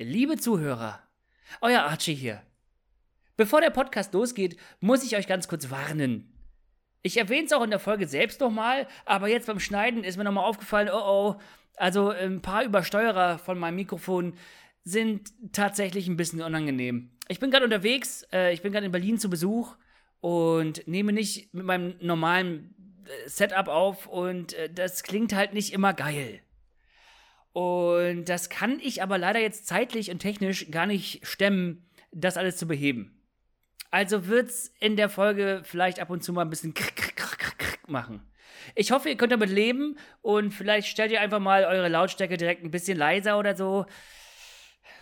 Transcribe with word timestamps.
Liebe 0.00 0.36
Zuhörer, 0.36 1.02
euer 1.60 1.80
Archie 1.80 2.14
hier. 2.14 2.40
Bevor 3.36 3.60
der 3.60 3.70
Podcast 3.70 4.14
losgeht, 4.14 4.56
muss 4.78 5.02
ich 5.02 5.16
euch 5.16 5.26
ganz 5.26 5.48
kurz 5.48 5.72
warnen. 5.72 6.32
Ich 7.02 7.16
erwähne 7.16 7.46
es 7.46 7.52
auch 7.52 7.64
in 7.64 7.70
der 7.70 7.80
Folge 7.80 8.06
selbst 8.06 8.40
nochmal, 8.40 8.86
aber 9.04 9.26
jetzt 9.26 9.48
beim 9.48 9.58
Schneiden 9.58 10.04
ist 10.04 10.16
mir 10.16 10.22
nochmal 10.22 10.44
aufgefallen, 10.44 10.88
oh 10.92 11.00
oh, 11.02 11.40
also 11.74 12.10
ein 12.10 12.42
paar 12.42 12.62
Übersteuerer 12.62 13.38
von 13.40 13.58
meinem 13.58 13.74
Mikrofon 13.74 14.34
sind 14.84 15.32
tatsächlich 15.50 16.06
ein 16.06 16.16
bisschen 16.16 16.42
unangenehm. 16.42 17.10
Ich 17.26 17.40
bin 17.40 17.50
gerade 17.50 17.64
unterwegs, 17.64 18.24
äh, 18.32 18.52
ich 18.52 18.62
bin 18.62 18.70
gerade 18.70 18.86
in 18.86 18.92
Berlin 18.92 19.18
zu 19.18 19.28
Besuch 19.28 19.74
und 20.20 20.86
nehme 20.86 21.12
nicht 21.12 21.52
mit 21.52 21.66
meinem 21.66 21.96
normalen 22.00 23.02
äh, 23.04 23.28
Setup 23.28 23.66
auf 23.66 24.06
und 24.06 24.52
äh, 24.52 24.72
das 24.72 25.02
klingt 25.02 25.34
halt 25.34 25.54
nicht 25.54 25.72
immer 25.72 25.92
geil. 25.92 26.40
Und 27.52 28.26
das 28.26 28.50
kann 28.50 28.78
ich 28.80 29.02
aber 29.02 29.18
leider 29.18 29.40
jetzt 29.40 29.66
zeitlich 29.66 30.10
und 30.10 30.20
technisch 30.20 30.70
gar 30.70 30.86
nicht 30.86 31.26
stemmen, 31.26 31.88
das 32.12 32.36
alles 32.36 32.56
zu 32.56 32.66
beheben. 32.66 33.18
Also 33.90 34.26
wird's 34.26 34.72
in 34.80 34.96
der 34.96 35.08
Folge 35.08 35.62
vielleicht 35.64 36.00
ab 36.00 36.10
und 36.10 36.22
zu 36.22 36.32
mal 36.32 36.42
ein 36.42 36.50
bisschen 36.50 36.74
krick, 36.74 36.96
krick, 36.96 37.16
krick, 37.16 37.58
krick 37.58 37.88
machen. 37.88 38.22
Ich 38.74 38.90
hoffe, 38.90 39.08
ihr 39.08 39.16
könnt 39.16 39.32
damit 39.32 39.50
leben 39.50 39.96
und 40.20 40.52
vielleicht 40.52 40.88
stellt 40.88 41.10
ihr 41.10 41.20
einfach 41.20 41.40
mal 41.40 41.64
eure 41.64 41.88
Lautstärke 41.88 42.36
direkt 42.36 42.64
ein 42.64 42.70
bisschen 42.70 42.98
leiser 42.98 43.38
oder 43.38 43.56
so. 43.56 43.86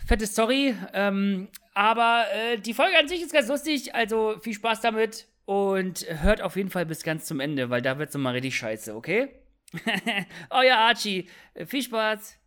Fette 0.07 0.27
Story, 0.27 0.75
ähm, 0.93 1.49
aber 1.75 2.27
äh, 2.33 2.59
die 2.59 2.75
Folge 2.75 2.97
an 2.97 3.09
sich 3.09 3.23
ist 3.23 3.33
ganz 3.33 3.49
lustig, 3.49 3.95
also 3.95 4.39
viel 4.41 4.55
Spaß 4.55 4.81
damit 4.81 5.27
und 5.47 6.07
hört 6.23 6.43
auf 6.43 6.57
jeden 6.57 6.71
Fall 6.71 6.87
bis 6.87 7.03
ganz 7.03 7.25
zum 7.25 7.41
Ende, 7.41 7.71
weil 7.71 7.83
da 7.83 7.99
wird's 7.99 8.15
nochmal 8.15 8.35
richtig 8.35 8.57
scheiße, 8.57 8.95
okay? 8.95 9.29
Euer 10.51 10.77
Archie, 10.77 11.29
viel 11.67 11.83
Spaß. 11.83 12.39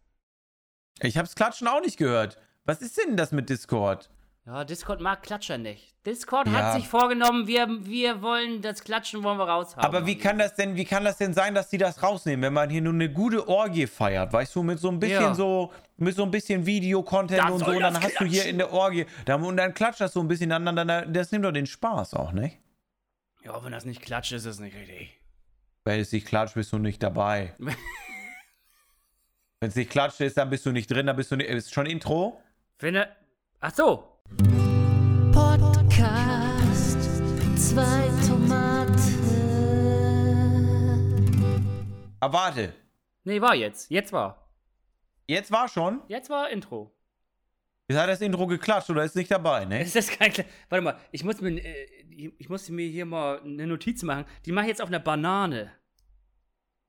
Ich 1.01 1.17
hab's 1.17 1.35
Klatschen 1.35 1.67
auch 1.67 1.81
nicht 1.81 1.97
gehört. 1.97 2.37
Was 2.65 2.81
ist 2.81 2.97
denn 2.97 3.17
das 3.17 3.31
mit 3.31 3.49
Discord? 3.49 4.09
Ja, 4.45 4.63
Discord 4.63 4.99
mag 5.01 5.21
Klatscher 5.21 5.57
nicht. 5.57 5.93
Discord 6.05 6.47
Ja. 6.47 6.53
hat 6.53 6.73
sich 6.73 6.87
vorgenommen, 6.87 7.45
wir, 7.45 7.67
wir 7.85 8.21
wollen 8.21 8.61
das 8.61 8.83
Klatschen 8.83 9.21
wollen 9.23 9.37
wir 9.37 9.47
raushaben. 9.47 9.83
Aber 9.83 10.07
wie 10.07 10.17
kann 10.17 10.39
das 10.39 10.55
denn, 10.55 10.75
wie 10.75 10.85
kann 10.85 11.03
das 11.03 11.17
denn 11.17 11.33
sein, 11.33 11.53
dass 11.53 11.69
die 11.69 11.77
das 11.77 12.01
rausnehmen, 12.01 12.41
wenn 12.43 12.53
man 12.53 12.69
hier 12.69 12.81
nur 12.81 12.93
eine 12.93 13.11
gute 13.11 13.47
Orgie 13.47 13.85
feiert, 13.85 14.33
weißt 14.33 14.55
du, 14.55 14.63
mit 14.63 14.79
so 14.79 14.89
ein 14.89 14.99
bisschen 14.99 15.21
Ja. 15.21 15.35
so, 15.35 15.71
mit 15.97 16.15
so 16.15 16.23
ein 16.23 16.31
bisschen 16.31 16.65
Video-Content 16.65 17.49
und 17.51 17.59
so, 17.59 17.79
dann 17.79 17.93
das 17.93 18.03
hast 18.03 18.19
du 18.21 18.25
hier 18.25 18.45
in 18.45 18.57
der 18.57 18.71
Orgie, 18.71 19.05
da, 19.25 19.35
und 19.35 19.57
dann 19.57 19.73
klatscht 19.73 20.01
das 20.01 20.13
so 20.13 20.19
ein 20.21 20.27
bisschen 20.27 20.51
aneinander, 20.51 21.05
das 21.05 21.31
nimmt 21.31 21.45
doch 21.45 21.51
den 21.51 21.67
Spaß 21.67 22.13
auch, 22.15 22.31
nicht? 22.31 22.57
Ja, 23.43 23.63
wenn 23.63 23.71
das 23.71 23.85
nicht 23.85 24.01
klatscht, 24.01 24.31
ist 24.31 24.45
es 24.45 24.59
nicht 24.59 24.75
richtig. 24.75 25.19
Wenn 25.85 25.99
es 25.99 26.11
nicht 26.11 26.25
klatscht, 26.27 26.55
bist 26.55 26.71
du 26.73 26.77
nicht 26.77 27.03
dabei. 27.03 27.53
Wenn 29.61 29.67
es 29.71 29.75
nicht 29.75 29.89
klatscht 29.91 30.21
ist, 30.21 30.37
dann 30.37 30.49
bist 30.49 30.65
du 30.65 30.71
nicht 30.71 30.89
drin, 30.89 31.05
dann 31.07 31.17
bist 31.17 31.31
du 31.31 31.35
nicht, 31.35 31.49
ist 31.49 31.73
schon 31.73 31.85
Intro? 31.85 32.41
Wenn 32.79 32.95
er. 32.95 33.13
Ach 33.59 33.73
so. 33.73 34.21
Podcast. 35.33 36.97
Zwei 37.57 38.07
Tomaten. 38.25 38.95
Aber 42.21 42.33
warte, 42.37 42.73
Nee, 43.25 43.41
war 43.41 43.53
jetzt. 43.53 43.91
Jetzt 43.91 44.13
war. 44.13 44.49
jetzt 45.27 45.51
war 45.51 45.67
schon, 45.67 46.03
Jetzt 46.07 46.29
war 46.29 46.49
Intro. 46.49 46.95
jetzt 47.89 47.99
hat 47.99 48.07
das 48.07 48.21
Intro 48.21 48.47
geklatscht 48.47 48.89
oder 48.89 49.03
ist 49.03 49.17
nicht 49.17 49.29
dabei, 49.29 49.65
ne? 49.65 49.81
Ist 49.83 49.93
das 49.97 50.07
kein. 50.09 50.31
Kla- 50.31 50.45
Warte 50.69 50.83
mal, 50.85 50.97
ich 51.11 51.25
muss, 51.25 51.41
mir, 51.41 51.49
äh, 51.61 52.31
ich 52.37 52.47
muss 52.47 52.69
mir 52.69 52.87
hier 52.87 53.05
mal 53.05 53.41
eine 53.41 53.67
Notiz 53.67 54.03
machen. 54.03 54.23
Die 54.45 54.53
mache 54.53 54.65
ich 54.67 54.69
jetzt 54.69 54.81
auf 54.81 54.87
einer 54.87 54.99
Banane. 54.99 55.69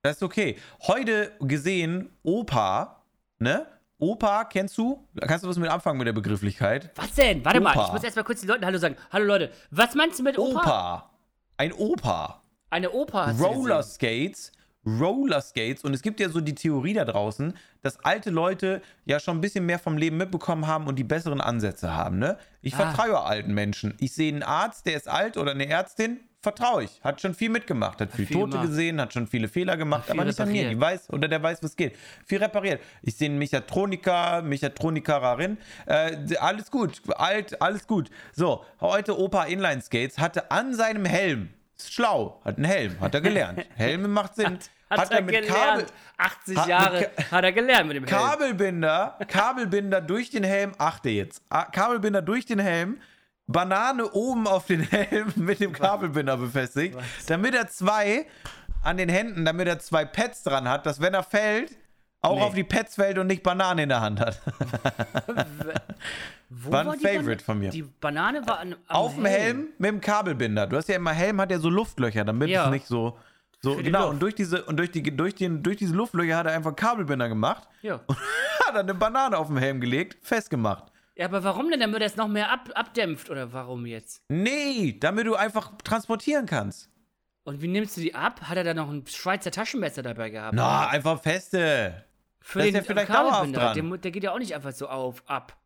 Das 0.02 0.16
ist 0.16 0.22
okay. 0.22 0.56
Heute 0.86 1.32
gesehen, 1.40 2.10
Opa, 2.22 3.02
ne? 3.38 3.66
Opa, 3.98 4.44
kennst 4.44 4.78
du? 4.78 5.06
Kannst 5.20 5.44
du 5.44 5.48
was 5.48 5.58
mit 5.58 5.68
anfangen 5.68 5.98
mit 5.98 6.06
der 6.06 6.14
Begrifflichkeit? 6.14 6.90
Was 6.96 7.12
denn? 7.12 7.44
Warte 7.44 7.60
mal, 7.60 7.72
Opa. 7.76 7.86
ich 7.88 7.92
muss 7.92 8.04
erst 8.04 8.16
mal 8.16 8.22
kurz 8.22 8.40
den 8.40 8.48
Leuten 8.48 8.64
Hallo 8.64 8.78
sagen. 8.78 8.96
Hallo 9.12 9.26
Leute, 9.26 9.50
was 9.70 9.94
meinst 9.94 10.18
du 10.18 10.22
mit 10.22 10.38
Opa? 10.38 10.60
Opa. 10.60 11.10
Ein 11.58 11.72
Opa. 11.74 12.42
Eine 12.70 12.90
Opa 12.92 13.26
hast 13.26 13.40
Roller. 13.42 13.82
Skates. 13.82 14.52
Roller 14.86 15.42
Skates. 15.42 15.84
Und 15.84 15.92
es 15.92 16.00
gibt 16.00 16.18
ja 16.18 16.30
so 16.30 16.40
die 16.40 16.54
Theorie 16.54 16.94
da 16.94 17.04
draußen, 17.04 17.52
dass 17.82 18.02
alte 18.02 18.30
Leute 18.30 18.80
ja 19.04 19.20
schon 19.20 19.36
ein 19.36 19.40
bisschen 19.42 19.66
mehr 19.66 19.78
vom 19.78 19.98
Leben 19.98 20.16
mitbekommen 20.16 20.66
haben 20.66 20.86
und 20.86 20.98
die 20.98 21.04
besseren 21.04 21.42
Ansätze 21.42 21.94
haben, 21.94 22.18
ne? 22.18 22.38
Ich 22.62 22.72
Ah. 22.76 22.90
vertraue 22.90 23.20
alten 23.20 23.52
Menschen. 23.52 23.94
Ich 24.00 24.14
sehe 24.14 24.32
einen 24.32 24.42
Arzt, 24.42 24.86
der 24.86 24.96
ist 24.96 25.08
alt 25.08 25.36
oder 25.36 25.50
eine 25.50 25.68
Ärztin, 25.68 26.20
vertraue 26.42 26.84
ich. 26.84 27.00
Hat 27.02 27.20
schon 27.20 27.34
viel 27.34 27.50
mitgemacht, 27.50 28.00
hat 28.00 28.12
viel, 28.12 28.26
viel 28.26 28.36
Tote 28.36 28.50
gemacht. 28.52 28.68
gesehen, 28.68 29.00
hat 29.00 29.12
schon 29.12 29.26
viele 29.26 29.48
Fehler 29.48 29.76
gemacht, 29.76 30.04
viel 30.06 30.12
aber 30.14 30.24
nicht 30.24 30.40
an 30.40 30.48
mir. 30.48 30.62
repariert. 30.62 30.72
Die 30.76 30.80
weiß 30.80 31.10
oder 31.10 31.28
der 31.28 31.42
weiß, 31.42 31.62
was 31.62 31.76
geht. 31.76 31.96
Viel 32.26 32.42
repariert. 32.42 32.80
Ich 33.02 33.16
sehe 33.16 33.28
einen 33.28 33.38
Mechatroniker, 33.38 34.42
Mechatronikerin. 34.42 35.58
Äh, 35.86 36.16
alles 36.38 36.70
gut. 36.70 37.00
Alt, 37.16 37.60
alles 37.60 37.86
gut. 37.86 38.10
So, 38.32 38.64
heute 38.80 39.18
Opa 39.18 39.44
Inline 39.44 39.80
Skates 39.82 40.18
hatte 40.18 40.50
an 40.50 40.74
seinem 40.74 41.04
Helm. 41.04 41.50
Ist 41.76 41.92
schlau, 41.94 42.40
hat 42.44 42.56
einen 42.56 42.64
Helm, 42.66 43.00
hat 43.00 43.14
er 43.14 43.20
gelernt. 43.20 43.64
Helme 43.76 44.08
macht 44.08 44.34
Sinn. 44.36 44.58
Hat, 44.90 45.10
er, 45.12 45.22
gelernt. 45.22 45.92
80 46.18 46.56
hat 46.56 46.66
mit 46.66 46.66
Jahre 46.68 47.02
Ka- 47.16 47.30
hat 47.30 47.44
er 47.44 47.52
gelernt 47.52 47.86
mit 47.86 47.96
dem 47.96 48.04
Helm. 48.06 48.18
Kabelbinder, 48.18 49.18
Kabelbinder 49.28 50.00
durch 50.00 50.30
den 50.30 50.42
Helm, 50.42 50.72
achte 50.78 51.10
jetzt. 51.10 51.42
Ah, 51.48 51.64
Kabelbinder 51.66 52.22
durch 52.22 52.44
den 52.44 52.58
Helm, 52.58 52.98
Banane 53.52 54.10
oben 54.10 54.46
auf 54.46 54.66
den 54.66 54.80
Helm 54.82 55.32
mit 55.36 55.60
dem 55.60 55.72
Kabelbinder 55.72 56.36
befestigt, 56.36 56.96
damit 57.26 57.54
er 57.54 57.68
zwei 57.68 58.26
an 58.82 58.96
den 58.96 59.08
Händen, 59.08 59.44
damit 59.44 59.68
er 59.68 59.78
zwei 59.78 60.04
Pads 60.04 60.42
dran 60.42 60.68
hat, 60.68 60.86
dass 60.86 61.00
wenn 61.00 61.14
er 61.14 61.22
fällt, 61.22 61.76
auch 62.22 62.36
Nee. 62.36 62.42
auf 62.42 62.54
die 62.54 62.64
Pads 62.64 62.96
fällt 62.96 63.16
und 63.18 63.26
nicht 63.28 63.42
Banane 63.42 63.82
in 63.84 63.88
der 63.88 64.00
Hand 64.02 64.20
hat. 64.20 64.40
Wo 66.48 66.72
war 66.72 66.90
ein 66.92 66.98
die 66.98 67.06
Favorite 67.06 67.44
von 67.44 67.58
mir. 67.58 67.70
Die 67.70 67.82
Banane 67.82 68.46
war 68.46 68.58
an, 68.58 68.74
auf 68.88 69.14
dem 69.14 69.24
Helm 69.24 69.68
mit 69.78 69.88
dem 69.90 70.00
Kabelbinder. 70.00 70.66
Du 70.66 70.76
hast 70.76 70.88
ja 70.88 70.96
immer 70.96 71.12
Helm 71.12 71.40
hat 71.40 71.50
ja 71.50 71.58
so 71.58 71.70
Luftlöcher, 71.70 72.24
damit 72.24 72.48
Ja. 72.48 72.64
es 72.66 72.70
nicht 72.70 72.86
so 72.86 73.18
so 73.62 73.76
genau 73.76 74.00
Luft. 74.04 74.10
und 74.14 74.22
durch 74.22 74.34
diese 74.34 74.64
und 74.64 74.76
durch 74.78 74.90
die 74.90 75.02
durch 75.16 75.34
den 75.34 75.62
durch 75.62 75.76
diese 75.76 75.94
Luftlöcher 75.94 76.36
hat 76.36 76.46
er 76.46 76.52
einfach 76.52 76.74
Kabelbinder 76.74 77.28
gemacht 77.28 77.68
Ja. 77.82 78.00
und 78.06 78.16
hat 78.66 78.74
dann 78.74 78.76
eine 78.88 78.94
Banane 78.94 79.36
auf 79.36 79.46
den 79.48 79.58
Helm 79.58 79.80
gelegt, 79.80 80.16
festgemacht. 80.26 80.89
Ja, 81.20 81.26
aber 81.26 81.44
warum 81.44 81.70
denn? 81.70 81.80
Damit 81.80 82.00
er 82.00 82.06
es 82.06 82.16
noch 82.16 82.28
mehr 82.28 82.50
ab, 82.50 82.70
abdämpft 82.74 83.28
oder 83.30 83.52
warum 83.52 83.84
jetzt? 83.84 84.22
Nee, 84.28 84.96
damit 84.98 85.26
du 85.26 85.34
einfach 85.36 85.72
transportieren 85.84 86.46
kannst. 86.46 86.88
Und 87.44 87.60
wie 87.62 87.68
nimmst 87.68 87.96
du 87.96 88.00
die 88.00 88.14
ab? 88.14 88.40
Hat 88.42 88.56
er 88.56 88.64
da 88.64 88.74
noch 88.74 88.88
ein 88.90 89.06
Schweizer 89.06 89.50
Taschenmesser 89.50 90.02
dabei 90.02 90.30
gehabt? 90.30 90.54
Na, 90.54 90.88
einfach 90.88 91.20
feste. 91.20 92.04
Für 92.40 92.60
da 92.60 92.64
ist 92.64 92.68
den 92.68 92.74
ja 92.76 92.82
vielleicht 92.82 93.10
dauerhaft 93.10 93.54
Der, 93.54 93.72
dran. 93.74 93.86
mu- 93.86 93.96
der 93.96 94.10
geht 94.10 94.22
ja 94.24 94.32
auch 94.32 94.38
nicht 94.38 94.54
einfach 94.54 94.72
so 94.72 94.88
auf, 94.88 95.22
ab, 95.26 95.56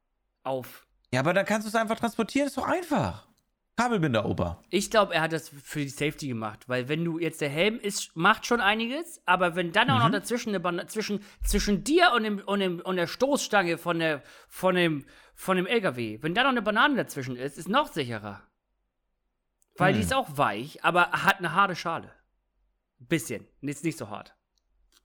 auf. 0.42 0.86
Ja, 1.12 1.20
aber 1.20 1.32
dann 1.34 1.46
kannst 1.46 1.66
du 1.66 1.68
es 1.68 1.74
einfach 1.76 1.96
transportieren, 1.98 2.48
ist 2.48 2.56
doch 2.56 2.66
einfach. 2.66 3.28
Kabelbinder, 3.76 4.24
Opa. 4.24 4.62
Ich 4.70 4.88
glaube, 4.90 5.14
er 5.14 5.22
hat 5.22 5.32
das 5.32 5.48
für 5.48 5.80
die 5.80 5.88
Safety 5.88 6.28
gemacht, 6.28 6.68
weil 6.68 6.88
wenn 6.88 7.04
du 7.04 7.18
jetzt 7.18 7.40
der 7.40 7.48
Helm 7.48 7.80
ist, 7.80 8.14
macht 8.16 8.46
schon 8.46 8.60
einiges, 8.60 9.20
aber 9.26 9.56
wenn 9.56 9.72
dann 9.72 9.90
auch 9.90 9.96
Mhm. 9.98 10.02
noch 10.04 10.10
dazwischen 10.12 10.50
eine 10.50 10.60
Ban 10.60 10.82
zwischen, 10.86 11.20
zwischen 11.44 11.82
dir 11.82 12.12
und, 12.14 12.22
dem, 12.22 12.38
und, 12.38 12.60
dem, 12.60 12.80
und 12.80 12.94
der 12.96 13.08
Stoßstange 13.08 13.76
von, 13.78 13.98
der, 13.98 14.22
von, 14.48 14.76
dem, 14.76 15.04
von 15.34 15.56
dem 15.56 15.66
LKW, 15.66 16.18
wenn 16.22 16.34
da 16.34 16.42
noch 16.42 16.50
eine 16.50 16.62
Banane 16.62 16.96
dazwischen 16.96 17.36
ist, 17.36 17.58
ist 17.58 17.68
noch 17.68 17.92
sicherer. 17.92 18.42
Weil 19.76 19.92
die 19.92 19.98
Hm. 20.00 20.06
ist 20.06 20.14
auch 20.14 20.36
weich, 20.38 20.84
aber 20.84 21.10
hat 21.10 21.38
eine 21.38 21.52
harte 21.54 21.74
Schale. 21.76 22.10
Bisschen, 22.98 23.44
ist 23.60 23.84
nicht 23.84 23.98
so 23.98 24.08
hart. 24.08 24.34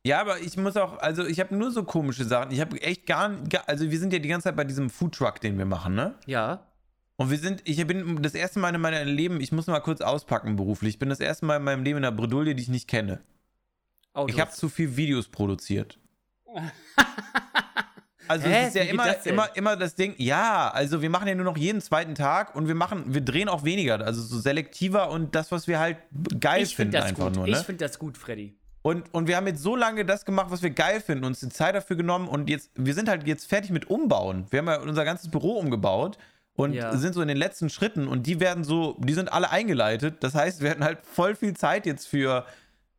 Ja, 0.06 0.22
aber 0.22 0.40
ich 0.40 0.56
muss 0.56 0.78
auch, 0.78 0.98
also 1.00 1.26
ich 1.26 1.40
habe 1.40 1.56
nur 1.56 1.72
so 1.72 1.84
komische 1.84 2.24
Sachen. 2.24 2.52
Ich 2.52 2.62
habe 2.62 2.80
echt 2.82 3.06
gar, 3.06 3.30
gar, 3.50 3.68
also 3.68 3.90
wir 3.92 4.00
sind 4.00 4.14
ja 4.14 4.20
die 4.20 4.30
ganze 4.30 4.46
Zeit 4.46 4.56
bei 4.56 4.64
diesem 4.64 4.90
Foodtruck, 4.90 5.42
den 5.42 5.58
wir 5.58 5.66
machen, 5.66 5.96
ne? 5.96 6.16
Ja. 6.26 6.66
Und 7.18 7.32
wir 7.32 7.38
sind, 7.38 7.62
ich 7.66 7.86
bin 7.86 8.22
das 8.22 8.34
erste 8.34 8.60
Mal 8.60 8.74
in 8.74 8.80
meinem 8.80 9.08
Leben, 9.08 9.42
ich 9.42 9.52
muss 9.52 9.68
mal 9.68 9.82
kurz 9.82 10.00
auspacken 10.00 10.56
beruflich. 10.56 10.94
Ich 10.96 11.00
bin 11.00 11.10
das 11.10 11.20
erste 11.20 11.46
Mal 11.46 11.58
in 11.58 11.64
meinem 11.64 11.84
Leben 11.84 11.98
in 11.98 12.06
einer 12.06 12.16
Bredouille, 12.16 12.56
die 12.56 12.62
ich 12.62 12.70
nicht 12.70 12.88
kenne. 12.88 13.22
Autos. 14.14 14.34
Ich 14.34 14.40
habe 14.40 14.52
zu 14.52 14.70
viel 14.70 14.96
Videos 14.96 15.28
produziert. 15.28 16.00
Also 18.30 18.46
Hä? 18.48 18.62
es 18.62 18.68
ist 18.70 18.76
ja 18.76 18.84
immer, 18.84 19.06
das 19.08 19.26
immer, 19.26 19.50
immer 19.56 19.76
das 19.76 19.96
Ding, 19.96 20.14
ja, 20.18 20.70
also 20.70 21.02
wir 21.02 21.10
machen 21.10 21.28
ja 21.28 21.34
nur 21.34 21.46
noch 21.46 21.58
jeden 21.58 21.82
zweiten 21.82 22.14
Tag 22.14 22.56
und 22.56 22.68
wir 22.68 22.76
machen, 22.76 23.06
wir 23.08 23.22
drehen 23.22 23.50
auch 23.50 23.64
weniger, 23.64 24.00
also 24.06 24.22
so 24.22 24.40
selektiver 24.40 25.10
und 25.10 25.34
das, 25.34 25.52
was 25.52 25.68
wir 25.68 25.80
halt 25.80 25.98
geil 26.40 26.62
ich 26.62 26.76
finden 26.76 26.92
finde 26.94 26.98
das 27.00 27.10
einfach 27.10 27.26
gut. 27.26 27.36
nur, 27.38 27.48
Ich 27.48 27.56
ne? 27.56 27.64
finde 27.64 27.86
das 27.86 27.98
gut, 27.98 28.18
Freddy. 28.18 28.56
Und, 28.84 29.12
und 29.14 29.28
wir 29.28 29.36
haben 29.36 29.48
jetzt 29.48 29.62
so 29.64 29.76
lange 29.76 30.06
das 30.06 30.26
gemacht, 30.26 30.48
was 30.52 30.62
wir 30.62 30.70
geil 30.70 31.02
finden, 31.02 31.26
uns 31.26 31.40
die 31.40 31.50
Zeit 31.50 31.74
dafür 31.74 31.96
genommen 31.98 32.28
und 32.28 32.50
jetzt, 32.50 32.70
wir 32.76 32.94
sind 32.94 33.10
halt 33.10 33.26
jetzt 33.28 33.48
fertig 33.50 33.72
mit 33.72 33.90
Umbauen. 33.90 34.46
Wir 34.52 34.60
haben 34.60 34.68
ja 34.68 34.80
unser 34.80 35.06
ganzes 35.06 35.30
Büro 35.32 35.54
umgebaut 35.58 36.18
und 36.54 36.74
Ja. 36.74 36.96
sind 36.96 37.14
so 37.14 37.22
in 37.24 37.28
den 37.30 37.38
letzten 37.38 37.70
Schritten 37.70 38.08
und 38.08 38.28
die 38.28 38.40
werden 38.40 38.64
so, 38.64 38.96
die 39.00 39.14
sind 39.14 39.34
alle 39.34 39.50
eingeleitet. 39.50 40.18
Das 40.24 40.36
heißt, 40.36 40.62
wir 40.62 40.70
hatten 40.70 40.84
halt 40.84 41.00
voll 41.04 41.36
viel 41.36 41.56
Zeit 41.56 41.86
jetzt 41.88 42.08
für 42.08 42.46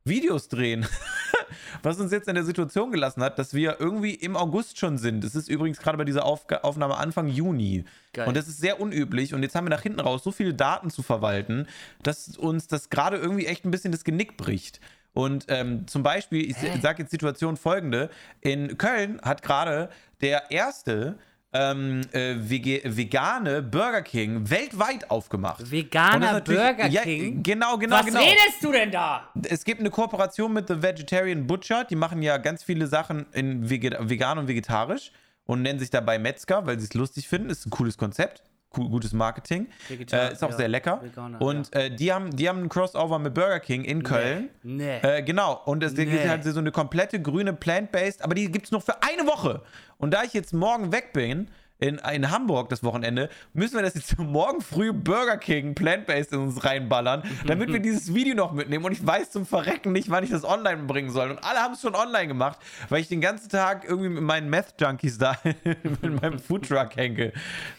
Videos 0.05 0.49
drehen. 0.49 0.87
Was 1.83 1.99
uns 1.99 2.13
jetzt 2.13 2.29
in 2.29 2.35
der 2.35 2.45
Situation 2.45 2.91
gelassen 2.91 3.23
hat, 3.23 3.39
dass 3.39 3.55
wir 3.55 3.81
irgendwie 3.81 4.15
im 4.15 4.37
August 4.37 4.79
schon 4.79 4.99
sind. 4.99 5.25
Es 5.25 5.35
ist 5.35 5.49
übrigens 5.49 5.79
gerade 5.79 5.99
bei 5.99 6.05
dieser 6.05 6.25
Aufga 6.25 6.59
Aufnahme 6.59 6.97
Anfang 6.97 7.29
Juni. 7.29 7.85
Geil. 8.13 8.29
Und 8.29 8.37
das 8.37 8.49
ist 8.49 8.61
sehr 8.61 8.81
unüblich. 8.81 9.35
Und 9.35 9.43
jetzt 9.43 9.55
haben 9.55 9.65
wir 9.67 9.71
nach 9.71 9.83
hinten 9.83 10.01
raus 10.01 10.23
so 10.23 10.31
viele 10.31 10.55
Daten 10.55 10.91
zu 10.91 11.03
verwalten, 11.03 11.67
dass 12.03 12.37
uns 12.37 12.67
das 12.67 12.91
gerade 12.91 13.17
irgendwie 13.17 13.47
echt 13.47 13.65
ein 13.65 13.71
bisschen 13.71 13.93
das 13.93 14.05
Genick 14.05 14.37
bricht. 14.37 14.81
Und 15.13 15.47
ähm, 15.49 15.87
zum 15.89 16.03
Beispiel, 16.03 16.49
ich 16.49 16.57
sage 16.83 17.03
jetzt 17.03 17.11
Situation 17.11 17.57
folgende: 17.57 18.11
In 18.41 18.79
Köln 18.79 19.21
hat 19.23 19.43
gerade 19.43 19.91
der 20.21 20.51
erste 20.51 21.19
ähm, 21.53 22.03
äh, 22.13 22.37
vegane 22.39 23.63
Burger 23.63 24.03
King 24.03 24.49
weltweit 24.49 25.11
aufgemacht. 25.11 25.71
Veganer 25.71 26.41
Burger 26.41 26.87
ja, 26.87 27.03
King? 27.03 27.43
Genau, 27.43 27.77
genau, 27.77 27.97
Was 27.97 28.07
genau. 28.07 28.21
redest 28.21 28.63
du 28.63 28.71
denn 28.71 28.91
da? 28.91 29.29
Es 29.49 29.65
gibt 29.65 29.81
eine 29.81 29.91
Kooperation 29.91 30.53
mit 30.53 30.69
The 30.69 30.83
Vegetarian 30.83 31.47
Butcher. 31.47 31.85
Die 31.85 31.97
machen 31.97 32.23
ja 32.23 32.39
ganz 32.39 32.63
viele 32.63 32.87
Sachen 32.87 33.27
in 33.33 33.69
vegan 33.69 34.39
und 34.39 34.47
vegetarisch 34.49 35.11
und 35.45 35.63
nennen 35.63 35.81
sich 35.81 35.91
dabei 35.91 36.19
Metzger, 36.19 36.67
weil 36.67 36.79
sie 36.79 36.87
es 36.87 36.95
lustig 36.95 37.27
finden. 37.27 37.51
Ist 37.51 37.67
ein 37.67 37.71
cooles 37.71 37.99
Konzept. 37.99 38.45
Gutes 38.71 39.13
Marketing. 39.13 39.67
Äh, 39.91 40.33
ist 40.33 40.45
auch 40.45 40.51
ja, 40.51 40.57
sehr 40.57 40.69
lecker. 40.69 41.01
Veganer, 41.03 41.41
und 41.43 41.75
äh, 41.75 41.91
die, 41.95 42.13
haben, 42.13 42.35
die 42.35 42.49
haben 42.49 42.59
einen 42.59 42.69
Crossover 42.69 43.19
mit 43.19 43.35
Burger 43.35 43.59
King 43.59 43.83
in 43.85 44.03
Köln. 44.05 44.49
Nee. 44.63 44.99
Äh, 44.99 45.23
genau, 45.23 45.61
und 45.65 45.83
es 45.83 45.95
gibt 45.95 46.13
Nee. 46.13 46.29
halt 46.29 46.45
so 46.45 46.59
eine 46.59 46.71
komplette 46.71 47.21
grüne 47.21 47.53
Plant-Based, 47.53 48.23
aber 48.23 48.35
die 48.35 48.51
gibt 48.51 48.67
es 48.67 48.71
nur 48.71 48.81
für 48.81 49.03
eine 49.03 49.27
Woche. 49.27 49.63
Und 49.99 50.13
da 50.15 50.23
ich 50.23 50.33
jetzt 50.35 50.53
morgen 50.55 50.93
weg 50.93 51.13
bin, 51.13 51.49
in, 51.81 51.99
in 52.13 52.31
Hamburg 52.31 52.69
das 52.69 52.83
Wochenende, 52.83 53.29
müssen 53.53 53.75
wir 53.75 53.83
das 53.83 53.95
jetzt 53.95 54.19
morgen 54.19 54.61
früh 54.61 54.93
Burger 54.93 55.37
King 55.39 55.75
Plant-Based 55.75 56.33
in 56.33 56.39
uns 56.41 56.65
reinballern, 56.65 57.23
damit 57.47 57.73
wir 57.73 57.81
dieses 57.81 58.15
Video 58.15 58.35
noch 58.35 58.53
mitnehmen. 58.53 58.85
Und 58.85 58.93
ich 58.93 59.05
weiß 59.05 59.31
zum 59.31 59.47
Verrecken 59.47 59.93
nicht, 59.93 60.11
wann 60.11 60.23
ich 60.25 60.31
das 60.31 60.45
online 60.45 60.85
bringen 60.85 61.11
soll. 61.11 61.31
Und 61.31 61.43
alle 61.43 61.61
haben 61.61 61.75
es 61.75 61.81
schon 61.81 61.95
online 61.95 62.29
gemacht, 62.29 62.59
weil 62.89 63.01
ich 63.01 63.09
den 63.09 63.21
ganzen 63.21 63.49
Tag 63.49 63.85
irgendwie 63.85 64.11
mit 64.11 64.23
meinen 64.23 64.51
Meth-Junkies 64.51 65.19
da 65.19 65.37
in 66.03 66.15
meinem 66.17 66.39
Foodtruck 66.39 66.97
hänge. 66.97 67.33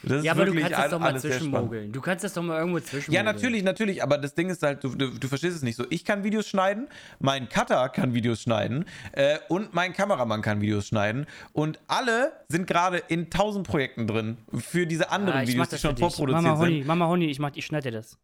Das 0.04 0.24
Ja, 0.24 0.31
aber 0.31 0.45
du 0.45 0.54
kannst 0.56 0.71
das 0.71 0.89
doch 0.89 1.00
mal 1.00 1.19
zwischenmogeln. 1.19 1.92
Du 1.92 2.01
kannst 2.01 2.24
das 2.24 2.33
doch 2.33 2.44
mal 2.44 2.59
irgendwo 2.59 2.80
Ja, 2.80 2.83
zwischenmogeln. 2.83 3.25
natürlich, 3.25 3.63
natürlich, 3.63 4.04
aber 4.04 4.18
das 4.18 4.33
Ding 4.33 4.50
ist 4.50 4.63
halt, 4.63 4.83
du, 4.83 4.95
du, 4.95 5.09
du 5.09 5.27
verstehst 5.27 5.56
es 5.56 5.62
nicht 5.62 5.75
so. 5.75 5.86
Ich 5.89 6.06
kann 6.06 6.24
Videos 6.24 6.47
schneiden, 6.47 6.88
mein 7.19 7.50
Cutter 7.50 7.89
kann 7.89 8.13
Videos 8.13 8.42
schneiden 8.42 8.86
äh, 9.12 9.38
und 9.50 9.74
mein 9.74 9.94
Kameramann 9.94 10.42
kann 10.42 10.62
Videos 10.62 10.88
schneiden 10.88 11.27
und 11.54 11.80
alle 11.88 12.31
sind 12.50 12.68
gerade 12.68 12.97
in 13.07 13.30
tausend 13.30 13.68
Projekten 13.68 13.91
drin 13.98 14.38
für 14.60 14.86
diese 14.88 15.10
anderen 15.12 15.40
Ah, 15.40 15.44
ich 15.44 15.56
mach 15.56 15.66
Videos, 15.66 15.70
die 15.70 15.72
das 15.76 15.82
schon 15.82 15.98
vorproduziert 15.98 16.44
Mama 16.44 16.56
sind. 16.58 16.66
Honey, 16.66 16.84
Mama 16.84 17.08
Honey, 17.08 17.26
ich, 17.32 17.40
mach, 17.40 17.52
ich 17.56 17.66
schneide 17.66 17.92
dir 17.92 17.98
das. 17.98 18.18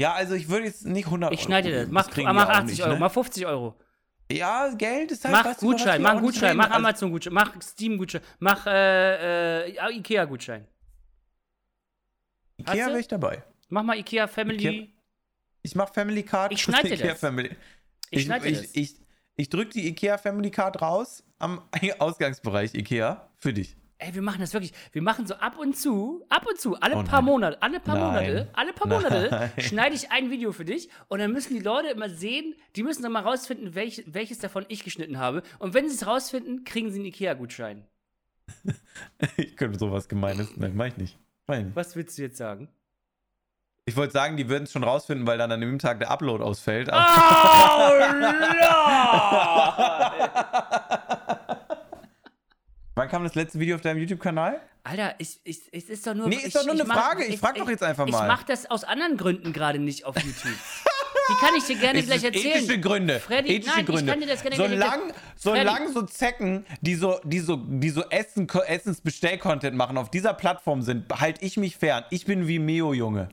Ja, 0.00 0.12
also 0.14 0.34
ich 0.34 0.48
würde 0.48 0.66
jetzt 0.66 0.84
nicht 0.86 1.06
100 1.06 1.32
Ich 1.32 1.40
schneide 1.42 1.68
dir 1.68 1.74
das. 1.74 1.84
Euro 1.86 1.92
Mach, 1.92 2.08
die 2.08 2.22
mach 2.22 2.46
auch 2.46 2.50
80 2.50 2.70
nicht, 2.70 2.82
Euro, 2.82 2.92
ne? 2.94 3.00
mach 3.00 3.12
50 3.12 3.46
Euro. 3.46 3.74
Ja, 4.30 4.68
Geld 4.74 5.10
ist 5.10 5.24
halt 5.24 5.32
Mach 5.34 5.44
was 5.46 5.58
Gutschein, 5.58 6.02
wir 6.02 6.12
mach 6.14 6.20
Gutschein, 6.20 6.56
mach 6.56 6.66
Also, 6.66 6.76
Amazon-Gutschein, 6.76 7.32
mach 7.32 7.62
Steam-Gutschein, 7.62 8.20
mach 8.40 8.66
äh, 8.66 9.64
äh, 9.66 9.96
Ikea-Gutschein. 9.96 10.66
Ikea 12.58 12.86
wäre 12.88 13.00
ich 13.00 13.08
dabei. 13.08 13.42
Mach 13.68 13.82
mal 13.82 13.96
Ikea 13.98 14.26
Family. 14.26 14.58
Ikea- 14.68 14.88
Ich 15.62 15.74
mach 15.74 15.92
Family 15.92 16.22
Card. 16.22 16.52
Ich 16.52 16.62
schneide 16.62 16.88
Ikea 16.94 17.08
das. 17.12 17.20
Family. 17.20 17.50
Ich 18.10 18.18
Ich, 18.20 18.24
schneide 18.24 18.48
ich, 18.48 18.58
das. 18.60 18.70
ich, 18.74 18.94
ich 19.36 19.48
drück 19.48 19.70
die 19.70 19.86
Ikea 19.88 20.18
Family 20.18 20.50
Card 20.50 20.80
raus 20.82 21.24
am 21.38 21.62
Ausgangsbereich 21.98 22.74
Ikea 22.74 23.28
für 23.36 23.52
dich. 23.52 23.76
Ey, 24.00 24.14
wir 24.14 24.22
machen 24.22 24.40
das 24.40 24.52
wirklich. 24.52 24.72
Wir 24.92 25.02
machen 25.02 25.26
so 25.26 25.34
ab 25.34 25.58
und 25.58 25.76
zu, 25.76 26.24
ab 26.28 26.46
und 26.48 26.60
zu, 26.60 26.76
alle 26.76 26.96
Oh 26.96 27.02
paar. 27.02 27.20
Monate, 27.20 27.60
alle 27.60 27.80
paar 27.80 27.96
Nein. 27.96 28.04
Monate, 28.04 28.48
alle 28.52 28.72
paar 28.72 28.86
Monate 28.86 29.28
Nein. 29.30 29.50
schneide 29.58 29.96
ich 29.96 30.12
ein 30.12 30.30
Video 30.30 30.52
für 30.52 30.64
dich 30.64 30.88
und 31.08 31.18
dann 31.18 31.32
müssen 31.32 31.52
die 31.54 31.60
Leute 31.60 31.88
immer 31.88 32.08
sehen, 32.08 32.54
die 32.76 32.84
müssen 32.84 33.02
dann 33.02 33.10
mal 33.10 33.24
rausfinden, 33.24 33.74
welch, 33.74 34.04
welches 34.06 34.38
davon 34.38 34.64
ich 34.68 34.84
geschnitten 34.84 35.18
habe. 35.18 35.42
Und 35.58 35.74
wenn 35.74 35.88
sie 35.88 35.96
es 35.96 36.06
rausfinden, 36.06 36.62
kriegen 36.62 36.92
sie 36.92 36.98
einen 36.98 37.06
Ikea-Gutschein. 37.06 37.84
Ich 39.36 39.56
könnte 39.56 39.78
sowas 39.78 40.08
Gemeines. 40.08 40.56
Nein, 40.56 40.72
mach 40.74 40.86
ich 40.86 40.96
nicht. 40.96 41.18
Mach 41.46 41.56
ich 41.56 41.64
nicht. 41.64 41.76
Was 41.76 41.96
willst 41.96 42.16
du 42.18 42.22
jetzt 42.22 42.36
sagen? 42.38 42.68
Ich 43.84 43.96
wollte 43.96 44.12
sagen, 44.12 44.36
die 44.36 44.48
würden 44.48 44.64
es 44.64 44.72
schon 44.72 44.84
rausfinden, 44.84 45.26
weil 45.26 45.38
dann 45.38 45.50
an 45.50 45.60
dem 45.60 45.78
Tag 45.78 45.98
der 45.98 46.10
Upload 46.10 46.42
ausfällt. 46.44 46.90
Aber 46.90 47.04
Wann 50.87 50.87
kam 53.18 53.24
das 53.24 53.34
letzte 53.34 53.58
Video 53.58 53.74
auf 53.74 53.80
deinem 53.82 53.98
YouTube-Kanal? 53.98 54.60
Alter, 54.84 55.14
ich, 55.18 55.40
ich, 55.42 55.58
es 55.72 55.90
ist 55.90 56.06
doch 56.06 56.14
nur. 56.14 56.28
Nee, 56.28 56.36
ist 56.36 56.46
ich, 56.46 56.52
doch 56.52 56.64
nur 56.64 56.76
ich 56.76 56.80
eine 56.82 56.88
Frage. 56.92 57.24
Ich 57.24 57.40
frag 57.40 57.56
doch 57.56 57.68
jetzt 57.68 57.82
einfach 57.82 58.06
Ich 58.06 58.12
mal. 58.12 58.28
mach 58.28 58.44
das 58.44 58.70
aus 58.70 58.84
anderen 58.84 59.16
Gründen 59.16 59.52
gerade 59.52 59.80
nicht 59.80 60.04
auf 60.04 60.14
YouTube. 60.16 60.54
Die 61.30 61.34
kann 61.44 61.54
ich 61.56 61.64
dir 61.64 61.76
gerne 61.80 61.98
Es 61.98 62.06
gleich 62.06 62.22
erzählen. 62.22 62.58
Ethische 62.58 62.78
Gründe. 62.78 63.18
Freddy, 63.18 63.56
ethische 63.56 63.74
nein, 63.74 63.86
Gründe. 63.86 64.02
ich 64.04 64.08
kann 64.08 64.20
dir 64.20 64.26
das 64.28 64.42
gerne 64.42 64.76
gleich 64.76 64.90
solange, 65.34 65.92
so 65.92 66.02
Zecken, 66.02 66.64
die 66.80 66.94
so, 66.94 67.18
die 67.24 67.40
so, 67.40 67.56
die 67.56 67.90
so 67.90 68.04
Essen, 68.08 68.48
Essensbestell-Content 68.48 69.76
machen, 69.76 69.98
auf 69.98 70.10
dieser 70.10 70.32
Plattform 70.32 70.82
sind, 70.82 71.12
halte 71.20 71.44
ich 71.44 71.56
mich 71.56 71.76
fern. 71.76 72.04
Ich 72.10 72.24
bin 72.24 72.46
wie 72.46 72.60
Meo, 72.60 72.94
Junge. 72.94 73.30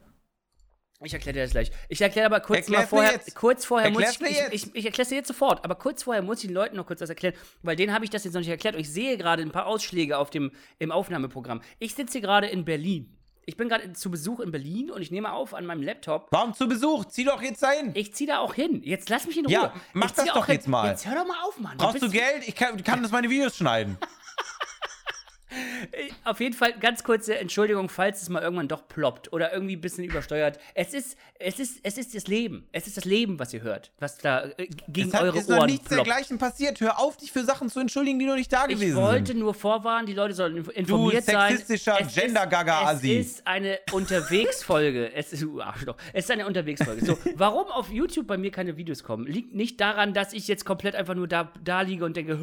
Ich 1.05 1.13
erkläre 1.13 1.33
dir 1.35 1.43
das 1.43 1.51
gleich. 1.51 1.71
Ich 1.87 2.01
erkläre 2.01 2.25
aber 2.25 2.39
kurz 2.39 2.59
Erklär's 2.61 2.81
mal 2.81 2.87
vorher. 2.87 3.19
Kurz 3.35 3.63
vorher 3.65 3.91
muss 3.91 4.03
Erklär's 4.03 4.15
ich. 4.15 4.19
mir 4.21 4.47
Ich, 4.51 4.63
jetzt. 4.63 4.67
ich, 4.67 4.75
ich 4.75 4.85
erkläre 4.85 5.03
es 5.03 5.09
dir 5.09 5.15
jetzt 5.15 5.27
sofort, 5.27 5.63
aber 5.63 5.75
kurz 5.75 6.03
vorher 6.03 6.23
muss 6.23 6.39
ich 6.39 6.47
den 6.47 6.53
Leuten 6.55 6.75
noch 6.75 6.85
kurz 6.87 7.01
was 7.01 7.09
erklären, 7.09 7.35
weil 7.63 7.75
denen 7.75 7.93
habe 7.93 8.03
ich 8.03 8.09
das 8.11 8.23
jetzt 8.23 8.33
noch 8.33 8.41
nicht 8.41 8.49
erklärt. 8.49 8.75
Und 8.75 8.81
ich 8.81 8.91
sehe 8.91 9.17
gerade 9.17 9.41
ein 9.43 9.51
paar 9.51 9.67
Ausschläge 9.67 10.17
auf 10.17 10.29
dem, 10.31 10.51
im 10.79 10.91
Aufnahmeprogramm. 10.91 11.61
Ich 11.79 11.95
sitze 11.95 12.13
hier 12.13 12.21
gerade 12.21 12.47
in 12.47 12.65
Berlin. 12.65 13.11
Ich 13.47 13.57
bin 13.57 13.69
gerade 13.69 13.93
zu 13.93 14.09
Besuch 14.09 14.39
in 14.39 14.49
Berlin 14.51 14.89
und 14.89 15.03
ich 15.03 15.11
nehme 15.11 15.31
auf 15.31 15.53
an 15.53 15.67
meinem 15.67 15.83
Laptop. 15.83 16.27
Warum 16.31 16.55
zu 16.55 16.67
Besuch? 16.67 17.05
Zieh 17.05 17.25
doch 17.25 17.43
jetzt 17.43 17.61
dahin. 17.61 17.91
Ich 17.93 18.11
ziehe 18.15 18.27
da 18.27 18.39
auch 18.39 18.55
hin. 18.55 18.81
Jetzt 18.83 19.07
lass 19.09 19.27
mich 19.27 19.37
in 19.37 19.45
Ruhe. 19.45 19.53
Ja, 19.53 19.73
mach 19.93 20.07
Ich 20.07 20.15
zieh 20.15 20.25
das 20.25 20.33
doch 20.33 20.47
hin. 20.47 20.55
jetzt 20.55 20.67
mal. 20.67 20.87
Jetzt 20.89 21.05
hör 21.07 21.13
doch 21.13 21.27
mal 21.27 21.37
auf, 21.43 21.59
Mann. 21.59 21.77
Brauchst 21.77 21.97
du 21.97 22.09
bist- 22.09 22.13
Geld? 22.13 22.47
Ich 22.47 22.55
kann, 22.55 22.83
kann 22.83 23.03
das 23.03 23.11
meine 23.11 23.29
Videos 23.29 23.55
schneiden. 23.57 23.97
Auf 26.23 26.39
jeden 26.39 26.53
Fall 26.55 26.73
ganz 26.79 27.03
kurze 27.03 27.37
Entschuldigung, 27.37 27.89
falls 27.89 28.21
es 28.21 28.29
mal 28.29 28.41
irgendwann 28.41 28.67
doch 28.67 28.87
ploppt 28.87 29.31
oder 29.33 29.53
irgendwie 29.53 29.75
ein 29.75 29.81
bisschen 29.81 30.03
übersteuert. 30.03 30.59
Es 30.73 30.93
ist, 30.93 31.17
es 31.39 31.59
ist, 31.59 31.79
es 31.83 31.97
ist 31.97 32.15
das 32.15 32.27
Leben. 32.27 32.67
Es 32.71 32.87
ist 32.87 32.97
das 32.97 33.05
Leben, 33.05 33.39
was 33.39 33.53
ihr 33.53 33.61
hört, 33.61 33.91
was 33.99 34.17
da 34.17 34.45
äh, 34.57 34.67
gegen 34.87 35.09
Es 35.09 35.13
hat, 35.15 35.21
eure 35.23 35.37
ist 35.37 35.49
noch 35.49 35.57
Ohren 35.59 35.67
nichts 35.67 35.87
ploppt. 35.87 36.07
dergleichen 36.07 36.37
passiert. 36.37 36.79
Hör 36.79 36.99
auf, 36.99 37.17
dich 37.17 37.31
für 37.31 37.43
Sachen 37.43 37.69
zu 37.69 37.79
entschuldigen, 37.79 38.17
die 38.19 38.25
noch 38.25 38.35
nicht 38.35 38.51
da 38.51 38.65
Ich 38.67 38.75
gewesen 38.75 38.95
wollte 38.97 39.27
sind. 39.33 39.39
nur 39.39 39.53
vorwarnen, 39.53 40.05
die 40.07 40.13
Leute 40.13 40.33
sollen 40.33 40.63
inf- 40.63 40.71
informiert 40.71 41.23
sein. 41.25 41.51
sexistischer 41.57 41.97
Es 42.01 42.07
ist- 42.07 42.15
Gender-Gaga-Asi. 42.15 43.17
Es 43.17 43.25
ist 43.27 43.47
eine 43.47 43.79
Unterwegsfolge. 43.91 45.11
es 45.15 45.33
ist, 45.33 45.43
uh, 45.43 45.61
Arschloch. 45.61 45.95
Es 46.13 46.25
ist 46.25 46.31
eine 46.31 46.47
Unterwegsfolge. 46.47 47.05
So, 47.05 47.17
warum 47.35 47.67
auf 47.67 47.89
YouTube 47.91 48.27
bei 48.27 48.37
mir 48.37 48.51
keine 48.51 48.77
Videos 48.77 49.03
kommen, 49.03 49.25
liegt 49.27 49.53
nicht 49.53 49.79
daran, 49.79 50.13
dass 50.13 50.33
ich 50.33 50.47
jetzt 50.47 50.65
komplett 50.65 50.95
einfach 50.95 51.15
nur 51.15 51.27
da, 51.27 51.51
da 51.63 51.81
liege 51.81 52.05
und 52.05 52.15
denke, 52.17 52.33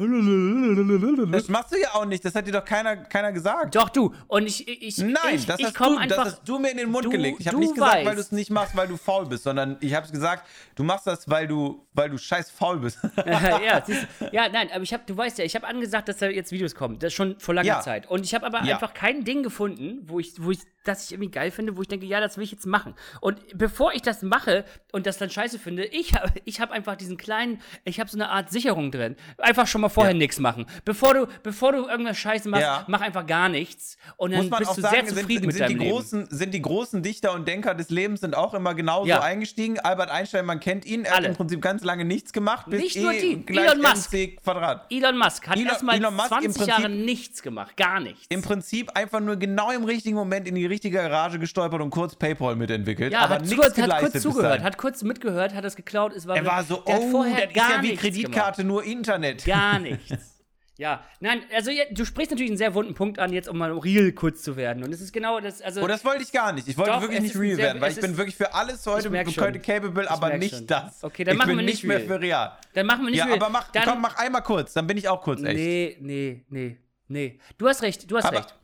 Das 1.31 1.47
machst 1.49 1.73
du 1.73 1.79
ja 1.79 1.93
auch 1.93 2.05
nicht. 2.05 2.23
Das 2.23 2.35
hat 2.35 2.47
dir 2.47 2.51
doch 2.53 2.65
keiner, 2.65 2.97
keiner 3.09 3.31
gesagt. 3.31 3.75
doch 3.75 3.89
du. 3.89 4.13
Und 4.27 4.45
ich, 4.47 4.67
ich, 4.67 4.97
Nein, 4.97 5.15
ich, 5.33 5.45
das, 5.45 5.59
ich 5.59 5.65
hast 5.65 5.79
du, 5.79 5.97
einfach. 5.97 6.07
das 6.23 6.25
hast 6.33 6.47
du 6.47 6.59
mir 6.59 6.71
in 6.71 6.77
den 6.77 6.89
Mund 6.91 7.05
Du- 7.05 7.09
gelegt. 7.09 7.39
Ich 7.39 7.47
habe 7.47 7.57
nicht 7.57 7.73
gesagt, 7.73 7.93
weil 7.95 8.05
weißt. 8.05 8.17
du 8.17 8.21
es 8.21 8.31
nicht 8.31 8.49
machst, 8.51 8.75
weil 8.75 8.87
du 8.87 8.97
faul 8.97 9.25
bist, 9.25 9.43
sondern 9.43 9.77
ich 9.79 9.93
habe 9.93 10.09
gesagt, 10.11 10.47
du 10.75 10.83
machst 10.83 11.07
das, 11.07 11.29
weil 11.29 11.47
du, 11.47 11.85
weil 11.93 12.09
du 12.09 12.17
scheiß 12.17 12.51
faul 12.51 12.79
bist. 12.79 12.99
ja, 13.25 13.83
siehst, 13.85 14.07
ja, 14.31 14.49
nein, 14.49 14.69
aber 14.73 14.83
ich 14.83 14.93
habe, 14.93 15.03
du 15.05 15.15
weißt 15.15 15.37
ja, 15.39 15.45
ich 15.45 15.55
habe 15.55 15.67
angesagt, 15.67 16.07
dass 16.09 16.17
da 16.17 16.27
jetzt 16.27 16.51
Videos 16.51 16.75
kommen. 16.75 16.99
Das 16.99 17.13
schon 17.13 17.39
vor 17.39 17.53
langer 17.53 17.67
Ja. 17.67 17.81
Zeit. 17.81 18.07
Und 18.09 18.23
ich 18.25 18.33
habe 18.33 18.45
aber 18.45 18.63
Ja. 18.63 18.75
einfach 18.75 18.93
kein 18.93 19.23
Ding 19.23 19.43
gefunden, 19.43 19.99
wo 20.07 20.19
ich, 20.19 20.33
wo 20.43 20.51
ich, 20.51 20.59
das 20.83 21.05
ich 21.05 21.11
irgendwie 21.13 21.31
geil 21.31 21.51
finde, 21.51 21.77
wo 21.77 21.81
ich 21.81 21.87
denke, 21.87 22.05
ja, 22.05 22.19
das 22.19 22.37
will 22.37 22.43
ich 22.43 22.51
jetzt 22.51 22.65
machen. 22.65 22.93
Und 23.21 23.39
bevor 23.57 23.93
ich 23.93 24.01
das 24.01 24.21
mache 24.21 24.65
und 24.91 25.05
das 25.05 25.17
dann 25.17 25.29
scheiße 25.29 25.59
finde, 25.59 25.85
ich 25.85 26.13
habe, 26.15 26.31
ich 26.45 26.59
habe 26.59 26.73
einfach 26.73 26.95
diesen 26.95 27.17
kleinen, 27.17 27.61
ich 27.85 27.99
habe 27.99 28.09
so 28.09 28.17
eine 28.17 28.29
Art 28.29 28.49
Sicherung 28.51 28.91
drin. 28.91 29.15
Einfach 29.37 29.67
schon 29.67 29.81
mal 29.81 29.89
vorher 29.89 30.13
Ja. 30.13 30.17
nichts 30.17 30.39
machen. 30.39 30.65
Bevor 30.85 31.13
du, 31.13 31.27
bevor 31.43 31.71
du 31.71 31.87
irgendwas 31.87 32.17
Scheiße 32.17 32.49
machst, 32.49 32.63
Ja. 32.63 32.83
mach 32.87 33.01
einfach 33.01 33.25
gar 33.25 33.49
nichts. 33.49 33.97
Und 34.17 34.31
dann 34.31 34.49
bist 34.49 34.69
auch 34.69 34.75
du 34.75 34.81
sagen, 34.81 34.95
sehr 34.95 35.05
sind, 35.05 35.19
zufrieden 35.19 35.45
mit 35.45 35.55
sind, 35.55 35.69
die 35.69 35.73
deinem 35.75 35.81
Leben. 35.81 35.91
großen, 35.91 36.27
sind 36.29 36.53
die 36.53 36.61
großen 36.61 37.01
Dichter 37.03 37.33
und 37.33 37.47
Denker 37.47 37.75
des 37.75 37.89
Lebens 37.89 38.21
sind 38.21 38.35
auch 38.35 38.53
immer 38.53 38.73
genauso 38.75 39.07
Ja. 39.07 39.21
eingestiegen. 39.21 39.79
Albert 39.79 40.09
Einstein, 40.11 40.45
man 40.45 40.59
kennt 40.59 40.85
ihn, 40.85 41.05
er 41.05 41.15
Alle. 41.15 41.23
hat 41.23 41.31
im 41.31 41.37
Prinzip 41.37 41.61
ganz 41.61 41.83
lange 41.83 42.05
nichts 42.05 42.33
gemacht. 42.33 42.65
Bis 42.69 42.81
Nicht 42.81 42.97
nur 42.97 43.13
E 43.13 43.21
die, 43.21 43.45
gleich 43.45 43.65
Elon 43.71 43.81
Musk. 43.81 44.11
Quadrat. 44.43 44.85
Elon 44.91 45.17
Musk 45.17 45.47
hat 45.47 45.57
erstmal 45.59 45.95
Elon 45.97 46.13
Musk 46.15 46.31
im 46.31 46.37
20 46.41 46.53
Prinzip- 46.57 46.67
Jahre 46.67 46.89
nichts 46.89 47.41
gemacht. 47.41 47.77
Gar 47.77 47.99
nichts. 48.01 48.25
Im 48.29 48.41
Prinzip 48.41 48.91
einfach 48.95 49.19
nur 49.19 49.37
genau 49.37 49.71
im 49.71 49.83
richtigen 49.85 50.15
Moment 50.15 50.47
in 50.47 50.55
die 50.55 50.65
richtige 50.73 50.97
Garage 50.97 51.39
gestolpert 51.39 51.81
und 51.81 51.89
kurz 51.89 52.15
PayPal 52.15 52.55
mitentwickelt. 52.55 53.13
Ja, 53.13 53.19
aber 53.21 53.35
hat, 53.35 53.45
nichts 53.45 53.77
hat 53.77 53.99
kurz 53.99 54.21
zugehört, 54.21 54.61
hat 54.63 54.77
kurz 54.77 55.01
mitgehört, 55.03 55.53
hat 55.53 55.63
es 55.65 55.75
geklaut. 55.75 56.13
Es 56.13 56.27
war 56.27 56.35
Er 56.35 56.45
war 56.45 56.63
so, 56.63 56.81
oh, 56.85 57.09
vorher 57.11 57.47
das 57.47 57.49
ist 57.49 57.55
gar 57.55 57.75
ja 57.77 57.81
wie 57.83 57.95
Kreditkarte, 57.95 58.63
nur 58.63 58.83
Internet. 58.83 59.45
Gemacht. 59.45 59.61
Gar 59.61 59.79
nichts. 59.79 60.29
Ja, 60.75 61.03
nein, 61.19 61.41
also 61.55 61.69
du 61.91 62.03
sprichst 62.03 62.31
natürlich 62.31 62.49
einen 62.49 62.57
sehr 62.57 62.73
wunden 62.73 62.95
Punkt 62.95 63.19
an, 63.19 63.31
jetzt 63.31 63.47
um 63.47 63.59
mal 63.59 63.71
real 63.77 64.11
kurz 64.11 64.41
zu 64.41 64.57
werden. 64.57 64.83
Und 64.83 64.91
es 64.91 65.01
ist 65.01 65.13
genau 65.13 65.39
das, 65.39 65.61
also 65.61 65.83
Oh, 65.83 65.87
das 65.87 66.03
wollte 66.03 66.23
ich 66.23 66.31
gar 66.31 66.51
nicht. 66.51 66.67
Ich 66.67 66.75
wollte 66.79 66.91
Doch, 66.93 67.01
wirklich 67.01 67.21
nicht 67.21 67.35
ist 67.35 67.39
real 67.39 67.55
sehr- 67.57 67.65
werden, 67.65 67.81
weil 67.81 67.91
ich 67.91 68.01
bin 68.01 68.11
ist- 68.11 68.17
wirklich 68.17 68.35
für 68.35 68.55
alles 68.55 68.83
heute, 68.87 69.11
heute 69.11 69.59
capable, 69.59 70.09
aber 70.09 70.35
nicht 70.35 70.55
schon. 70.55 70.65
das. 70.65 71.03
Okay, 71.03 71.23
dann 71.23 71.35
ich 71.35 71.37
machen 71.37 71.49
bin 71.49 71.57
wir 71.59 71.65
nicht 71.65 71.83
mehr 71.83 71.99
real. 71.99 72.07
für 72.07 72.19
real. 72.21 72.57
dann 72.73 72.87
machen 72.87 73.03
wir 73.03 73.11
nicht 73.11 73.19
Ja, 73.19 73.25
real. 73.25 73.35
aber 73.37 73.49
mach, 73.49 73.69
dann, 73.71 73.83
komm, 73.83 74.01
mach 74.01 74.17
einmal 74.17 74.41
kurz, 74.41 74.73
dann 74.73 74.87
bin 74.87 74.97
ich 74.97 75.07
auch 75.07 75.21
kurz 75.21 75.43
echt. 75.43 75.55
Nee, 75.55 75.97
nee, 76.01 76.43
nee, 76.49 76.77
nee. 77.07 77.39
Du 77.59 77.67
hast 77.67 77.83
recht, 77.83 78.09
du 78.09 78.17
hast 78.17 78.25
Aber 78.25 78.37
recht. 78.39 78.55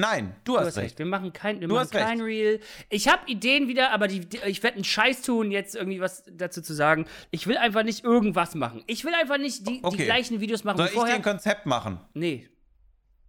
Nein, 0.00 0.34
du 0.44 0.52
Du 0.52 0.58
hast, 0.60 0.66
recht. 0.66 0.76
recht. 0.78 0.98
Wir 1.00 1.06
machen 1.06 1.32
kein, 1.32 1.60
wir 1.60 1.66
Du 1.68 1.74
machen 1.74 1.84
hast 1.86 1.94
recht. 1.94 2.06
kein 2.06 2.20
Real. 2.20 2.60
Ich 2.88 3.08
habe 3.08 3.22
Ideen 3.26 3.66
wieder, 3.66 3.90
aber 3.90 4.06
die, 4.06 4.20
die, 4.20 4.38
ich 4.46 4.62
werde 4.62 4.76
einen 4.76 4.84
Scheiß 4.84 5.22
tun, 5.22 5.50
jetzt 5.50 5.74
irgendwie 5.74 6.00
was 6.00 6.22
dazu 6.30 6.62
zu 6.62 6.72
sagen. 6.72 7.04
Ich 7.32 7.46
will 7.48 7.56
einfach 7.56 7.82
nicht 7.82 8.04
irgendwas 8.04 8.54
machen. 8.54 8.84
Ich 8.86 9.04
will 9.04 9.12
einfach 9.14 9.38
nicht 9.38 9.66
die, 9.66 9.78
die 9.80 9.84
Okay. 9.84 10.04
gleichen 10.04 10.40
Videos 10.40 10.62
machen 10.62 10.76
Soll 10.76 10.86
wie 10.86 10.88
ich 10.90 10.94
dir 10.94 10.98
vorher. 11.00 11.16
ein 11.16 11.22
Konzept 11.22 11.66
machen? 11.66 11.98
nee. 12.14 12.48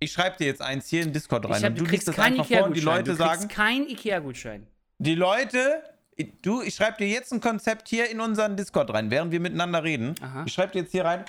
Ich 0.02 0.14
schreibe 0.14 0.38
dir 0.38 0.48
jetzt 0.48 0.62
eins 0.62 0.88
hier 0.88 1.02
in 1.04 1.12
Discord 1.12 1.44
rein 1.46 1.58
Ich 1.58 1.64
hab, 1.66 1.76
du 1.76 1.84
du 1.84 1.90
kriegst 1.90 2.10
keinen 2.14 2.36
die 2.36 2.42
Ikea-Gutschein. 2.44 2.84
Leute 2.86 3.12
Du 3.12 3.18
kriegst 3.18 3.40
sagen, 3.42 3.48
keinen 3.50 3.90
Ikea-Gutschein. 3.90 4.68
die 5.00 5.16
Leute, 5.16 5.84
du, 6.42 6.62
ich 6.62 6.74
schreibe 6.76 6.98
dir 7.00 7.08
jetzt 7.10 7.34
ein 7.34 7.42
Konzept 7.42 7.90
hier 7.90 8.10
in 8.10 8.22
unseren 8.22 8.56
Discord 8.56 8.94
rein, 8.94 9.12
während 9.12 9.34
wir 9.34 9.42
miteinander 9.42 9.84
reden. 9.84 10.16
Aha. 10.22 10.44
Ich 10.46 10.54
schreibe 10.54 10.72
dir 10.72 10.80
jetzt 10.84 10.92
hier 10.94 11.04
rein. 11.04 11.26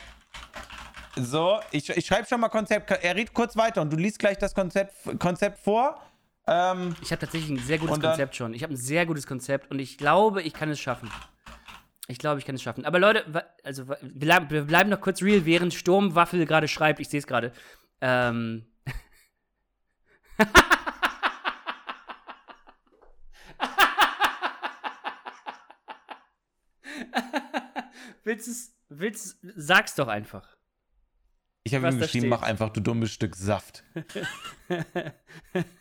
So, 1.17 1.61
ich, 1.73 1.89
ich 1.91 2.07
schreibe 2.07 2.27
schon 2.27 2.41
mal 2.41 2.49
Konzept. 2.49 2.91
Er 2.91 3.17
redet 3.17 3.35
kurz 3.35 3.57
weiter 3.57 3.83
und 3.83 3.93
du 3.93 3.97
liest 3.97 4.19
gleich 4.19 4.39
das 4.39 4.55
Konzept, 4.55 4.95
Konzept 5.19 5.59
vor. 5.59 6.01
Ähm, 6.47 6.95
Ich 7.03 7.11
habe 7.11 7.21
tatsächlich 7.21 7.51
ein 7.51 7.59
sehr 7.65 7.79
gutes 7.79 7.99
dann- 7.99 8.11
Konzept 8.11 8.37
schon. 8.37 8.55
Ich 8.55 8.63
habe 8.63 8.75
ein 8.75 8.77
sehr 8.77 9.07
gutes 9.07 9.27
Konzept 9.27 9.71
und 9.71 9.79
ich 9.81 9.99
glaube, 9.99 10.43
ich 10.43 10.53
kann 10.53 10.71
es 10.71 10.79
schaffen. 10.81 11.11
Ich 12.07 12.19
glaube, 12.19 12.39
ich 12.41 12.47
kann 12.47 12.55
es 12.55 12.63
schaffen. 12.63 12.85
Aber 12.85 12.99
Leute, 12.99 13.25
also 13.63 13.89
wir 13.89 14.65
bleiben, 14.65 14.91
noch 14.91 15.01
kurz 15.01 15.23
real, 15.23 15.45
während 15.47 15.75
Sturmwaffel 15.75 16.45
gerade 16.47 16.67
schreibt. 16.69 17.01
Ich 17.01 17.09
sehe 17.09 17.19
es 17.21 17.27
gerade. 17.27 17.53
Ähm. 18.01 18.67
willst 28.25 28.49
du's, 28.49 28.73
willst 28.89 29.39
sag's 29.57 29.95
doch 29.95 30.09
einfach. 30.09 30.57
Ich 31.63 31.75
habe 31.75 31.89
ihm 31.89 31.99
geschrieben, 31.99 32.29
mach 32.29 32.43
einfach, 32.43 32.71
du 32.71 32.81
dummes 32.81 33.11
Stück 33.13 33.37
Saft. 33.37 33.85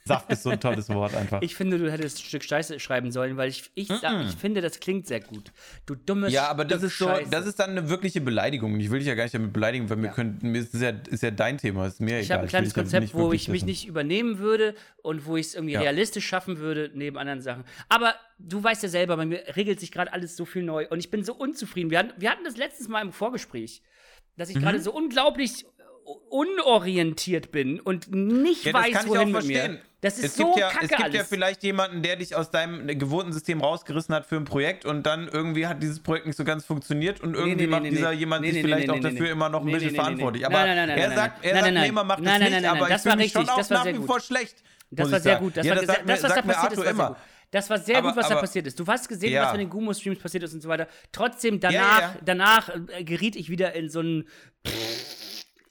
Saft 0.06 0.32
ist 0.32 0.44
so 0.44 0.50
ein 0.50 0.60
tolles 0.60 0.90
Wort 0.90 1.14
einfach. 1.16 1.42
Ich 1.42 1.56
finde, 1.56 1.78
du 1.78 1.92
hättest 1.92 2.18
ein 2.20 2.24
Stück 2.24 2.44
Scheiße 2.44 2.80
schreiben 2.80 3.12
sollen, 3.12 3.38
weil 3.38 3.50
ich, 3.50 3.70
ich, 3.76 3.88
sag, 3.88 4.26
ich 4.26 4.36
finde, 4.36 4.62
das 4.62 4.80
klingt 4.80 5.08
sehr 5.08 5.20
gut. 5.20 5.52
Du 5.86 5.96
dummes 5.96 6.34
ja, 6.34 6.48
aber 6.50 6.66
das 6.66 6.80
Stück 6.80 6.90
ist 6.92 6.98
so, 6.98 7.06
Scheiße. 7.08 7.30
das 7.32 7.46
ist 7.46 7.60
dann 7.60 7.72
eine 7.72 7.90
wirkliche 7.90 8.20
Beleidigung. 8.22 8.80
Ich 8.80 8.90
will 8.90 9.00
dich 9.00 9.08
ja 9.08 9.16
gar 9.16 9.24
nicht 9.24 9.36
damit 9.36 9.54
beleidigen, 9.54 9.90
weil 9.90 9.98
wir 9.98 10.06
Ja. 10.08 10.12
können, 10.14 10.40
mir 10.42 10.60
ist, 10.60 10.74
ja, 10.74 10.90
ist 10.90 11.24
ja 11.24 11.32
dein 11.32 11.58
Thema, 11.58 11.86
ist 11.88 12.02
mir 12.02 12.20
Ich 12.20 12.26
egal. 12.26 12.38
habe 12.40 12.48
ein 12.48 12.50
kleines 12.50 12.74
Konzept, 12.74 13.14
wo 13.14 13.32
ich 13.32 13.48
mich 13.48 13.62
wissen. 13.62 13.66
nicht 13.68 13.88
übernehmen 13.88 14.40
würde 14.40 14.76
und 15.04 15.26
wo 15.26 15.38
ich 15.38 15.48
es 15.48 15.56
irgendwie 15.56 15.74
Ja. 15.76 15.82
realistisch 15.82 16.26
schaffen 16.28 16.58
würde, 16.58 16.92
neben 16.94 17.18
anderen 17.18 17.42
Sachen. 17.42 17.64
Aber 17.90 18.16
du 18.40 18.64
weißt 18.64 18.84
ja 18.84 18.90
selber, 18.90 19.18
bei 19.18 19.26
mir 19.26 19.44
regelt 19.56 19.80
sich 19.80 19.92
gerade 19.92 20.12
alles 20.14 20.36
so 20.36 20.46
viel 20.46 20.64
neu 20.64 20.88
und 20.90 21.00
ich 21.00 21.12
bin 21.12 21.24
so 21.24 21.34
unzufrieden. 21.36 21.90
Wir 21.92 22.00
hatten, 22.00 22.14
wir 22.20 22.32
hatten 22.32 22.44
das 22.44 22.58
letztes 22.58 22.88
Mal 22.88 23.02
im 23.02 23.12
Vorgespräch, 23.12 23.82
dass 24.40 24.50
ich 24.50 24.56
Mhm. 24.56 24.62
gerade 24.62 24.80
so 24.82 24.92
unglaublich 24.94 25.66
unorientiert 26.30 27.52
bin 27.52 27.80
und 27.80 28.12
nicht 28.14 28.66
Ja, 28.66 28.74
weiß, 28.74 29.08
wohin 29.08 29.18
auch 29.22 29.26
mit 29.26 29.32
verstehen. 29.34 29.74
mir. 29.74 29.80
Das 30.02 30.18
ist 30.18 30.24
es 30.26 30.36
so 30.36 30.46
gibt 30.46 30.58
ja, 30.60 30.70
kacke 30.70 30.86
Es 30.86 30.90
gibt 30.90 31.00
ja 31.02 31.06
alles. 31.20 31.28
vielleicht 31.28 31.62
jemanden, 31.62 32.02
der 32.02 32.16
dich 32.16 32.34
aus 32.34 32.52
deinem 32.52 32.88
gewohnten 32.98 33.34
System 33.34 33.60
rausgerissen 33.60 34.16
hat 34.16 34.26
für 34.26 34.38
ein 34.38 34.46
Projekt 34.46 34.86
und 34.86 35.04
dann 35.06 35.28
irgendwie 35.28 35.68
hat 35.68 35.84
dieses 35.84 36.00
Projekt 36.00 36.26
nicht 36.26 36.38
so 36.38 36.46
ganz 36.46 36.66
funktioniert 36.66 37.20
und 37.22 37.34
irgendwie 37.36 37.66
nee, 37.66 37.68
macht 37.68 37.84
nee, 37.84 37.90
dieser 37.90 38.12
nee. 38.12 38.18
jemand 38.18 38.42
Nee, 38.42 38.48
sich 38.52 38.56
nee, 38.58 38.62
vielleicht 38.64 38.88
nee, 38.88 38.94
auch 38.94 38.96
nee, 38.98 39.02
dafür 39.02 39.26
nee. 39.26 39.32
immer 39.32 39.50
noch 39.50 39.60
ein 39.60 39.66
Nee, 39.66 39.74
bisschen 39.74 39.88
nee, 39.88 39.92
nee, 39.92 39.98
nee, 39.98 40.04
verantwortlich. 40.04 40.42
nee. 40.48 40.56
Aber 40.56 40.60
er 40.68 41.12
sagt, 41.16 41.46
er 41.46 41.60
sagt, 41.64 41.74
nee, 41.74 41.92
man 41.92 42.08
macht 42.08 42.20
nein, 42.22 42.26
das 42.26 42.34
nein, 42.34 42.40
nicht, 42.40 42.52
nein, 42.54 42.62
nein, 42.64 42.72
aber 42.78 42.88
ich 42.88 42.94
das 42.94 43.02
fühle 43.02 43.12
war 43.12 43.18
mich 43.18 43.32
schon 43.34 43.42
richtig, 43.42 43.54
auch 43.54 43.58
das 43.58 43.70
war 43.70 43.78
nach 43.78 43.84
sehr 43.84 43.94
wie 43.94 43.98
gut. 43.98 44.08
vor 44.08 44.20
schlecht. 44.22 44.64
Das 44.92 45.12
war 45.12 45.20
sehr 45.20 45.36
gut. 45.36 45.58
Das, 45.58 45.66
ja, 45.66 45.76
war, 45.76 45.82
das 45.82 45.88
sagt 45.88 46.06
mir, 46.06 46.14
das, 46.14 46.24
was 46.24 46.30
da 46.30 46.36
sagt 46.36 46.48
mir 46.48 46.54
passiert 46.54 46.74
ist, 46.74 46.80
Arthur 46.80 46.86
war 46.86 46.94
sehr 46.96 47.06
immer. 47.06 47.08
gut. 47.10 47.18
Das 47.52 47.70
war 47.70 47.80
sehr 47.80 47.98
Aber- 47.98 48.10
gut, 48.10 48.18
was 48.18 48.28
da 48.28 48.34
aber- 48.34 48.42
passiert 48.42 48.68
ist. 48.68 48.80
Du 48.80 48.86
hast 48.86 49.08
gesehen, 49.10 49.34
Ja. 49.34 49.46
was 49.46 49.52
mit 49.54 49.62
den 49.62 49.70
Gumo-Streams 49.70 50.20
passiert 50.20 50.44
ist 50.44 50.54
und 50.54 50.62
so 50.62 50.70
weiter. 50.70 50.88
Trotzdem, 51.12 51.60
danach, 51.60 52.00
Ja, 52.00 52.02
ja. 52.02 52.16
danach 52.24 52.70
äh, 52.90 53.04
geriet 53.04 53.36
ich 53.36 53.50
wieder 53.50 53.74
in 53.74 53.90
so 53.90 54.00
einen. 54.00 54.28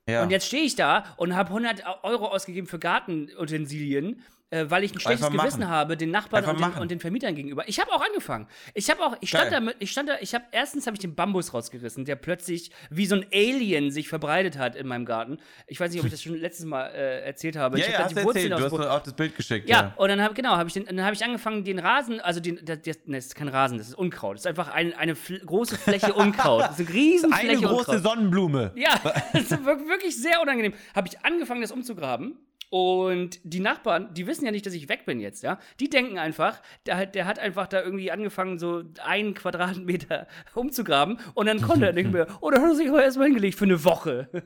Und 0.07 0.31
jetzt 0.31 0.47
stehe 0.47 0.63
ich 0.65 0.75
da 0.75 1.05
und 1.19 1.37
habe 1.37 1.51
100 1.51 1.85
Euro 2.03 2.29
ausgegeben 2.29 2.67
für 2.67 2.79
Gartenutensilien. 2.79 4.23
Äh, 4.51 4.71
weil 4.71 4.83
ich 4.83 4.95
ein 4.95 5.01
schlechtes 5.01 5.29
Gewissen 5.29 5.61
machen. 5.61 5.69
habe 5.71 5.97
den 5.99 6.11
Nachbarn 6.11 6.43
und 6.47 6.59
den, 6.59 6.73
und 6.81 6.91
den 6.91 7.01
Vermietern 7.01 7.35
gegenüber. 7.35 7.69
Ich 7.69 7.79
habe 7.81 7.93
auch 7.93 8.01
angefangen. 8.01 8.47
Ich 8.73 8.89
habe 8.89 9.03
auch, 9.03 9.15
ich 9.21 9.29
stand 9.29 9.51
Geil. 9.51 9.67
da, 9.67 9.73
ich 9.79 9.91
stand 9.91 10.09
da, 10.09 10.15
ich 10.23 10.35
habe 10.35 10.47
erstens 10.53 10.87
habe 10.87 10.95
ich 10.95 11.01
den 11.01 11.15
Bambus 11.15 11.53
rausgerissen, 11.53 12.07
der 12.07 12.17
plötzlich 12.17 12.71
wie 12.89 13.05
so 13.05 13.17
ein 13.17 13.27
Alien 13.31 13.91
sich 13.91 14.09
verbreitet 14.09 14.57
hat 14.57 14.75
in 14.75 14.87
meinem 14.87 15.05
Garten. 15.05 15.37
Ich 15.67 15.79
weiß 15.79 15.91
nicht, 15.93 16.01
ob 16.01 16.07
ich 16.07 16.13
das 16.13 16.23
schon 16.23 16.35
letztes 16.37 16.65
Mal 16.65 16.87
äh, 16.87 17.27
erzählt 17.27 17.57
habe. 17.57 17.79
ja, 17.79 17.85
ich 17.87 17.93
ja, 17.93 17.99
hab 17.99 18.09
du 18.09 18.15
die 18.15 18.25
Wurzeln 18.25 18.53
erzählt. 18.53 18.73
Du 18.73 18.79
hast 18.79 18.87
auch 18.87 19.03
das 19.03 19.13
Bild 19.13 19.37
geschickt. 19.37 19.69
ja, 19.69 19.93
und 19.97 20.09
dann 20.09 20.23
habe 20.23 20.33
genau, 20.33 20.57
habe 20.57 20.69
ich 20.69 20.73
den, 20.73 20.87
dann 20.87 21.03
habe 21.05 21.15
ich 21.15 21.23
angefangen, 21.23 21.65
den 21.65 21.79
Rasen, 21.79 22.19
also 22.21 22.41
den, 22.41 22.59
das, 22.65 22.81
das, 22.81 22.99
das 23.05 23.27
ist 23.27 23.35
kein 23.35 23.49
Rasen, 23.49 23.77
das 23.77 23.89
ist 23.89 23.95
Unkraut. 23.97 24.37
Das 24.37 24.43
ist 24.43 24.47
einfach 24.47 24.69
ein, 24.69 24.95
eine 24.95 25.15
fl 25.15 25.41
große 25.41 25.77
Fläche 25.77 26.15
Unkraut. 26.15 26.63
Das 26.63 26.81
ist 26.81 26.89
eine 26.89 26.97
riesen 26.97 27.33
Eine 27.35 27.51
Fläche 27.51 27.67
große 27.67 27.91
Unkraut. 27.91 28.03
Sonnenblume. 28.03 28.73
Ja, 28.77 28.99
das 29.35 29.43
ist 29.43 29.51
wir- 29.51 29.89
wirklich 29.89 30.17
sehr 30.17 30.41
unangenehm. 30.41 30.73
Habe 30.95 31.09
ich 31.09 31.23
angefangen, 31.23 31.61
das 31.61 31.71
umzugraben. 31.71 32.39
Und 32.71 33.41
die 33.45 33.61
Nachbarn, 33.61 34.13
die 34.13 34.27
wissen 34.27 34.45
ja 34.45 34.51
nicht, 34.51 34.67
dass 34.67 34.75
ich 34.75 34.89
weg 34.91 35.07
bin 35.07 35.21
jetzt, 35.21 35.43
ja. 35.43 35.59
Die 35.81 35.89
denken 35.89 36.19
einfach, 36.19 36.61
der, 36.87 36.97
hat- 36.99 37.15
der 37.15 37.25
hat 37.25 37.39
einfach 37.39 37.67
da 37.67 37.81
irgendwie 37.83 38.11
angefangen, 38.11 38.59
so 38.59 38.83
einen 39.03 39.33
Quadratmeter 39.35 40.27
umzugraben 40.55 41.19
und 41.35 41.47
dann 41.47 41.63
konnte 41.63 41.87
er 41.87 41.93
nicht 41.93 42.13
mehr. 42.13 42.27
Oh, 42.41 42.51
dann 42.51 42.63
hat 42.63 42.71
er 42.71 42.77
sich 42.77 42.89
aber 42.89 43.03
erstmal 43.03 43.27
hingelegt 43.29 43.59
für 43.59 43.65
eine 43.65 43.83
Woche. 43.85 44.29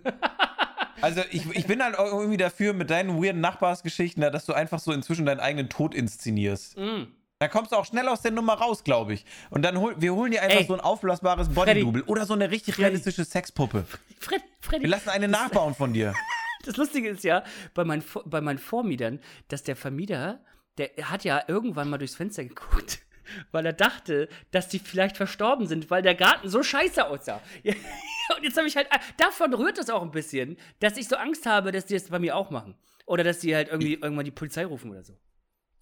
Also 1.00 1.20
ich, 1.32 1.44
ich 1.50 1.66
bin 1.66 1.82
halt 1.82 1.96
irgendwie 1.98 2.36
dafür 2.36 2.74
mit 2.74 2.88
deinen 2.90 3.20
weirden 3.20 3.40
Nachbarsgeschichten, 3.40 4.20
da, 4.20 4.30
dass 4.30 4.46
du 4.46 4.52
einfach 4.52 4.78
so 4.78 4.92
inzwischen 4.92 5.26
deinen 5.26 5.40
eigenen 5.40 5.68
Tod 5.68 5.96
inszenierst. 5.96 6.78
Mm. 6.78 7.06
Da 7.40 7.48
kommst 7.48 7.72
du 7.72 7.76
auch 7.76 7.84
schnell 7.84 8.06
aus 8.06 8.20
der 8.22 8.30
Nummer 8.30 8.54
raus, 8.54 8.84
glaube 8.84 9.14
ich. 9.14 9.24
Und 9.50 9.62
dann 9.62 9.80
hol, 9.80 9.96
wir 9.98 10.14
holen 10.14 10.30
dir 10.30 10.42
einfach 10.42 10.60
Ey. 10.60 10.64
so 10.66 10.74
ein 10.74 10.80
aufblasbares 10.80 11.48
Bodydouble 11.48 12.04
oder 12.04 12.24
so 12.24 12.34
eine 12.34 12.52
richtig 12.52 12.78
realistische 12.78 13.24
Sexpuppe. 13.24 13.84
Fred, 14.20 14.42
Freddy, 14.60 14.84
Wir 14.84 14.90
lassen 14.90 15.08
eine 15.08 15.26
nachbauen 15.26 15.74
von 15.74 15.92
dir. 15.92 16.14
Das 16.62 16.76
Lustige 16.76 17.08
ist 17.08 17.24
ja, 17.24 17.44
bei 17.74 17.84
meinen, 17.84 18.04
bei 18.24 18.40
meinen 18.40 18.58
Vormietern, 18.58 19.20
dass 19.48 19.62
der 19.62 19.76
Vermieter, 19.76 20.44
der 20.78 20.90
hat 21.10 21.24
ja 21.24 21.42
irgendwann 21.48 21.90
mal 21.90 21.98
durchs 21.98 22.14
Fenster 22.14 22.44
geguckt, 22.44 23.00
weil 23.52 23.66
er 23.66 23.72
dachte, 23.72 24.28
dass 24.50 24.68
die 24.68 24.78
vielleicht 24.78 25.16
verstorben 25.16 25.66
sind, 25.66 25.90
weil 25.90 26.02
der 26.02 26.14
Garten 26.14 26.48
so 26.48 26.62
scheiße 26.62 27.06
aussah. 27.06 27.40
Und 28.36 28.44
jetzt 28.44 28.56
habe 28.56 28.68
ich 28.68 28.76
halt, 28.76 28.88
davon 29.18 29.52
rührt 29.54 29.78
das 29.78 29.90
auch 29.90 30.02
ein 30.02 30.10
bisschen, 30.10 30.56
dass 30.80 30.96
ich 30.96 31.08
so 31.08 31.16
Angst 31.16 31.46
habe, 31.46 31.72
dass 31.72 31.86
die 31.86 31.94
das 31.94 32.04
bei 32.04 32.18
mir 32.18 32.36
auch 32.36 32.50
machen. 32.50 32.74
Oder 33.04 33.24
dass 33.24 33.40
die 33.40 33.54
halt 33.54 33.68
irgendwie 33.68 33.94
irgendwann 33.94 34.24
die 34.24 34.30
Polizei 34.30 34.64
rufen 34.64 34.90
oder 34.90 35.02
so. 35.02 35.18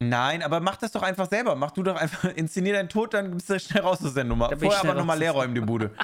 Nein, 0.02 0.42
aber 0.42 0.60
mach 0.60 0.76
das 0.76 0.92
doch 0.92 1.02
einfach 1.02 1.28
selber. 1.28 1.54
Mach 1.54 1.72
du 1.72 1.82
doch 1.82 1.96
einfach, 1.96 2.25
inszenier 2.34 2.72
deinen 2.72 2.88
Tod, 2.88 3.12
dann 3.12 3.30
bist 3.32 3.50
du 3.50 3.60
schnell 3.60 3.82
raus 3.82 4.02
aus 4.02 4.14
der 4.14 4.25
Nummer. 4.25 4.49
Vorher 4.58 4.80
aber 4.80 4.94
nochmal 4.94 5.18
leer 5.18 5.32
räumen, 5.32 5.54
die 5.54 5.60
Bude. 5.60 5.94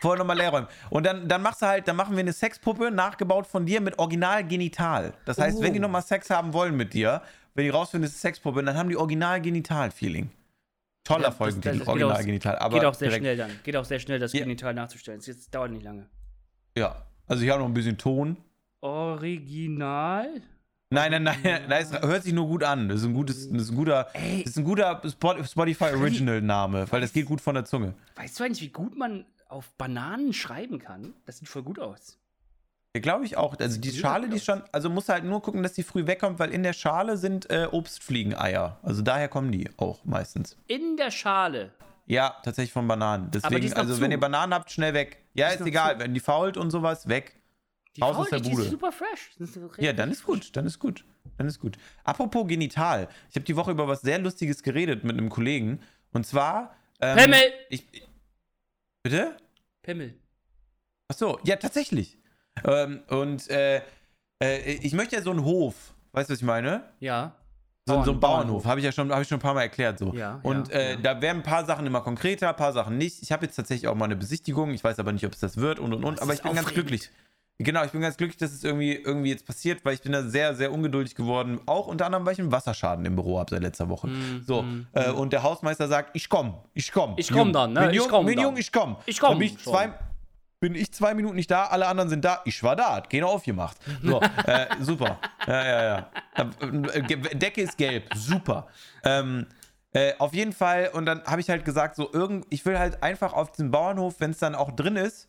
Vorher 0.00 0.18
nochmal 0.18 0.36
leer 0.36 0.50
räumen. 0.50 0.68
Und 0.90 1.04
dann, 1.06 1.28
dann 1.28 1.42
machst 1.42 1.60
du 1.62 1.66
halt, 1.66 1.88
dann 1.88 1.96
machen 1.96 2.14
wir 2.14 2.20
eine 2.20 2.32
Sexpuppe, 2.32 2.90
nachgebaut 2.90 3.46
von 3.46 3.66
dir 3.66 3.80
mit 3.80 3.98
Original 3.98 4.44
Genital. 4.46 5.12
Das 5.24 5.38
heißt, 5.38 5.60
wenn 5.60 5.72
die 5.72 5.78
Oh. 5.80 5.82
nochmal 5.82 6.02
Sex 6.02 6.30
haben 6.30 6.52
wollen 6.52 6.76
mit 6.76 6.94
dir, 6.94 7.20
wenn 7.54 7.64
die 7.64 7.70
rausfinden, 7.70 8.06
es 8.08 8.14
ist 8.14 8.20
Sexpuppe, 8.20 8.62
dann 8.62 8.76
haben 8.76 8.88
die 8.88 8.96
Original 8.96 9.40
Genital-Feeling. 9.40 10.30
Toller 11.04 11.24
Ja, 11.24 11.30
Folgentitel, 11.32 11.82
Original 11.88 12.12
auch- 12.16 12.20
Genital. 12.24 12.58
Aber 12.58 12.74
Geht 12.78 12.84
auch 12.84 12.94
sehr 12.94 13.08
direkt- 13.08 13.22
schnell 13.24 13.36
dann. 13.36 13.50
Geht 13.64 13.76
auch 13.76 13.84
sehr 13.84 13.98
schnell, 13.98 14.18
das 14.18 14.32
Ja. 14.34 14.40
Genital 14.40 14.74
nachzustellen. 14.74 15.20
Das 15.26 15.50
dauert 15.50 15.70
nicht 15.72 15.82
lange. 15.82 16.06
Ja. 16.76 17.02
Also 17.26 17.42
ich 17.44 17.50
habe 17.50 17.60
noch 17.60 17.66
ein 17.68 17.74
bisschen 17.74 17.96
Ton. 17.98 18.36
Original? 18.80 20.28
Nein, 20.90 21.10
nein, 21.10 21.22
nein, 21.24 21.36
nein, 21.68 21.82
es 21.82 21.92
hört 21.92 22.22
sich 22.22 22.32
nur 22.32 22.46
gut 22.46 22.64
an. 22.64 22.88
Das 22.88 23.00
ist 23.00 23.06
ein 23.06 23.12
gutes, 23.14 23.50
das 23.50 23.62
ist 23.62 23.70
ein 23.70 23.76
guter, 23.76 24.08
Ey. 24.14 24.42
das 24.42 24.52
ist 24.52 24.58
ein 24.58 24.64
guter 24.64 25.02
Spot- 25.10 25.44
Spotify 25.44 25.92
Original 25.94 26.40
Name, 26.40 26.86
weil 26.90 27.00
das 27.02 27.12
geht 27.12 27.26
gut 27.26 27.40
von 27.40 27.54
der 27.54 27.64
Zunge. 27.66 27.94
Weißt 28.16 28.38
du 28.40 28.44
eigentlich, 28.44 28.62
wie 28.62 28.68
gut 28.70 28.96
man 28.96 29.26
auf 29.48 29.70
Bananen 29.72 30.32
schreiben 30.32 30.78
kann? 30.78 31.14
Das 31.26 31.38
sieht 31.38 31.48
voll 31.48 31.62
gut 31.62 31.78
aus. 31.78 32.18
Ja, 32.94 33.00
glaube 33.00 33.24
ich 33.24 33.36
auch. 33.36 33.56
Also 33.58 33.80
die 33.80 33.92
Schale, 33.92 34.28
die 34.28 34.36
ist 34.36 34.44
schon, 34.44 34.62
also 34.72 34.88
muss 34.88 35.08
halt 35.08 35.24
nur 35.24 35.42
gucken, 35.42 35.62
dass 35.62 35.74
die 35.74 35.82
früh 35.82 36.06
wegkommt, 36.06 36.38
weil 36.38 36.50
in 36.50 36.62
der 36.62 36.72
Schale 36.72 37.16
sind 37.16 37.50
äh, 37.50 37.68
Obstfliegeneier. 37.70 38.78
Also 38.82 39.02
daher 39.02 39.28
kommen 39.28 39.52
die 39.52 39.68
auch 39.76 40.04
meistens. 40.04 40.56
In 40.66 40.96
der 40.96 41.10
Schale. 41.10 41.72
Ja, 42.06 42.36
tatsächlich 42.42 42.72
von 42.72 42.88
Bananen. 42.88 43.30
die 43.30 43.38
Deswegen, 43.38 43.72
also 43.74 43.94
zu. 43.94 44.00
wenn 44.00 44.10
ihr 44.10 44.18
Bananen 44.20 44.54
habt, 44.54 44.70
schnell 44.70 44.94
weg. 44.94 45.18
Ja, 45.34 45.48
ist 45.48 45.60
ist, 45.60 45.66
egal, 45.66 45.96
zu. 45.96 46.00
wenn 46.00 46.14
die 46.14 46.20
fault 46.20 46.56
und 46.56 46.70
sowas, 46.70 47.06
weg. 47.08 47.38
Die 47.96 48.00
Raus 48.00 48.16
aus 48.16 48.30
der 48.30 48.40
die 48.40 48.50
Bude. 48.50 48.62
ist 48.62 48.70
super 48.70 48.92
fresh. 48.92 49.30
Ist 49.38 49.58
Ja, 49.78 49.92
dann 49.92 50.10
ist 50.10 50.24
gut, 50.24 50.56
dann 50.56 50.66
ist 50.66 50.78
gut, 50.78 51.04
dann 51.36 51.46
ist 51.46 51.58
gut. 51.58 51.76
Apropos 52.04 52.46
genital, 52.46 53.08
ich 53.28 53.36
habe 53.36 53.44
die 53.44 53.56
Woche 53.56 53.72
über 53.72 53.88
was 53.88 54.00
sehr 54.00 54.18
Lustiges 54.18 54.62
geredet 54.62 55.04
mit 55.04 55.18
einem 55.18 55.28
Kollegen. 55.28 55.80
Und 56.12 56.26
zwar. 56.26 56.74
Ähm, 57.00 57.18
Pimmel! 57.18 57.40
Ich, 57.68 57.86
bitte? 59.02 59.36
Pimmel. 59.82 60.14
Ach 61.08 61.16
so, 61.16 61.38
ja, 61.44 61.56
tatsächlich. 61.56 62.18
Ähm, 62.64 63.02
und 63.08 63.48
äh, 63.50 63.82
äh, 64.42 64.72
ich 64.82 64.92
möchte 64.92 65.16
ja 65.16 65.22
so 65.22 65.30
einen 65.30 65.44
Hof. 65.44 65.94
Weißt 66.12 66.28
du, 66.28 66.32
was 66.32 66.40
ich 66.40 66.44
meine? 66.46 66.82
Ja. 67.00 67.34
So, 67.86 67.94
Bauern- 67.94 68.04
so 68.04 68.12
ein 68.12 68.20
Bauernhof, 68.20 68.64
habe 68.66 68.80
ich 68.80 68.84
ja 68.84 68.92
schon, 68.92 69.10
habe 69.10 69.22
ich 69.22 69.28
schon 69.28 69.38
ein 69.38 69.42
paar 69.42 69.54
Mal 69.54 69.62
erklärt. 69.62 69.98
So. 69.98 70.12
Ja, 70.12 70.40
und 70.42 70.68
ja, 70.68 70.74
äh, 70.74 70.90
ja. 70.92 70.96
da 70.96 71.22
werden 71.22 71.38
ein 71.38 71.42
paar 71.42 71.64
Sachen 71.64 71.86
immer 71.86 72.02
konkreter, 72.02 72.50
ein 72.50 72.56
paar 72.56 72.74
Sachen 72.74 72.98
nicht. 72.98 73.22
Ich 73.22 73.32
habe 73.32 73.46
jetzt 73.46 73.56
tatsächlich 73.56 73.88
auch 73.88 73.94
mal 73.94 74.04
eine 74.04 74.16
Besichtigung. 74.16 74.72
Ich 74.72 74.84
weiß 74.84 74.98
aber 74.98 75.12
nicht, 75.12 75.24
ob 75.24 75.32
es 75.32 75.40
das 75.40 75.56
wird 75.56 75.78
und 75.78 75.94
und 75.94 76.04
und. 76.04 76.14
das 76.16 76.22
Aber 76.22 76.34
ich 76.34 76.42
bin 76.42 76.52
ganz 76.54 76.66
aufregend. 76.66 76.88
glücklich. 76.88 77.10
Genau, 77.60 77.82
ich 77.84 77.90
bin 77.90 78.00
ganz 78.00 78.16
glücklich, 78.16 78.36
dass 78.36 78.52
es 78.52 78.62
irgendwie, 78.62 78.92
irgendwie 78.94 79.30
jetzt 79.30 79.44
passiert, 79.44 79.84
weil 79.84 79.94
ich 79.94 80.00
bin 80.02 80.12
da 80.12 80.22
sehr, 80.22 80.54
sehr 80.54 80.72
ungeduldig 80.72 81.16
geworden. 81.16 81.60
Auch 81.66 81.88
unter 81.88 82.06
anderem, 82.06 82.24
weil 82.24 82.34
ich 82.34 82.38
einen 82.38 82.52
Wasserschaden 82.52 83.04
im 83.04 83.16
Büro 83.16 83.40
habe 83.40 83.50
seit 83.50 83.62
letzter 83.62 83.88
Woche. 83.88 84.06
Mm, 84.06 84.42
so, 84.46 84.64
äh, 84.92 85.10
und 85.10 85.32
der 85.32 85.42
Hausmeister 85.42 85.88
sagt, 85.88 86.10
ich 86.14 86.28
komm, 86.28 86.54
ich 86.74 86.92
komm. 86.92 87.14
Ich 87.16 87.32
komm 87.32 87.52
dann, 87.52 87.72
ne? 87.72 87.80
Bin 87.80 87.90
Ich 87.90 87.96
jung, 87.96 88.08
komm 88.08 88.26
dann. 88.26 88.38
jung, 88.38 88.56
ich 88.56 88.70
komm. 88.70 88.96
Ich 89.06 89.18
komm 89.18 89.30
Dann 89.30 89.38
bin 89.40 89.48
ich 89.48 89.58
zwei, 89.58 89.92
bin 90.60 90.74
ich 90.76 90.92
zwei 90.92 91.14
Minuten 91.14 91.34
nicht 91.34 91.50
da, 91.50 91.64
alle 91.64 91.88
anderen 91.88 92.08
sind 92.08 92.24
da. 92.24 92.42
Ich 92.44 92.62
war 92.62 92.76
da, 92.76 92.94
hat 92.94 93.10
keiner 93.10 93.26
aufgemacht. 93.26 93.76
So, 94.04 94.20
äh, 94.46 94.66
super. 94.80 95.18
Ja, 95.48 95.64
ja, 95.66 95.84
ja. 95.84 96.10
Äh, 96.94 97.02
Ge- 97.02 97.34
Decke 97.36 97.62
ist 97.62 97.76
gelb, 97.76 98.04
super. 98.14 98.68
Ähm, 99.02 99.46
äh, 99.92 100.12
auf 100.20 100.32
jeden 100.32 100.52
Fall, 100.52 100.90
und 100.92 101.06
dann 101.06 101.24
habe 101.24 101.40
ich 101.40 101.50
halt 101.50 101.64
gesagt, 101.64 101.96
so 101.96 102.08
irgend, 102.12 102.46
ich 102.50 102.64
will 102.66 102.78
halt 102.78 103.02
einfach 103.02 103.32
auf 103.32 103.50
diesem 103.50 103.72
Bauernhof, 103.72 104.20
wenn 104.20 104.30
es 104.30 104.38
dann 104.38 104.54
auch 104.54 104.70
drin 104.70 104.94
ist, 104.94 105.26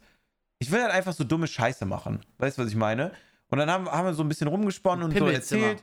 ich 0.59 0.71
will 0.71 0.81
halt 0.81 0.91
einfach 0.91 1.13
so 1.13 1.23
dumme 1.23 1.47
Scheiße 1.47 1.85
machen. 1.85 2.19
Weißt 2.37 2.57
du, 2.57 2.61
was 2.61 2.69
ich 2.69 2.75
meine? 2.75 3.11
Und 3.49 3.57
dann 3.57 3.71
haben, 3.71 3.89
haben 3.89 4.05
wir 4.05 4.13
so 4.13 4.23
ein 4.23 4.29
bisschen 4.29 4.47
rumgesponnen 4.47 5.05
und 5.05 5.17
so 5.17 5.25
erzählt. 5.27 5.81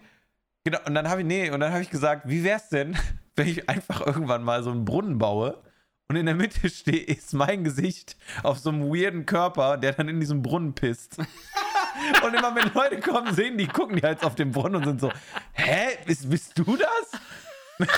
Genau, 0.65 0.79
und 0.85 0.95
dann 0.95 1.09
habe 1.09 1.23
ich, 1.23 1.27
nee, 1.27 1.51
und 1.51 1.61
dann 1.61 1.73
habe 1.73 1.83
ich 1.83 1.91
gesagt, 1.91 2.29
wie 2.29 2.45
wär's 2.45 2.69
denn, 2.69 2.97
wenn 3.37 3.49
ich 3.49 3.69
einfach 3.69 4.05
irgendwann 4.05 4.43
mal 4.43 4.63
so 4.63 4.71
einen 4.71 4.85
Brunnen 4.85 5.19
baue 5.19 5.63
Und 6.09 6.17
in 6.17 6.27
der 6.27 6.35
Mitte 6.35 6.69
steht, 6.71 7.09
ist 7.09 7.33
mein 7.33 7.65
Gesicht 7.65 8.17
auf 8.43 8.59
so 8.59 8.71
einem 8.71 8.83
weirden 8.83 9.27
Körper, 9.27 9.77
der 9.79 9.93
dann 9.93 10.09
in 10.09 10.21
diesem 10.21 10.43
Brunnen 10.43 10.75
pisst. 10.75 11.19
Und 12.23 12.35
immer 12.35 12.55
wenn 12.55 12.73
Leute 12.75 13.01
kommen, 13.01 13.35
sehen 13.35 13.57
die, 13.57 13.67
gucken 13.67 13.97
die 13.97 14.03
halt 14.03 14.23
auf 14.23 14.35
den 14.35 14.51
Brunnen 14.51 14.77
und 14.77 14.85
sind 14.85 15.01
so, 15.01 15.11
hä, 15.55 15.97
bist, 16.05 16.29
bist 16.29 16.59
du 16.59 16.77
das? 16.77 17.89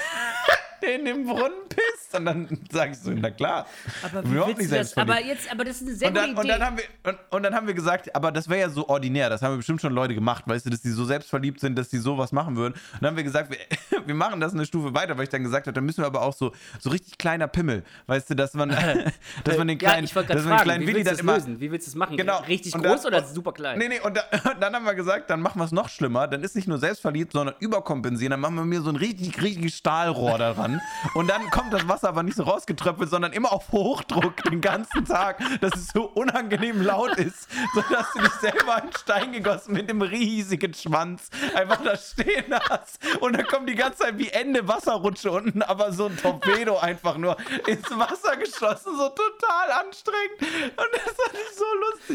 Der 0.82 0.96
in 0.96 1.04
den 1.04 1.24
Brunnen 1.26 1.68
pisst? 1.68 2.16
Und 2.16 2.24
dann 2.24 2.48
sage 2.70 2.92
ich 2.92 2.98
so, 2.98 3.10
na 3.10 3.30
klar. 3.30 3.66
Aber 4.02 4.24
wie 4.24 4.54
nicht 4.54 4.72
das? 4.72 4.96
Aber 4.96 5.22
jetzt, 5.22 5.50
aber 5.50 5.64
das 5.64 5.76
ist 5.76 5.88
eine 5.88 5.96
sehr 5.96 6.08
Und 6.08 6.14
dann, 6.14 6.28
gute 6.30 6.40
und, 6.40 6.46
Idee. 6.46 6.58
dann 6.58 6.66
haben 6.66 6.76
wir, 6.78 6.84
und, 7.12 7.18
und 7.30 7.42
dann 7.42 7.54
haben 7.54 7.66
wir 7.66 7.74
gesagt, 7.74 8.14
aber 8.14 8.32
das 8.32 8.48
wäre 8.48 8.60
ja 8.60 8.68
so 8.70 8.88
ordinär, 8.88 9.28
das 9.30 9.42
haben 9.42 9.52
wir 9.52 9.56
bestimmt 9.58 9.80
schon 9.80 9.92
Leute 9.92 10.14
gemacht, 10.14 10.44
weißt 10.46 10.66
du, 10.66 10.70
dass 10.70 10.80
die 10.80 10.90
so 10.90 11.04
selbstverliebt 11.04 11.60
sind, 11.60 11.76
dass 11.76 11.88
die 11.88 11.98
sowas 11.98 12.32
machen 12.32 12.56
würden. 12.56 12.74
Und 12.74 13.02
dann 13.02 13.10
haben 13.10 13.16
wir 13.16 13.24
gesagt, 13.24 13.50
wir, 13.50 13.58
wir 14.06 14.14
machen 14.14 14.40
das 14.40 14.54
eine 14.54 14.64
Stufe 14.66 14.94
weiter, 14.94 15.16
weil 15.16 15.24
ich 15.24 15.30
dann 15.30 15.42
gesagt 15.42 15.66
habe, 15.66 15.74
dann 15.74 15.84
müssen 15.84 16.02
wir 16.02 16.06
aber 16.06 16.22
auch 16.22 16.32
so, 16.34 16.52
so 16.80 16.90
richtig 16.90 17.18
kleiner 17.18 17.48
Pimmel, 17.48 17.84
weißt 18.06 18.30
du, 18.30 18.34
dass 18.34 18.54
man, 18.54 18.70
dass 19.44 19.58
man 19.58 19.68
den 19.68 19.78
ja, 19.78 19.90
kleinen, 19.90 20.14
wollte 20.14 20.34
dass 20.34 20.44
man 20.44 20.56
den 20.58 20.64
kleinen 20.64 20.86
Willi 20.86 21.04
dann 21.04 21.14
das 21.14 21.20
immer, 21.20 21.34
lösen? 21.34 21.60
Wie 21.60 21.70
willst 21.70 21.86
du 21.86 21.90
es 21.90 21.94
machen? 21.94 22.16
Genau. 22.16 22.38
Richtig 22.40 22.74
Und 22.74 22.82
groß 22.84 23.02
dann- 23.02 23.14
oder 23.14 23.24
super 23.24 23.52
klein? 23.52 23.78
Nee, 23.78 23.88
nee, 23.88 24.00
und, 24.00 24.16
da, 24.16 24.22
und 24.50 24.60
dann 24.60 24.74
haben 24.74 24.84
wir 24.84 24.94
gesagt, 24.94 25.30
dann 25.30 25.40
machen 25.40 25.58
wir 25.60 25.64
es 25.64 25.72
noch 25.72 25.88
schlimmer. 25.88 26.26
Dann 26.26 26.42
ist 26.42 26.56
nicht 26.56 26.68
nur 26.68 26.78
selbstverliebt, 26.78 27.32
sondern 27.32 27.54
überkompensieren. 27.60 28.30
Dann 28.30 28.40
machen 28.40 28.56
wir 28.56 28.64
mir 28.64 28.80
so 28.80 28.90
ein 28.90 28.96
richtig, 28.96 29.40
richtig 29.42 29.74
Stahlrohr 29.74 30.38
daran. 30.38 30.67
Und 31.14 31.28
dann 31.28 31.48
kommt 31.50 31.72
das 31.72 31.86
Wasser 31.88 32.08
aber 32.08 32.22
nicht 32.22 32.36
so 32.36 32.42
rausgetröpfelt, 32.44 33.10
sondern 33.10 33.32
immer 33.32 33.52
auf 33.52 33.68
Hochdruck 33.70 34.42
den 34.44 34.60
ganzen 34.60 35.04
Tag, 35.04 35.38
dass 35.60 35.74
es 35.74 35.88
so 35.88 36.04
unangenehm 36.04 36.82
laut 36.82 37.16
ist, 37.16 37.48
sodass 37.74 38.12
du 38.12 38.20
dich 38.20 38.32
selber 38.34 38.76
einen 38.76 38.92
Stein 38.92 39.32
gegossen 39.32 39.72
mit 39.74 39.88
einem 39.88 40.02
riesigen 40.02 40.74
Schwanz 40.74 41.28
einfach 41.54 41.82
da 41.82 41.96
stehen 41.96 42.54
hast. 42.68 42.98
Und 43.20 43.36
dann 43.36 43.46
kommt 43.46 43.68
die 43.68 43.74
ganze 43.74 43.98
Zeit 44.00 44.18
wie 44.18 44.28
Ende 44.28 44.66
Wasserrutsche 44.68 45.30
unten, 45.30 45.62
aber 45.62 45.92
so 45.92 46.06
ein 46.06 46.16
Torpedo 46.16 46.78
einfach 46.78 47.16
nur 47.16 47.36
ins 47.66 47.88
Wasser 47.90 48.36
geschossen, 48.36 48.96
so 48.96 49.08
total 49.10 49.72
anstrengend. 49.86 50.40
Und 50.76 50.86
das 50.92 51.14
ich 51.32 51.56
so 51.58 51.64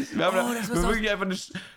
lustig. 0.04 0.18
Wir 0.18 0.24
haben, 0.26 0.38
Oh, 0.38 0.52
da- 0.54 0.74
wir 0.74 0.82
wirklich 0.88 1.10
einfach 1.10 1.24
eine, 1.26 1.36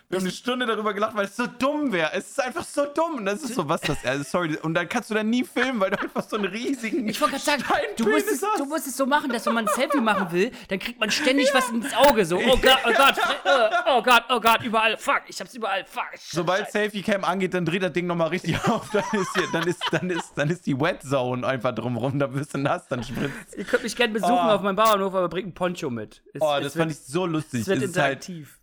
wir 0.10 0.20
haben 0.20 0.24
eine 0.26 0.32
Stunde 0.32 0.66
darüber 0.66 0.94
gelacht, 0.94 1.16
weil 1.18 1.26
es 1.26 1.36
so 1.36 1.48
dumm 1.48 1.92
wäre. 1.92 2.12
Es 2.14 2.30
ist 2.30 2.42
einfach 2.42 2.64
so 2.64 2.86
dumm. 2.86 3.16
Und 3.18 3.26
das 3.26 3.44
ist 3.44 3.56
so, 3.56 3.68
was 3.68 3.82
das 3.82 3.98
also 4.06 4.24
sorry. 4.24 4.58
Und 4.62 4.74
dann 4.74 4.88
kannst 4.88 5.10
du 5.10 5.14
dann 5.14 5.30
nie 5.30 5.44
filmen, 5.44 5.82
weil 5.82 5.92
du 5.92 6.00
einfach 6.00 6.24
so 6.28 6.38
einen 6.38 6.46
riesigen 6.46 7.10
Ich 7.10 7.20
wollte 7.20 7.34
gerade 7.38 7.44
sagen, 7.46 7.64
du 7.98 8.08
musst, 8.10 8.28
es, 8.32 8.40
du 8.40 8.66
musst 8.66 8.88
es 8.88 8.96
so 8.96 9.06
machen, 9.06 9.30
dass 9.32 9.46
wenn 9.46 9.54
man 9.54 9.68
ein 9.68 9.74
Selfie 9.76 10.00
machen 10.00 10.32
will, 10.32 10.52
dann 10.70 10.80
kriegt 10.80 10.98
man 10.98 11.12
ständig 11.12 11.54
was 11.54 11.70
ins 11.70 11.94
Auge. 11.94 12.26
So, 12.26 12.38
oh 12.38 12.58
Gott, 12.58 12.80
oh 12.86 12.94
Gott, 12.96 13.18
äh, 13.18 13.70
oh 13.90 14.02
Gott, 14.02 14.24
oh 14.30 14.40
Gott, 14.40 14.64
überall, 14.64 14.96
fuck, 14.98 15.24
ich 15.28 15.40
hab's 15.42 15.54
überall, 15.54 15.84
fuck. 15.86 16.06
Sobald 16.18 16.72
Selfie 16.72 17.02
Cam 17.02 17.26
angeht, 17.26 17.54
dann 17.54 17.66
dreht 17.66 17.84
das 17.84 17.92
Ding 17.92 18.08
nochmal 18.08 18.30
richtig 18.30 18.56
auf. 18.70 18.90
Dann 18.92 19.04
ist, 19.12 19.34
hier, 19.36 19.48
dann, 19.52 19.68
ist, 19.68 19.82
dann, 19.92 20.10
ist, 20.10 20.32
dann 20.36 20.50
ist 20.50 20.66
die 20.66 20.80
Wet 20.80 21.02
Zone 21.04 21.46
einfach 21.46 21.76
drumrum. 21.76 22.18
Da 22.18 22.34
wirst 22.34 22.54
du 22.54 22.60
nass, 22.60 22.88
dann 22.88 23.04
spritzt. 23.04 23.58
Ihr 23.58 23.66
könnt 23.66 23.84
mich 23.84 23.96
gerne 23.96 24.14
besuchen 24.14 24.32
Oh. 24.34 24.52
auf 24.52 24.62
meinem 24.62 24.78
Bauernhof, 24.78 25.14
aber 25.14 25.28
bringt 25.28 25.50
ein 25.50 25.54
Poncho 25.54 25.90
mit. 25.90 26.22
Es, 26.34 26.42
Oh, 26.42 26.54
es 26.56 26.64
das 26.64 26.76
wird, 26.76 26.84
fand 26.84 26.92
ich 26.94 27.00
so 27.00 27.26
lustig. 27.26 27.62
Es 27.62 27.68
wird 27.68 27.80
es, 27.84 27.98
halt, 27.98 28.28
interaktiv. 28.30 28.57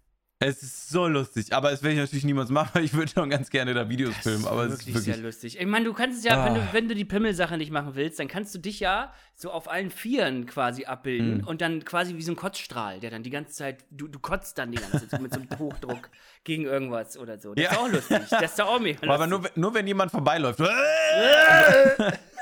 Es 0.45 0.63
ist 0.63 0.89
so 0.91 1.09
lustig. 1.09 1.53
Aber 1.53 1.71
das 1.71 1.83
werde 1.83 1.95
ich 1.95 2.01
natürlich 2.01 2.25
niemals 2.25 2.51
machen, 2.51 2.71
weil 2.75 2.85
ich 2.85 2.93
würde 2.95 3.11
schon 3.13 3.31
ganz 3.31 3.51
gerne 3.51 3.75
da 3.75 3.89
Videos 3.89 4.15
filmen. 4.17 4.47
Aber 4.47 4.65
es 4.65 4.75
ist 4.75 4.79
wirklich, 4.81 4.95
wirklich. 4.97 5.15
sehr 5.17 5.25
lustig. 5.25 5.59
Ich 5.61 5.67
meine, 5.67 5.85
du 5.85 5.93
kannst 5.93 6.19
es 6.19 6.25
ja, 6.25 6.45
wenn, 6.45 6.53
Ah. 6.53 6.67
du, 6.67 6.73
wenn 6.73 6.89
du 6.89 6.95
die 6.95 7.05
Pimmelsache 7.05 7.57
nicht 7.59 7.71
machen 7.73 7.95
willst, 7.95 8.19
dann 8.19 8.29
kannst 8.29 8.55
du 8.55 8.59
dich 8.59 8.81
ja 8.81 9.13
so 9.35 9.51
auf 9.51 9.69
allen 9.71 9.91
Vieren 9.91 10.47
quasi 10.47 10.85
abbilden 10.85 11.39
Mhm. 11.39 11.47
und 11.49 11.61
dann 11.61 11.85
quasi 11.85 12.15
wie 12.17 12.23
so 12.23 12.33
ein 12.33 12.37
Kotzstrahl, 12.37 13.01
der 13.01 13.11
dann 13.11 13.23
die 13.23 13.31
ganze 13.31 13.53
Zeit, 13.53 13.85
du, 13.91 14.07
du 14.07 14.19
kotzt 14.21 14.59
dann 14.59 14.71
die 14.71 14.79
ganze 14.79 15.09
Zeit 15.09 15.21
mit 15.21 15.33
so 15.35 15.41
einem 15.41 15.49
Hochdruck 15.59 16.09
gegen 16.45 16.65
irgendwas 16.65 17.17
oder 17.19 17.39
so. 17.39 17.55
Das 17.55 17.65
ist 17.65 17.73
Ja. 17.73 17.79
auch 17.79 17.89
lustig. 17.89 18.19
Das 18.31 18.43
ist 18.53 18.61
auch 18.61 18.79
mega 18.79 18.95
lustig. 18.99 19.11
Aber 19.11 19.27
nur, 19.27 19.43
wenn- 19.45 19.51
nur 19.57 19.75
wenn 19.75 19.87
jemand 19.87 20.11
vorbeiläuft. 20.11 20.61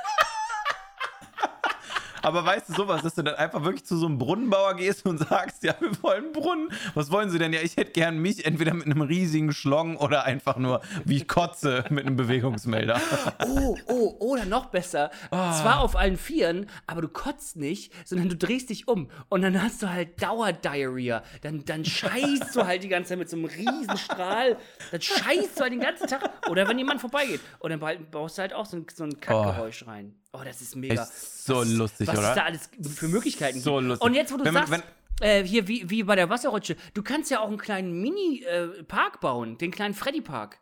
Aber 2.23 2.45
weißt 2.45 2.69
du 2.69 2.75
sowas, 2.75 3.03
dass 3.03 3.15
du 3.15 3.23
dann 3.23 3.35
einfach 3.35 3.65
wirklich 3.65 3.85
zu 3.85 3.97
so 3.97 4.07
einem 4.07 4.19
Brunnenbauer 4.19 4.75
gehst 4.75 5.05
und 5.07 5.19
sagst, 5.19 5.65
ja, 5.65 5.75
wir 5.81 5.91
wollen 6.03 6.25
einen 6.25 6.33
Brunnen. 6.33 6.69
Was 6.95 7.11
wollen 7.11 7.31
sie 7.31 7.39
denn? 7.39 7.53
Ja, 7.53 7.61
ich 7.61 7.77
hätte 7.77 7.93
gern 7.93 8.19
mich 8.19 8.47
entweder 8.47 8.75
mit 8.75 8.87
einem 8.87 9.03
riesigen 9.03 9.53
Schlong 9.53 9.97
oder 9.97 10.25
einfach 10.25 10.57
nur, 10.57 10.81
wie 11.05 11.17
ich 11.17 11.29
kotze, 11.29 11.85
mit 11.91 12.07
einem 12.07 12.17
Bewegungsmelder. 12.17 13.01
Oh, 13.47 13.77
oh, 13.87 14.17
oder 14.21 14.45
noch 14.45 14.67
besser. 14.67 15.11
Ah. 15.31 15.53
Zwar 15.61 15.81
auf 15.81 15.97
allen 15.97 16.17
Vieren, 16.17 16.67
aber 16.87 17.03
du 17.03 17.09
kotzt 17.09 17.57
nicht, 17.57 17.93
sondern 18.07 18.29
du 18.29 18.37
drehst 18.37 18.71
dich 18.71 18.89
um 18.89 19.11
und 19.29 19.43
dann 19.43 19.61
hast 19.61 19.83
du 19.83 19.91
halt 19.91 20.23
Dauerdiarrhea. 20.23 21.23
Dann, 21.43 21.65
dann 21.65 21.85
scheißt 21.85 22.55
du 22.55 22.67
halt 22.67 22.85
die 22.85 22.89
ganze 22.89 23.11
Zeit 23.11 23.19
mit 23.19 23.29
so 23.29 23.37
einem 23.37 23.47
riesen 23.47 23.97
Strahl. 23.97 24.57
Dann 24.91 25.01
scheißt 25.01 25.59
du 25.59 25.63
halt 25.63 25.73
den 25.73 25.81
ganzen 25.81 26.07
Tag. 26.07 26.31
Oder 26.49 26.69
wenn 26.69 26.79
jemand 26.79 27.01
vorbeigeht. 27.01 27.41
Und 27.59 27.71
dann 27.71 27.81
baust 28.11 28.39
du 28.39 28.43
halt 28.43 28.55
auch 28.55 28.67
so 28.67 28.77
ein, 28.77 28.87
so 28.93 29.05
ein 29.05 29.21
Kackgeräusch 29.21 29.87
rein. 29.87 30.15
Oh, 30.33 30.41
das 30.45 30.61
ist 30.63 30.77
mega. 30.77 31.03
Echt 31.03 31.13
so 31.13 31.63
lustig, 31.63 32.09
was 32.09 32.19
oder? 32.19 32.29
es 32.31 32.35
da 32.35 32.43
alles 32.45 32.71
für 32.95 33.09
Möglichkeiten 33.09 33.61
So 33.61 33.77
gibt. 33.77 33.89
lustig. 33.89 34.07
Und 34.07 34.15
jetzt, 34.15 34.33
wo 34.33 34.39
du 34.39 34.45
Wenn 34.45 34.55
man- 34.55 34.67
sagst, 34.67 34.85
äh, 35.21 35.45
hier 35.45 35.69
wie, 35.69 35.89
wie 35.91 36.03
bei 36.05 36.17
der 36.17 36.31
Wasserrutsche, 36.31 36.77
du 36.95 37.03
kannst 37.03 37.31
ja 37.31 37.41
auch 37.41 37.49
einen 37.49 37.59
kleinen 37.59 38.01
Mini-Park 38.01 39.21
bauen, 39.21 39.59
den 39.59 39.71
kleinen 39.71 39.95
Freddy-Park. 39.95 40.59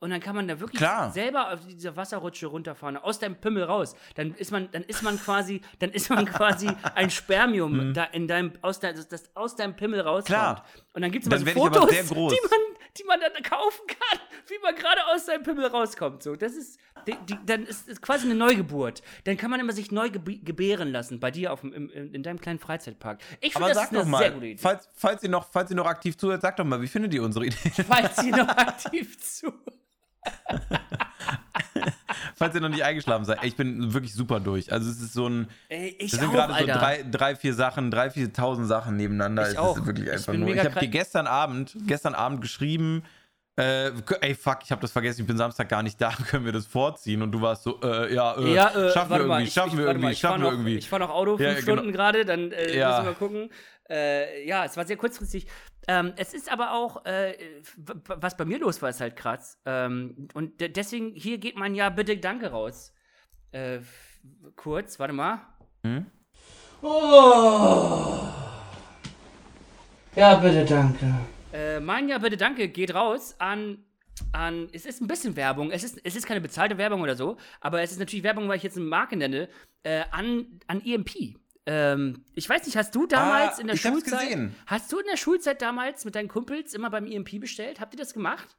Und 0.00 0.10
dann 0.10 0.18
kann 0.20 0.34
man 0.34 0.48
da 0.48 0.58
wirklich 0.58 0.80
Klar. 0.80 1.12
selber 1.12 1.52
auf 1.52 1.60
dieser 1.64 1.94
Wasserrutsche 1.94 2.48
runterfahren, 2.48 2.96
aus 2.96 3.20
deinem 3.20 3.36
Pimmel 3.36 3.62
raus. 3.62 3.94
Dann 4.16 4.34
ist 4.34 4.50
man, 4.50 4.68
dann 4.72 4.82
ist 4.82 5.04
man 5.04 5.16
quasi, 5.16 5.60
dann 5.78 5.90
ist 5.90 6.10
man 6.10 6.26
quasi 6.26 6.66
ein 6.96 7.08
Spermium 7.08 7.94
da 7.94 8.02
in 8.04 8.26
deinem, 8.26 8.52
aus, 8.62 8.80
dein, 8.80 8.96
das, 8.96 9.06
das 9.06 9.30
aus 9.36 9.54
deinem 9.54 9.76
Pimmel 9.76 10.00
rauskommt. 10.00 10.28
Mhm. 10.30 10.32
Klar. 10.42 10.64
Und 10.94 11.02
dann 11.02 11.10
gibt 11.10 11.24
es 11.24 11.32
immer 11.32 11.38
so 11.38 11.46
Fotos, 11.46 11.88
die 11.90 12.14
man, 12.14 12.60
die 12.98 13.04
man 13.04 13.20
dann 13.20 13.42
kaufen 13.42 13.86
kann, 13.86 14.18
wie 14.48 14.58
man 14.62 14.74
gerade 14.74 15.00
aus 15.06 15.24
seinem 15.24 15.42
Pimmel 15.42 15.66
rauskommt. 15.66 16.22
So, 16.22 16.36
das 16.36 16.54
ist, 16.54 16.78
die, 17.06 17.16
die, 17.28 17.38
dann 17.46 17.64
ist 17.64 17.88
es 17.88 18.02
quasi 18.02 18.26
eine 18.26 18.34
Neugeburt. 18.34 19.02
Dann 19.24 19.38
kann 19.38 19.50
man 19.50 19.58
immer 19.58 19.72
sich 19.72 19.90
neu 19.90 20.10
geb 20.10 20.44
gebären 20.44 20.92
lassen 20.92 21.18
bei 21.18 21.30
dir 21.30 21.52
auf 21.52 21.62
dem, 21.62 21.72
im, 21.72 21.90
in 21.90 22.22
deinem 22.22 22.40
kleinen 22.40 22.58
Freizeitpark. 22.58 23.20
Ich 23.40 23.54
finde, 23.54 23.68
das 23.68 23.78
sag 23.78 23.84
ist 23.84 23.90
eine 23.92 23.98
doch 24.00 24.18
sehr 24.18 24.30
mal, 24.30 24.32
gute 24.34 24.46
Idee. 24.46 24.60
falls, 24.60 24.88
falls, 24.94 25.22
ihr 25.22 25.30
noch, 25.30 25.50
falls 25.50 25.70
ihr 25.70 25.76
noch 25.76 25.86
aktiv 25.86 26.18
zuhört, 26.18 26.42
sagt 26.42 26.58
doch 26.58 26.64
mal, 26.64 26.80
wie 26.82 26.88
findet 26.88 27.14
ihr 27.14 27.22
unsere 27.22 27.46
Idee? 27.46 27.70
Falls 27.86 28.22
ihr 28.22 28.36
noch 28.36 28.48
aktiv 28.48 29.18
zu. 29.18 29.50
falls 32.36 32.54
ihr 32.54 32.60
noch 32.60 32.68
nicht 32.68 32.84
eingeschlafen 32.84 33.24
seid. 33.24 33.42
Ich 33.44 33.56
bin 33.56 33.92
wirklich 33.92 34.14
super 34.14 34.40
durch. 34.40 34.72
Also 34.72 34.90
es 34.90 35.00
ist 35.00 35.12
so 35.12 35.28
ein, 35.28 35.48
Ey, 35.68 35.96
ich 35.98 36.10
das 36.10 36.20
sind 36.20 36.32
gerade 36.32 36.54
so 36.58 36.66
drei, 36.66 37.02
drei, 37.10 37.36
vier 37.36 37.54
Sachen, 37.54 37.90
drei, 37.90 38.10
vier 38.10 38.32
tausend 38.32 38.68
Sachen 38.68 38.96
nebeneinander. 38.96 39.42
Ich 39.42 39.48
es 39.50 39.56
auch. 39.56 39.76
ist 39.76 39.86
wirklich 39.86 40.06
Ich 40.06 40.12
einfach 40.12 40.32
bin 40.32 40.40
nur. 40.40 40.54
Ich 40.54 40.60
habe 40.64 40.78
dir 40.80 40.88
gestern 40.88 41.26
Abend, 41.26 41.76
gestern 41.86 42.14
Abend 42.14 42.40
geschrieben, 42.40 43.02
äh, 43.56 43.90
ey 44.22 44.34
fuck, 44.34 44.60
ich 44.64 44.70
habe 44.70 44.80
das 44.80 44.92
vergessen, 44.92 45.20
ich 45.22 45.26
bin 45.26 45.36
Samstag 45.36 45.68
gar 45.68 45.82
nicht 45.82 46.00
da, 46.00 46.10
können 46.30 46.44
wir 46.44 46.52
das 46.52 46.66
vorziehen? 46.66 47.20
Und 47.22 47.32
du 47.32 47.42
warst 47.42 47.64
so, 47.64 47.80
äh, 47.82 48.14
ja, 48.14 48.34
äh, 48.38 48.54
Ja, 48.54 48.68
äh, 48.70 48.92
schaffen 48.92 49.10
wir 49.10 49.16
irgendwie, 49.16 49.28
mal, 49.28 49.42
ich, 49.42 49.52
schaffen 49.52 49.70
ich, 49.72 49.76
wir 49.76 49.86
irgendwie, 49.86 50.04
mal, 50.06 50.12
ich 50.12 50.18
schaffen 50.18 50.40
wir 50.40 50.44
noch, 50.46 50.52
irgendwie. 50.52 50.76
Ich 50.76 50.88
fahre 50.88 51.02
noch 51.02 51.10
Auto, 51.10 51.32
Ja, 51.38 51.50
fünf 51.50 51.64
genau. 51.66 51.76
Stunden 51.78 51.92
gerade, 51.92 52.24
dann 52.24 52.50
äh, 52.52 52.78
Ja. 52.78 52.88
müssen 52.88 53.04
wir 53.04 53.10
mal 53.10 53.14
gucken. 53.16 53.50
Äh, 53.90 54.46
ja, 54.46 54.64
es 54.64 54.76
war 54.76 54.86
sehr 54.86 54.96
kurzfristig. 54.96 55.46
Ähm, 55.88 56.12
es 56.16 56.32
ist 56.32 56.50
aber 56.50 56.72
auch, 56.72 57.04
äh, 57.04 57.34
was 57.76 58.36
bei 58.36 58.44
mir 58.44 58.58
los 58.58 58.80
war, 58.82 58.90
ist 58.90 59.00
halt 59.00 59.16
krass. 59.16 59.58
Ähm, 59.66 60.28
und 60.34 60.60
de 60.60 60.68
deswegen, 60.68 61.12
hier 61.14 61.38
geht 61.38 61.56
mein 61.56 61.74
Ja 61.74 61.90
bitte 61.90 62.16
Danke 62.16 62.48
raus. 62.48 62.94
Äh, 63.50 63.80
kurz, 64.56 64.98
warte 64.98 65.12
mal. 65.12 65.40
Hm? 65.84 66.06
Oh. 66.82 68.28
Ja, 70.14 70.34
bitte 70.36 70.64
danke. 70.64 71.14
Äh, 71.52 71.80
mein 71.80 72.08
Ja 72.08 72.18
bitte 72.18 72.36
Danke 72.36 72.68
geht 72.68 72.94
raus 72.94 73.34
an 73.38 73.84
an, 74.32 74.68
es 74.72 74.86
ist 74.86 75.00
ein 75.00 75.06
bisschen 75.06 75.36
Werbung, 75.36 75.70
es 75.70 75.84
ist, 75.84 76.00
es 76.04 76.16
ist 76.16 76.26
keine 76.26 76.40
bezahlte 76.40 76.78
Werbung 76.78 77.00
oder 77.00 77.16
so, 77.16 77.36
aber 77.60 77.82
es 77.82 77.92
ist 77.92 77.98
natürlich 77.98 78.22
Werbung, 78.24 78.48
weil 78.48 78.56
ich 78.56 78.62
jetzt 78.62 78.76
eine 78.76 78.86
Marke 78.86 79.16
nenne, 79.16 79.48
äh, 79.82 80.02
an, 80.10 80.60
an 80.66 80.82
EMP. 80.84 81.38
Ähm, 81.66 82.24
ich 82.34 82.48
weiß 82.48 82.66
nicht, 82.66 82.76
hast 82.76 82.94
du 82.94 83.06
damals 83.06 83.58
Ah, 83.58 83.60
in 83.60 83.66
der 83.68 83.76
ich 83.76 83.84
hab's 83.86 83.94
Schulzeit, 84.00 84.20
gesehen. 84.28 84.54
hast 84.66 84.90
du 84.92 84.98
in 84.98 85.06
der 85.08 85.16
Schulzeit 85.16 85.62
damals 85.62 86.04
mit 86.04 86.14
deinen 86.16 86.28
Kumpels 86.28 86.74
immer 86.74 86.90
beim 86.90 87.06
EMP 87.06 87.40
bestellt? 87.40 87.78
Habt 87.80 87.94
ihr 87.94 87.98
das 87.98 88.14
gemacht? 88.14 88.56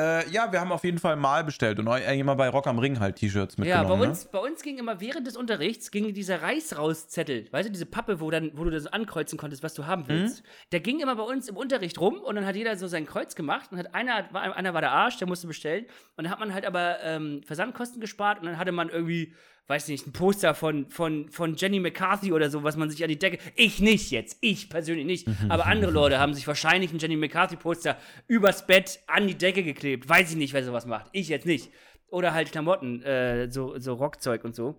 Äh, 0.00 0.26
ja, 0.30 0.50
wir 0.50 0.58
haben 0.58 0.72
auf 0.72 0.84
jeden 0.84 0.98
Fall 0.98 1.16
mal 1.16 1.44
bestellt 1.44 1.78
und 1.78 1.86
immer 1.86 2.34
bei 2.34 2.48
Rock 2.48 2.66
am 2.66 2.78
Ring 2.78 2.98
halt 2.98 3.16
T-Shirts 3.16 3.56
Ja, 3.58 3.60
mitgenommen. 3.82 4.00
bei 4.00 4.08
uns, 4.08 4.24
bei 4.24 4.38
uns 4.38 4.62
ging 4.62 4.78
immer 4.78 5.00
während 5.02 5.26
des 5.26 5.36
Unterrichts 5.36 5.90
ging 5.90 6.14
dieser 6.14 6.40
Reißrauszettel, 6.40 7.52
weißt 7.52 7.68
du, 7.68 7.72
diese 7.72 7.84
Pappe, 7.84 8.18
wo, 8.18 8.30
dann, 8.30 8.52
wo 8.54 8.64
du 8.64 8.70
das 8.70 8.86
ankreuzen 8.86 9.36
konntest, 9.38 9.62
was 9.62 9.74
du 9.74 9.84
haben 9.86 10.08
willst. 10.08 10.44
Der 10.72 10.80
ging 10.80 11.00
immer 11.00 11.16
bei 11.16 11.24
uns 11.24 11.46
im 11.46 11.58
Unterricht 11.58 12.00
rum 12.00 12.20
und 12.20 12.36
dann 12.36 12.46
hat 12.46 12.56
jeder 12.56 12.74
so 12.76 12.86
sein 12.86 13.04
Kreuz 13.04 13.34
gemacht 13.34 13.70
und 13.70 13.76
hat 13.78 13.94
einer, 13.94 14.32
war, 14.32 14.56
einer 14.56 14.72
war 14.72 14.80
der 14.80 14.92
Arsch, 14.92 15.18
der 15.18 15.28
musste 15.28 15.46
bestellen 15.46 15.84
und 16.16 16.24
dann 16.24 16.30
hat 16.32 16.40
man 16.40 16.54
halt 16.54 16.64
aber 16.64 17.00
ähm, 17.02 17.42
Versandkosten 17.44 18.00
gespart 18.00 18.38
und 18.40 18.46
dann 18.46 18.56
hatte 18.56 18.72
man 18.72 18.88
irgendwie, 18.88 19.34
weiß 19.72 19.88
nicht, 19.88 20.06
ein 20.06 20.12
Poster 20.12 20.54
von, 20.54 20.90
von, 20.90 21.30
von 21.30 21.56
Jenny 21.56 21.80
McCarthy 21.80 22.30
oder 22.32 22.50
so, 22.50 22.62
was 22.62 22.76
man 22.76 22.90
sich 22.90 23.02
an 23.02 23.08
die 23.08 23.18
Decke. 23.18 23.38
Ich 23.56 23.80
nicht 23.80 24.10
jetzt, 24.10 24.36
ich 24.42 24.68
persönlich 24.68 25.06
nicht. 25.06 25.26
aber 25.48 25.64
andere 25.64 25.90
Leute 26.00 26.18
haben 26.18 26.34
sich 26.34 26.46
wahrscheinlich 26.46 26.92
ein 26.92 26.98
Jenny 26.98 27.16
McCarthy-Poster 27.16 27.96
übers 28.28 28.66
Bett 28.66 29.00
an 29.06 29.26
die 29.26 29.34
Decke 29.36 29.62
geklebt. 29.62 30.06
Weiß 30.06 30.30
ich 30.30 30.36
nicht, 30.36 30.52
wer 30.52 30.62
sowas 30.62 30.84
macht. 30.84 31.06
Ich 31.12 31.28
jetzt 31.28 31.46
nicht. 31.46 31.70
Oder 32.08 32.34
halt 32.34 32.52
Klamotten, 32.52 33.02
äh, 33.02 33.50
so, 33.50 33.78
so 33.78 33.94
Rockzeug 33.94 34.44
und 34.44 34.54
so. 34.54 34.76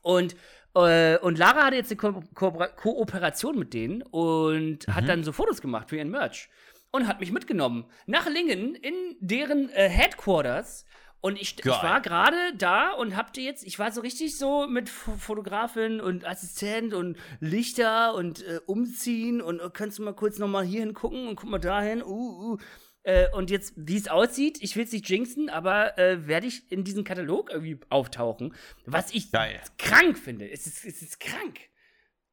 Und, 0.00 0.34
äh, 0.74 1.18
und 1.18 1.36
Lara 1.38 1.66
hatte 1.66 1.76
jetzt 1.76 1.90
eine 1.90 1.98
Ko 1.98 2.22
Koopera- 2.34 2.68
Kooperation 2.74 3.58
mit 3.58 3.74
denen 3.74 4.00
und 4.00 4.86
hat 4.88 5.06
dann 5.06 5.22
so 5.22 5.32
Fotos 5.32 5.60
gemacht 5.60 5.90
für 5.90 5.96
ihren 5.98 6.10
Merch. 6.10 6.48
Und 6.92 7.08
hat 7.08 7.20
mich 7.20 7.32
mitgenommen 7.32 7.84
nach 8.06 8.26
Lingen 8.26 8.74
in 8.76 8.94
deren 9.20 9.68
äh, 9.70 9.88
Headquarters 9.88 10.86
Und 11.24 11.40
ich, 11.40 11.58
ich 11.58 11.64
war 11.64 12.02
gerade 12.02 12.36
da 12.58 12.92
und 12.92 13.16
hab 13.16 13.32
dir 13.32 13.44
jetzt, 13.44 13.66
ich 13.66 13.78
war 13.78 13.90
so 13.90 14.02
richtig 14.02 14.36
so 14.36 14.66
mit 14.66 14.88
F 14.88 15.08
Fotografin 15.16 15.98
und 15.98 16.26
Assistent 16.26 16.92
und 16.92 17.16
Lichter 17.40 18.14
und 18.14 18.46
äh, 18.46 18.60
umziehen 18.66 19.40
und 19.40 19.58
äh, 19.58 19.70
kannst 19.72 19.98
du 19.98 20.02
mal 20.02 20.12
kurz 20.12 20.38
nochmal 20.38 20.66
hier 20.66 20.80
hingucken 20.80 21.26
und 21.26 21.36
guck 21.36 21.48
mal 21.48 21.58
dahin. 21.58 22.02
Uh, 22.02 22.52
uh. 22.52 22.58
Äh, 23.04 23.30
und 23.30 23.48
jetzt, 23.48 23.72
wie 23.74 23.96
es 23.96 24.06
aussieht, 24.08 24.58
ich 24.60 24.76
will 24.76 24.84
es 24.84 24.92
nicht 24.92 25.08
jinxen, 25.08 25.48
aber 25.48 25.96
äh, 25.96 26.26
werde 26.26 26.46
ich 26.46 26.70
in 26.70 26.84
diesen 26.84 27.04
Katalog 27.04 27.48
irgendwie 27.50 27.80
auftauchen. 27.88 28.54
Was 28.84 29.14
ich 29.14 29.32
Geil. 29.32 29.62
krank 29.78 30.18
finde. 30.18 30.50
Es 30.50 30.66
ist, 30.66 30.84
es 30.84 31.00
ist 31.00 31.20
krank. 31.20 31.58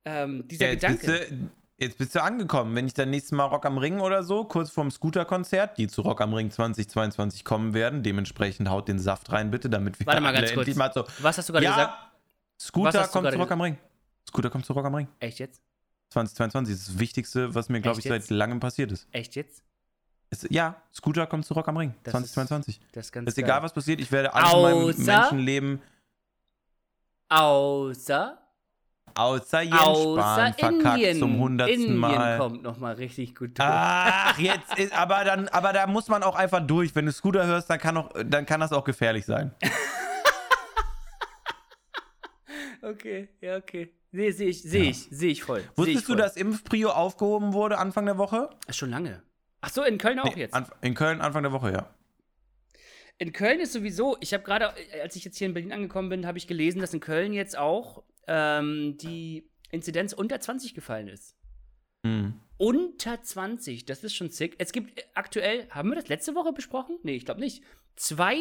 Ähm, 0.04 0.50
dieser 0.50 0.66
Ja, 0.66 0.74
Gedanke. 0.74 1.28
du, 1.30 1.50
jetzt 1.82 1.98
bist 1.98 2.16
du 2.16 2.24
angekommen. 2.24 2.76
Wenn 2.76 2.88
ich 2.88 2.94
dann 2.94 3.10
nächstes 3.10 3.32
Mal 3.32 3.46
Rock 3.46 3.66
am 3.66 3.78
Ring 3.78 4.00
oder 4.00 4.24
so, 4.24 4.44
kurz 4.46 4.70
vorm 4.70 4.92
Scooter-Konzert, 4.92 5.78
die 5.78 5.88
zu 5.88 6.02
Rock 6.02 6.22
am 6.22 6.34
Ring 6.34 6.50
2022 6.52 7.44
kommen 7.44 7.74
werden, 7.74 8.04
dementsprechend 8.04 8.70
haut 8.70 8.88
den 8.88 9.00
Saft 9.00 9.32
rein, 9.32 9.52
bitte, 9.52 9.70
damit 9.70 10.00
wir 10.00 10.06
Warte 10.08 10.22
mal 10.22 10.32
ganz 10.34 10.54
kurz. 10.54 10.74
mal 10.76 10.92
so. 10.94 11.06
Was 11.20 11.38
hast 11.38 11.50
du 11.50 11.54
gerade 11.54 11.66
ja, 11.66 11.72
gesagt? 11.72 11.94
Scooter 12.60 13.08
kommt 13.08 13.32
zu 13.32 13.38
Rock 13.38 13.52
am 13.52 13.62
Ring. 13.62 13.78
Scooter 14.28 14.50
kommt 14.50 14.66
zu 14.66 14.74
Rock 14.74 14.86
am 14.86 14.96
Ring. 14.96 15.08
Echt 15.20 15.40
jetzt? 15.40 15.62
2022 16.10 16.76
ist 16.76 16.88
das 16.90 17.00
Wichtigste, 17.00 17.56
was 17.56 17.70
mir, 17.70 17.82
glaube 17.82 18.00
ich, 18.00 18.06
seit 18.06 18.30
langem 18.30 18.60
passiert 18.60 18.92
ist. 18.92 19.08
Echt 19.12 19.36
jetzt? 19.36 19.64
Es, 20.30 20.46
ja, 20.50 20.82
Scooter 20.94 21.26
kommt 21.28 21.46
zu 21.46 21.54
Rock 21.54 21.68
am 21.68 21.78
Ring. 21.78 21.94
Das 22.04 22.12
2022. 22.12 22.80
Das 22.94 23.08
ist 23.08 23.12
ganz 23.12 23.28
Ist 23.30 23.38
egal, 23.38 23.64
was 23.64 23.74
passiert, 23.74 24.00
ich 24.00 24.12
werde 24.12 24.34
alles 24.34 24.54
in 24.54 24.62
meinem 24.62 24.78
Außer- 24.90 25.06
Menschenleben, 25.06 25.82
Außer, 27.30 28.38
außer 29.16 29.62
Jens 29.62 29.80
außer 29.80 30.22
Spahn, 30.22 30.54
verkackt 30.54 30.96
Indien. 30.98 31.20
zum 31.20 31.38
hundertsten 31.40 31.98
Mal. 31.98 32.38
kommt 32.38 32.64
nochmal 32.64 32.94
richtig 32.96 33.36
gut 33.36 33.58
durch. 33.60 33.70
Ach, 33.70 34.38
jetzt 34.40 34.78
ist, 34.78 34.94
aber 34.98 35.24
dann, 35.24 35.48
aber 35.50 35.74
da 35.74 35.88
muss 35.88 36.08
man 36.08 36.24
auch 36.24 36.36
einfach 36.36 36.66
durch. 36.66 36.96
Wenn 36.96 37.06
du 37.06 37.12
Scooter 37.12 37.46
hörst, 37.46 37.70
dann 37.70 37.80
kann, 37.80 37.98
auch, 37.98 38.10
dann 38.26 38.46
kann 38.46 38.60
das 38.60 38.72
auch 38.74 38.84
gefährlich 38.84 39.26
sein. 39.26 39.54
Okay, 42.84 43.30
ja, 43.42 43.58
okay. 43.58 43.94
Nee, 44.12 44.32
sehe 44.32 44.50
ich, 44.50 44.64
sehe 44.64 44.90
ich, 44.90 45.08
sehe 45.10 45.32
ich 45.32 45.44
voll. 45.44 45.60
Seh 45.62 45.66
ich 45.70 45.78
Wusstest 45.78 46.04
du, 46.10 46.14
voll. 46.14 46.18
dass 46.18 46.36
Impfprio 46.36 46.90
aufgehoben 46.90 47.54
wurde 47.54 47.78
Anfang 47.78 48.06
der 48.06 48.18
Woche? 48.18 48.50
Ist 48.68 48.78
schon 48.78 48.90
lange. 48.90 49.22
Ach 49.62 49.70
so, 49.70 49.84
in 49.84 49.98
Köln 50.00 50.20
auch 50.20 50.36
Nee, 50.36 50.42
jetzt. 50.42 50.58
In 50.82 50.96
Köln 50.96 51.22
Anfang 51.22 51.44
der 51.44 51.52
Woche, 51.52 51.72
ja. 51.72 51.94
In 53.20 53.32
Köln 53.34 53.60
ist 53.60 53.74
sowieso, 53.74 54.18
ich 54.20 54.34
habe 54.34 54.44
gerade, 54.44 54.74
als 55.04 55.16
ich 55.16 55.24
jetzt 55.24 55.38
hier 55.38 55.46
in 55.48 55.54
Berlin 55.54 55.72
angekommen 55.72 56.10
bin, 56.10 56.26
habe 56.26 56.40
ich 56.40 56.48
gelesen, 56.48 56.82
dass 56.82 56.94
in 56.94 57.00
Köln 57.00 57.34
jetzt 57.34 57.56
auch 57.56 58.02
ähm, 58.32 58.98
die 58.98 59.44
Inzidenz 59.72 60.14
unter 60.14 60.40
20 60.40 60.74
gefallen 60.74 61.10
ist. 61.10 61.36
Hm. 62.06 62.34
Unter 62.58 63.22
20, 63.22 63.86
das 63.86 64.04
ist 64.04 64.16
schon 64.16 64.30
sick. 64.30 64.56
Es 64.58 64.72
gibt 64.72 65.04
aktuell, 65.14 65.68
haben 65.70 65.90
wir 65.90 65.96
das 65.96 66.08
letzte 66.08 66.34
Woche 66.34 66.54
besprochen? 66.54 66.98
Nee, 67.04 67.16
ich 67.16 67.26
glaube 67.26 67.42
nicht. 67.42 67.64
Zwei 67.96 68.38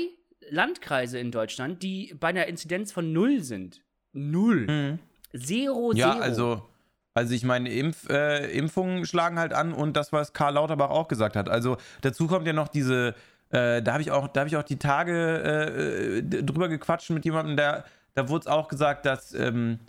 Landkreise 0.49 1.19
in 1.19 1.31
Deutschland, 1.33 1.83
die 1.83 2.15
bei 2.19 2.29
einer 2.29 2.47
Inzidenz 2.47 2.93
von 2.93 3.13
null 3.13 3.41
sind. 3.43 3.83
Null. 4.13 4.67
Hm. 4.67 4.99
Zero, 5.39 5.93
Ja, 5.93 6.13
zero. 6.13 6.23
also, 6.23 6.69
also 7.15 7.35
ich 7.35 7.45
meine, 7.45 7.73
Impf, 7.73 8.09
äh, 8.09 8.51
Impfungen 8.57 9.05
schlagen 9.07 9.39
halt 9.39 9.53
an 9.53 9.73
und 9.73 9.97
das, 9.97 10.13
was 10.13 10.33
Karl 10.33 10.55
Lauterbach 10.55 10.91
auch 10.91 11.09
gesagt 11.09 11.35
hat. 11.37 11.49
Also 11.49 11.77
dazu 12.03 12.27
kommt 12.27 12.47
ja 12.47 12.53
noch 12.53 12.69
diese, 12.69 13.15
äh, 13.51 13.83
da 13.83 13.93
habe 13.93 14.03
ich 14.03 14.11
auch, 14.11 14.29
da 14.29 14.41
habe 14.41 14.49
ich 14.49 14.57
auch 14.57 14.63
die 14.63 14.79
Tage 14.79 15.13
äh, 15.45 16.19
äh, 16.19 16.23
drüber 16.43 16.69
gequatscht 16.69 17.11
mit 17.11 17.25
jemandem, 17.25 17.57
der, 17.57 17.85
da 18.15 18.29
wurde 18.29 18.43
es 18.43 18.47
auch 18.47 18.69
gesagt, 18.69 19.07
dass 19.07 19.33
ähm, 19.35 19.81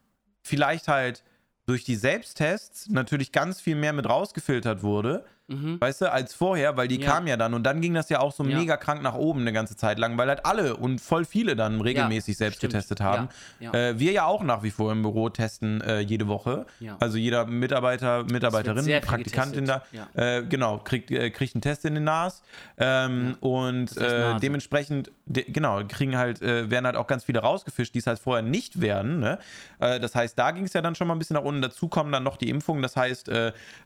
vielleicht 0.41 0.87
halt 0.87 1.23
durch 1.65 1.83
die 1.83 1.95
Selbsttests 1.95 2.89
natürlich 2.89 3.31
ganz 3.31 3.61
viel 3.61 3.75
mehr 3.75 3.93
mit 3.93 4.07
rausgefiltert 4.07 4.83
wurde, 4.83 5.25
Mhm. 5.47 5.81
weißt 5.81 6.01
du, 6.01 6.11
als 6.11 6.33
vorher, 6.33 6.77
weil 6.77 6.87
die 6.87 6.99
Ja. 6.99 7.11
kamen 7.11 7.27
ja 7.27 7.35
dann 7.35 7.53
und 7.53 7.63
dann 7.63 7.81
ging 7.81 7.93
das 7.93 8.07
ja 8.09 8.19
auch 8.19 8.31
so 8.31 8.43
Ja. 8.45 8.57
mega 8.57 8.77
krank 8.77 9.01
nach 9.01 9.15
oben 9.15 9.41
eine 9.41 9.51
ganze 9.51 9.75
Zeit 9.75 9.99
lang, 9.99 10.17
weil 10.17 10.29
halt 10.29 10.45
alle 10.45 10.77
und 10.77 11.01
voll 11.01 11.25
viele 11.25 11.55
dann 11.57 11.81
regelmäßig 11.81 12.37
selbst 12.37 12.57
stimmt. 12.57 12.73
getestet 12.73 13.01
haben. 13.01 13.27
Ja, 13.59 13.71
ja. 13.73 13.89
Äh, 13.89 13.99
wir 13.99 14.11
ja 14.13 14.25
auch 14.25 14.43
nach 14.43 14.63
wie 14.63 14.71
vor 14.71 14.91
im 14.91 15.01
Büro 15.01 15.29
testen 15.29 15.81
äh, 15.81 15.99
jede 15.99 16.27
Woche. 16.27 16.65
Ja. 16.79 16.95
Also 16.99 17.17
jeder 17.17 17.45
Mitarbeiter, 17.45 18.23
Mitarbeiterin, 18.23 18.85
Praktikantin 19.01 19.65
da, 19.65 19.83
getestet, 19.91 20.43
äh, 20.45 20.47
genau, 20.47 20.77
kriegt, 20.77 21.11
äh, 21.11 21.29
kriegt 21.31 21.55
einen 21.55 21.61
Test 21.61 21.83
in 21.85 21.95
den 21.95 22.05
Nas. 22.05 22.43
Ähm, 22.77 23.35
Und 23.41 23.97
äh, 23.97 24.37
dementsprechend, 24.39 25.11
de 25.25 25.43
genau, 25.51 25.81
kriegen 25.87 26.17
halt, 26.17 26.41
äh, 26.41 26.69
werden 26.69 26.85
halt 26.85 26.95
auch 26.95 27.07
ganz 27.07 27.23
viele 27.25 27.39
rausgefischt, 27.39 27.93
die 27.93 27.99
es 27.99 28.07
halt 28.07 28.19
vorher 28.19 28.41
nicht 28.43 28.79
werden. 28.81 29.19
Ne? 29.19 29.37
Das 29.79 30.15
heißt, 30.15 30.37
da 30.37 30.51
ging 30.51 30.63
es 30.65 30.73
ja 30.73 30.81
dann 30.81 30.95
schon 30.95 31.07
mal 31.07 31.15
ein 31.15 31.19
bisschen 31.19 31.35
nach 31.35 31.43
unten. 31.43 31.61
Dazu 31.61 31.87
kommen 31.87 32.11
dann 32.11 32.23
noch 32.23 32.37
die 32.37 32.49
Impfungen. 32.49 32.81
Das 32.83 32.95
heißt, 32.95 33.29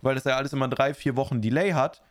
weil 0.02 0.16
das 0.16 0.26
ja 0.26 0.36
alles 0.36 0.54
immer 0.54 0.68
drei, 0.68 0.94
vier 0.94 1.16
Wochen 1.16 1.42
Delay 1.50 1.72
hat, 1.72 2.02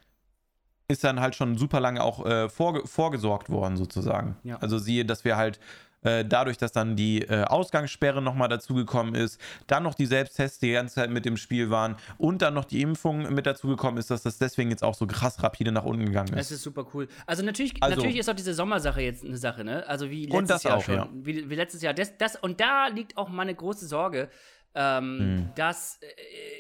ist 0.89 1.03
dann 1.05 1.21
halt 1.21 1.35
schon 1.35 1.57
super 1.57 1.81
lange 1.81 2.03
auch 2.03 2.25
äh, 2.27 2.49
vorge 2.49 2.87
vorgesorgt 2.87 3.49
worden, 3.51 3.77
sozusagen. 3.77 4.37
Ja. 4.45 4.57
Also 4.59 4.79
siehe, 4.79 5.05
dass 5.05 5.25
wir 5.25 5.37
halt 5.37 5.59
äh, 6.03 6.23
dadurch, 6.23 6.59
dass 6.59 6.71
dann 6.73 6.97
die 6.97 7.23
äh, 7.23 7.45
Ausgangssperre 7.45 8.21
nochmal 8.21 8.49
dazugekommen 8.49 9.15
ist, 9.15 9.41
dann 9.67 9.83
noch 9.83 9.95
die 9.95 10.05
Selbsttests 10.05 10.59
die 10.59 10.73
ganze 10.73 10.97
Zeit 10.97 11.09
mit 11.11 11.25
im 11.25 11.39
Spiel 11.39 11.71
waren 11.71 11.97
und 12.19 12.43
dann 12.43 12.53
noch 12.53 12.67
die 12.67 12.83
Impfung 12.83 13.33
mit 13.33 13.47
dazugekommen 13.47 13.97
ist, 13.99 14.11
dass 14.11 14.23
das 14.23 14.37
deswegen 14.37 14.69
jetzt 14.69 14.85
auch 14.85 14.95
so 14.95 15.07
krass 15.07 15.43
rapide 15.43 15.73
nach 15.73 15.85
unten 15.85 16.05
gegangen 16.05 16.35
ist. 16.35 16.51
ist 16.51 16.63
super 16.63 16.87
cool. 16.93 17.09
Also 17.27 17.43
natürlich, 17.43 17.83
Also- 17.83 17.97
natürlich 17.97 18.19
ist 18.19 18.29
auch 18.29 18.35
diese 18.35 18.53
Sommersache 18.53 19.01
jetzt 19.01 19.25
eine 19.25 19.39
Sache, 19.39 19.65
ne? 19.65 19.87
Also 19.89 20.11
wie 20.11 20.27
letztes 20.27 20.39
Und 20.39 20.51
das 20.51 20.63
Jahr 20.65 20.77
auch, 20.77 20.83
schon. 20.85 20.95
ja. 20.97 21.09
Wie, 21.15 21.49
wie 21.49 21.55
letztes 21.55 21.81
Jahr. 21.81 21.95
Das, 21.95 22.15
das, 22.19 22.37
und 22.37 22.61
da 22.61 22.89
liegt 22.89 23.17
auch 23.17 23.31
meine 23.31 23.55
große 23.55 23.87
Sorge, 23.87 24.29
ähm, 24.75 25.19
Hm. 25.19 25.51
dass, 25.55 26.01
äh, 26.03 26.07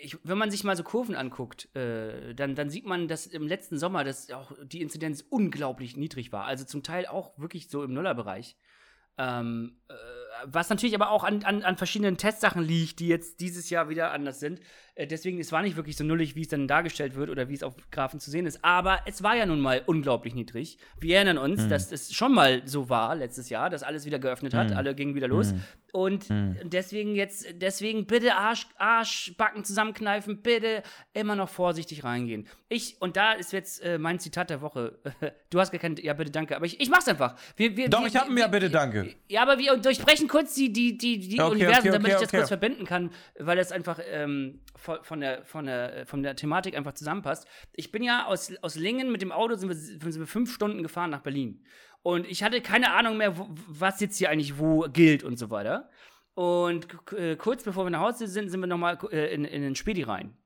ich, 0.03 0.18
wenn 0.22 0.38
man 0.38 0.50
sich 0.50 0.64
mal 0.64 0.77
so 0.77 0.85
Kurven 0.85 1.16
anguckt, 1.16 1.74
äh, 1.74 2.35
dann, 2.35 2.55
dann 2.55 2.70
sieht 2.70 2.87
man, 2.87 3.09
dass 3.09 3.27
im 3.27 3.46
letzten 3.46 3.79
Sommer 3.79 4.05
dass 4.05 4.31
auch 4.31 4.53
die 4.64 4.83
Inzidenz 4.83 5.24
unglaublich 5.29 5.96
niedrig 5.96 6.33
war. 6.33 6.44
Also 6.44 6.64
zum 6.64 6.83
Teil 6.83 7.07
auch 7.07 7.38
wirklich 7.38 7.68
so 7.68 7.83
im 7.83 7.92
Nullerbereich. 7.92 8.57
Ähm, 9.16 9.77
äh, 9.88 9.94
was 10.46 10.68
natürlich 10.68 10.94
aber 10.94 11.11
auch 11.11 11.24
an, 11.24 11.44
an, 11.44 11.62
an 11.62 11.77
verschiedenen 11.77 12.16
Testsachen 12.16 12.62
liegt, 12.62 12.98
die 12.98 13.09
jetzt 13.09 13.40
dieses 13.40 13.70
Jahr 13.70 13.88
wieder 13.88 14.12
anders 14.12 14.40
sind. 14.40 14.61
Äh, 14.96 15.07
deswegen, 15.07 15.40
es 15.40 15.50
war 15.50 15.62
nicht 15.62 15.76
wirklich 15.76 15.96
so 15.96 16.04
nullig, 16.04 16.37
wie 16.37 16.42
es 16.42 16.48
dann 16.48 16.68
dargestellt 16.68 17.16
wird 17.16 17.30
oder 17.30 17.48
wie 17.48 17.54
es 17.54 17.62
auf 17.62 17.74
Graphen 17.90 18.20
zu 18.20 18.30
sehen 18.30 18.46
ist. 18.46 18.64
Aber 18.64 19.00
es 19.07 19.22
war 19.22 19.37
ja 19.37 19.46
nun 19.46 19.61
mal 19.61 19.83
unglaublich 19.87 20.35
niedrig. 20.35 20.78
Wir 21.00 21.16
erinnern 21.16 21.38
uns, 21.38 21.68
dass 21.68 21.90
es 21.90 22.12
schon 22.12 22.33
mal 22.33 22.62
so 22.66 22.88
war 22.88 23.14
letztes 23.14 23.48
Jahr, 23.48 23.70
dass 23.70 23.83
alles 23.83 24.07
wieder 24.07 24.18
geöffnet 24.18 24.54
hat, 24.54 24.72
alle 24.72 24.94
gingen 24.94 25.14
wieder 25.14 25.28
los. 25.28 25.54
Und 25.92 26.26
deswegen 26.64 27.14
jetzt, 27.14 27.46
deswegen 27.61 28.07
bitte 28.07 28.35
Arsch, 28.35 28.66
Arschbacken 28.78 29.64
zusammenkneifen, 29.64 30.42
bitte 30.42 30.83
immer 31.12 31.37
noch 31.37 31.48
vorsichtig 31.48 32.02
reingehen. 32.02 32.48
Ich, 32.68 33.00
und 33.00 33.16
da 33.16 33.33
ist 33.33 33.52
jetzt 33.52 33.80
äh, 33.83 33.98
mein 33.98 34.18
Zitat 34.18 34.50
der 34.50 34.61
Woche. 34.61 34.98
Du 35.50 35.61
hast 35.61 35.70
kein, 35.72 35.94
ja 35.96 36.12
bitte 36.14 36.33
danke, 36.33 36.57
aber 36.57 36.66
ich, 36.66 36.80
ich 36.80 36.90
mach's 36.90 37.07
einfach. 37.07 37.37
Wir, 37.57 37.76
wir, 37.76 37.88
Doch, 37.88 38.00
wir, 38.00 38.09
ich 38.09 38.16
hab 38.16 38.28
ein 38.28 38.37
Ja, 38.37 38.48
bitte 38.48 38.70
danke. 38.70 39.14
Ja, 39.28 39.42
aber 39.42 39.57
wir 39.59 39.76
durchbrechen 39.76 40.26
kurz 40.26 40.54
die, 40.54 40.72
die, 40.72 40.98
die, 40.98 41.20
die 41.20 41.40
Okay, 41.40 41.52
Universen, 41.52 41.78
okay, 41.78 41.90
damit 41.90 42.07
okay, 42.07 42.14
ich 42.14 42.20
das 42.20 42.30
kurz 42.30 42.48
verbinden 42.48 42.85
kann, 42.85 43.11
weil 43.38 43.57
das 43.57 43.70
einfach 43.70 44.00
ähm, 44.11 44.61
von, 45.03 45.20
der, 45.20 45.44
von, 45.44 45.66
der, 45.66 46.07
von 46.07 46.23
der 46.23 46.37
Thematik 46.37 46.77
einfach 46.77 46.92
zusammenpasst. 46.92 47.47
Ich 47.73 47.90
bin 47.90 48.03
ja 48.03 48.27
aus, 48.27 48.53
aus 48.62 48.75
Lingen 48.77 49.11
mit 49.11 49.23
dem 49.23 49.33
Auto, 49.33 49.55
sind 49.57 49.68
wir, 49.68 49.77
sind 49.77 50.18
wir 50.18 50.27
fünf 50.27 50.53
Stunden 50.53 50.83
gefahren 50.83 51.11
nach 51.11 51.23
Berlin. 51.23 51.64
Und 52.03 52.27
ich 52.27 52.42
hatte 52.42 52.61
keine 52.61 52.92
Ahnung 52.92 53.16
mehr, 53.16 53.38
wo, 53.38 53.49
was 53.66 54.01
jetzt 54.01 54.18
hier 54.18 54.31
eigentlich 54.31 54.59
wo 54.59 54.83
gilt 54.92 55.25
und 55.25 55.38
so 55.38 55.51
weiter. 55.51 55.88
Und 56.35 56.87
äh, 57.12 57.37
kurz 57.37 57.62
bevor 57.62 57.87
wir 57.87 57.90
nach 57.90 58.01
Hause 58.01 58.27
sind, 58.27 58.51
sind 58.51 58.61
wir 58.61 58.66
nochmal 58.66 58.99
äh, 59.11 59.33
in, 59.35 59.44
in 59.44 59.62
den 59.62 59.75
Spedi 59.75 60.03
rein. 60.03 60.37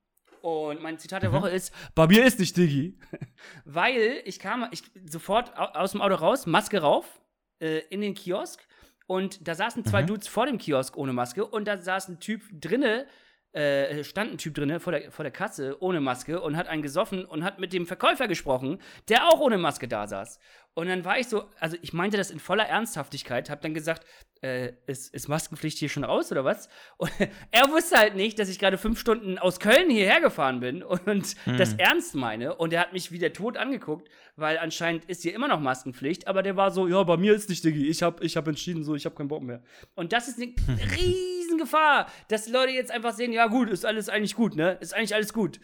Und 0.41 0.81
mein 0.81 0.97
Zitat 0.99 1.23
der 1.23 1.33
Woche 1.33 1.49
ist: 1.49 1.73
Bei 1.95 2.07
mir 2.07 2.23
ist 2.25 2.39
nicht 2.39 2.55
Diggi. 2.55 2.97
Weil 3.65 4.21
ich 4.23 4.39
kam 4.39 4.67
ich, 4.71 4.83
sofort 5.05 5.57
au- 5.57 5.73
aus 5.79 5.91
dem 5.91 6.01
Auto 6.01 6.15
raus, 6.15 6.45
Maske 6.45 6.79
rauf, 6.79 7.21
äh, 7.59 7.79
in 7.89 7.99
den 8.01 8.13
Kiosk. 8.13 8.65
Und 9.07 9.47
da 9.47 9.55
saßen 9.55 9.83
zwei 9.83 10.03
Dudes 10.03 10.27
vor 10.27 10.45
dem 10.45 10.59
Kiosk 10.59 10.95
ohne 10.95 11.11
Maske. 11.11 11.45
Und 11.45 11.67
da 11.67 11.77
saß 11.77 12.07
ein 12.09 12.19
Typ 12.19 12.43
drinne, 12.53 13.07
äh, 13.53 14.03
stand 14.03 14.33
ein 14.33 14.37
Typ 14.37 14.55
drinne 14.55 14.79
vor 14.79 14.93
der, 14.93 15.11
vor 15.11 15.23
der 15.23 15.31
Kasse 15.31 15.81
ohne 15.81 16.01
Maske 16.01 16.41
und 16.41 16.55
hat 16.55 16.67
einen 16.67 16.81
gesoffen 16.81 17.25
und 17.25 17.43
hat 17.43 17.59
mit 17.59 17.73
dem 17.73 17.87
Verkäufer 17.87 18.27
gesprochen, 18.27 18.79
der 19.07 19.27
auch 19.27 19.39
ohne 19.39 19.57
Maske 19.57 19.87
da 19.87 20.07
saß. 20.07 20.39
Und 20.73 20.87
dann 20.87 21.03
war 21.03 21.19
ich 21.19 21.27
so, 21.27 21.45
also 21.59 21.77
ich 21.81 21.93
meinte 21.93 22.17
das 22.17 22.31
in 22.31 22.39
voller 22.39 22.65
Ernsthaftigkeit, 22.65 23.49
hab 23.49 23.61
dann 23.61 23.73
gesagt, 23.73 24.05
äh, 24.41 24.73
ist, 24.87 25.13
ist 25.13 25.27
Maskenpflicht 25.27 25.77
hier 25.77 25.89
schon 25.89 26.03
raus 26.03 26.31
oder 26.31 26.45
was? 26.45 26.69
Und 26.97 27.11
er 27.51 27.69
wusste 27.69 27.97
halt 27.97 28.15
nicht, 28.15 28.39
dass 28.39 28.49
ich 28.49 28.59
gerade 28.59 28.77
fünf 28.77 28.99
Stunden 28.99 29.37
aus 29.37 29.59
Köln 29.59 29.89
hierher 29.89 30.21
gefahren 30.21 30.59
bin 30.59 30.83
und 30.83 31.35
das 31.45 31.73
ernst 31.73 32.15
meine. 32.15 32.55
Und 32.55 32.71
er 32.71 32.81
hat 32.81 32.93
mich 32.93 33.11
wie 33.11 33.19
der 33.19 33.33
Tod 33.33 33.57
angeguckt, 33.57 34.09
weil 34.35 34.57
anscheinend 34.57 35.05
ist 35.05 35.23
hier 35.23 35.33
immer 35.33 35.47
noch 35.47 35.59
Maskenpflicht, 35.59 36.27
aber 36.27 36.43
der 36.43 36.55
war 36.55 36.71
so, 36.71 36.87
ja, 36.87 37.03
bei 37.03 37.17
mir 37.17 37.33
ist 37.33 37.49
nicht, 37.49 37.63
Diggi, 37.63 37.87
ich 37.87 38.01
hab, 38.01 38.23
ich 38.23 38.37
hab 38.37 38.47
entschieden 38.47 38.83
so, 38.83 38.95
ich 38.95 39.05
hab 39.05 39.15
keinen 39.15 39.27
Bock 39.27 39.43
mehr. 39.43 39.61
Und 39.95 40.13
das 40.13 40.27
ist 40.29 40.39
eine 40.39 40.53
Riesengefahr, 40.97 42.07
dass 42.29 42.45
die 42.45 42.51
Leute 42.51 42.71
jetzt 42.71 42.91
einfach 42.91 43.13
sehen, 43.13 43.33
ja 43.33 43.47
gut, 43.47 43.69
ist 43.69 43.85
alles 43.85 44.07
eigentlich 44.07 44.35
gut, 44.35 44.55
ne? 44.55 44.77
Ist 44.79 44.93
eigentlich 44.93 45.15
alles 45.15 45.33
gut. 45.33 45.59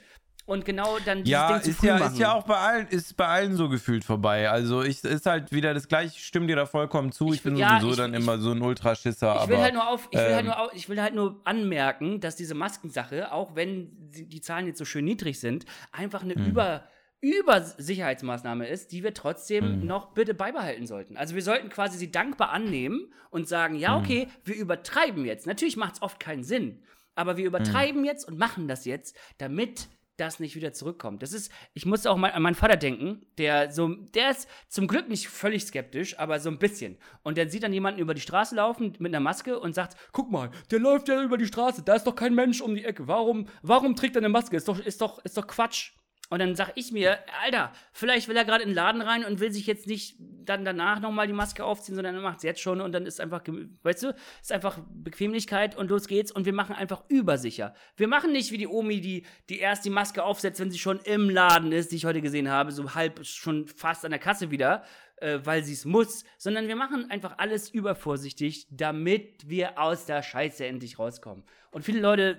Und 0.48 0.64
genau 0.64 1.00
dann 1.04 1.20
dieses 1.24 1.32
Ja, 1.32 1.54
Ding 1.54 1.64
zu 1.64 1.70
ist 1.72 1.78
früh 1.80 1.88
ja, 1.88 1.98
machen. 1.98 2.14
ist 2.14 2.20
ja 2.20 2.34
auch 2.34 2.44
bei 2.44 2.56
allen, 2.58 2.88
ist 2.90 3.18
bei 3.18 3.26
allen 3.28 3.56
so 3.56 3.68
gefühlt 3.68 4.04
vorbei. 4.04 4.48
Also 4.50 4.84
ich 4.84 5.04
ist 5.04 5.26
halt 5.26 5.52
wieder 5.52 5.74
das 5.74 5.88
gleiche, 5.88 6.16
ich 6.18 6.26
stimme 6.26 6.46
dir 6.46 6.56
da 6.56 6.68
vollkommen 6.68 7.12
zu. 7.12 7.30
Ich, 7.30 7.36
Ich 7.38 7.42
bin 7.44 7.54
will- 7.54 7.62
ja, 7.62 7.80
sowieso 7.80 7.90
ich- 7.92 7.98
dann 7.98 8.14
ich- 8.14 8.20
immer 8.20 8.38
so 8.38 8.52
ein 8.52 8.62
Ultraschisser, 8.62 9.40
Ich 9.42 9.48
will 9.48 9.56
aber 9.56 9.64
halt 9.64 9.74
nur 9.74 9.88
auf, 9.90 10.08
ich 10.12 10.20
will 10.20 10.26
halt 10.36 10.40
ähm, 10.42 10.46
nur, 10.46 10.74
ich 10.76 10.88
will 10.90 11.02
halt 11.02 11.16
nur 11.16 11.42
anmerken, 11.46 12.20
dass 12.20 12.36
diese 12.36 12.54
Maskensache, 12.54 13.32
auch 13.32 13.56
wenn 13.56 13.90
die 14.12 14.40
Zahlen 14.42 14.68
jetzt 14.68 14.78
so 14.78 14.86
schön 14.86 15.06
niedrig 15.06 15.40
sind, 15.40 15.66
einfach 15.92 16.22
eine 16.22 16.36
Mhm. 16.36 16.46
Über, 16.46 16.84
Übersicherheitsmaßnahme 17.22 18.68
ist, 18.68 18.92
die 18.92 19.04
wir 19.04 19.14
trotzdem 19.14 19.86
noch 19.86 20.14
bitte 20.14 20.34
beibehalten 20.34 20.86
sollten. 20.86 21.18
Also 21.18 21.34
wir 21.36 21.42
sollten 21.42 21.70
quasi 21.70 21.98
sie 21.98 22.12
dankbar 22.12 22.52
annehmen 22.52 23.12
und 23.32 23.48
sagen, 23.48 23.76
ja, 23.76 23.98
okay, 23.98 24.28
wir 24.44 24.56
übertreiben 24.56 25.26
jetzt. 25.26 25.48
Natürlich 25.48 25.78
macht 25.78 25.96
es 25.96 26.02
oft 26.02 26.20
keinen 26.20 26.44
Sinn, 26.44 26.84
aber 27.16 27.38
wir 27.38 27.46
übertreiben 27.46 28.06
jetzt 28.06 28.28
und 28.28 28.38
machen 28.38 28.68
das 28.68 28.86
jetzt, 28.86 29.18
damit 29.40 29.88
das 30.17 30.39
nicht 30.39 30.56
wieder 30.56 30.73
zurückkommt. 30.73 31.21
Das 31.21 31.34
ist, 31.34 31.51
ich 31.73 31.86
muss 31.86 32.06
auch 32.06 32.17
mal 32.17 32.32
an 32.32 32.41
meinen 32.41 32.56
Vater 32.56 32.78
denken, 32.78 33.25
der 33.38 33.71
so, 33.71 33.88
der 33.88 34.32
ist 34.32 34.47
zum 34.67 34.88
Glück 34.88 35.10
nicht 35.10 35.28
völlig 35.28 35.63
skeptisch, 35.63 36.17
aber 36.19 36.39
so 36.39 36.49
ein 36.49 36.60
bisschen. 36.60 36.97
Und 37.23 37.38
der 37.38 37.49
sieht 37.49 37.63
dann 37.63 37.73
jemanden 37.73 37.99
über 37.99 38.13
die 38.13 38.21
Straße 38.21 38.56
laufen 38.56 38.93
mit 38.99 39.13
einer 39.13 39.19
Maske 39.19 39.60
und 39.60 39.73
sagt, 39.75 39.97
guck 40.12 40.32
mal, 40.32 40.51
der 40.71 40.80
läuft 40.80 41.10
ja 41.10 41.21
über 41.21 41.38
die 41.38 41.47
Straße, 41.47 41.84
da 41.84 41.95
ist 41.95 42.08
doch 42.08 42.15
kein 42.15 42.36
Mensch 42.36 42.62
um 42.62 42.75
die 42.75 42.86
Ecke. 42.86 43.08
Warum, 43.08 43.47
warum 43.62 43.95
trägt 43.95 44.15
er 44.15 44.21
eine 44.21 44.30
Maske? 44.30 44.56
Ist 44.56 44.67
doch, 44.67 44.80
ist 44.80 45.01
doch, 45.01 45.23
ist 45.23 45.38
doch 45.38 45.47
Quatsch. 45.47 45.93
Und 46.30 46.40
dann 46.40 46.56
sag 46.56 46.72
ich 46.76 46.92
mir, 46.92 47.20
Alter, 47.44 47.72
vielleicht 47.92 48.28
will 48.28 48.36
er 48.36 48.46
gerade 48.46 48.64
in 48.64 48.70
den 48.70 48.76
Laden 48.76 49.02
rein 49.02 49.24
und 49.26 49.40
will 49.40 49.52
sich 49.52 49.68
jetzt 49.68 49.86
nicht 49.86 50.16
dann 50.20 50.66
danach 50.66 51.00
nochmal 51.00 51.28
die 51.28 51.34
Maske 51.34 51.64
aufziehen, 51.64 51.96
sondern 51.96 52.16
er 52.16 52.22
macht 52.22 52.38
es 52.38 52.44
jetzt 52.44 52.62
schon 52.62 52.82
und 52.82 52.92
dann 52.94 53.06
ist 53.06 53.22
einfach, 53.22 53.44
weißt 53.84 54.04
du, 54.04 54.16
ist 54.42 54.52
einfach 54.52 54.80
Bequemlichkeit 54.90 55.78
und 55.78 55.90
los 55.90 56.08
geht's 56.08 56.32
und 56.32 56.46
wir 56.46 56.54
machen 56.54 56.76
einfach 56.76 57.04
übersicher. 57.10 57.76
Wir 57.96 58.08
machen 58.08 58.32
nicht 58.32 58.52
wie 58.52 58.58
die 58.58 58.68
Omi, 58.68 59.02
die, 59.02 59.26
die 59.50 59.60
erst 59.60 59.86
die 59.86 59.92
Maske 59.92 60.24
aufsetzt, 60.24 60.60
wenn 60.60 60.72
sie 60.72 60.80
schon 60.80 61.00
im 61.00 61.30
Laden 61.30 61.72
ist, 61.72 61.92
die 61.92 61.98
ich 61.98 62.06
heute 62.06 62.22
gesehen 62.22 62.50
habe, 62.50 62.72
so 62.72 62.96
halb 62.96 63.24
schon 63.24 63.68
fast 63.68 64.04
an 64.04 64.12
der 64.12 64.20
Kasse 64.20 64.50
wieder, 64.50 64.84
äh, 65.18 65.40
weil 65.44 65.64
sie 65.64 65.74
es 65.74 65.86
muss, 65.86 66.26
sondern 66.40 66.68
wir 66.68 66.76
machen 66.76 67.10
einfach 67.12 67.38
alles 67.38 67.70
übervorsichtig, 67.70 68.68
damit 68.72 69.48
wir 69.48 69.80
aus 69.80 70.06
der 70.06 70.24
Scheiße 70.24 70.66
endlich 70.66 70.98
rauskommen. 70.98 71.44
Und 71.72 71.84
viele 71.84 72.00
Leute 72.00 72.38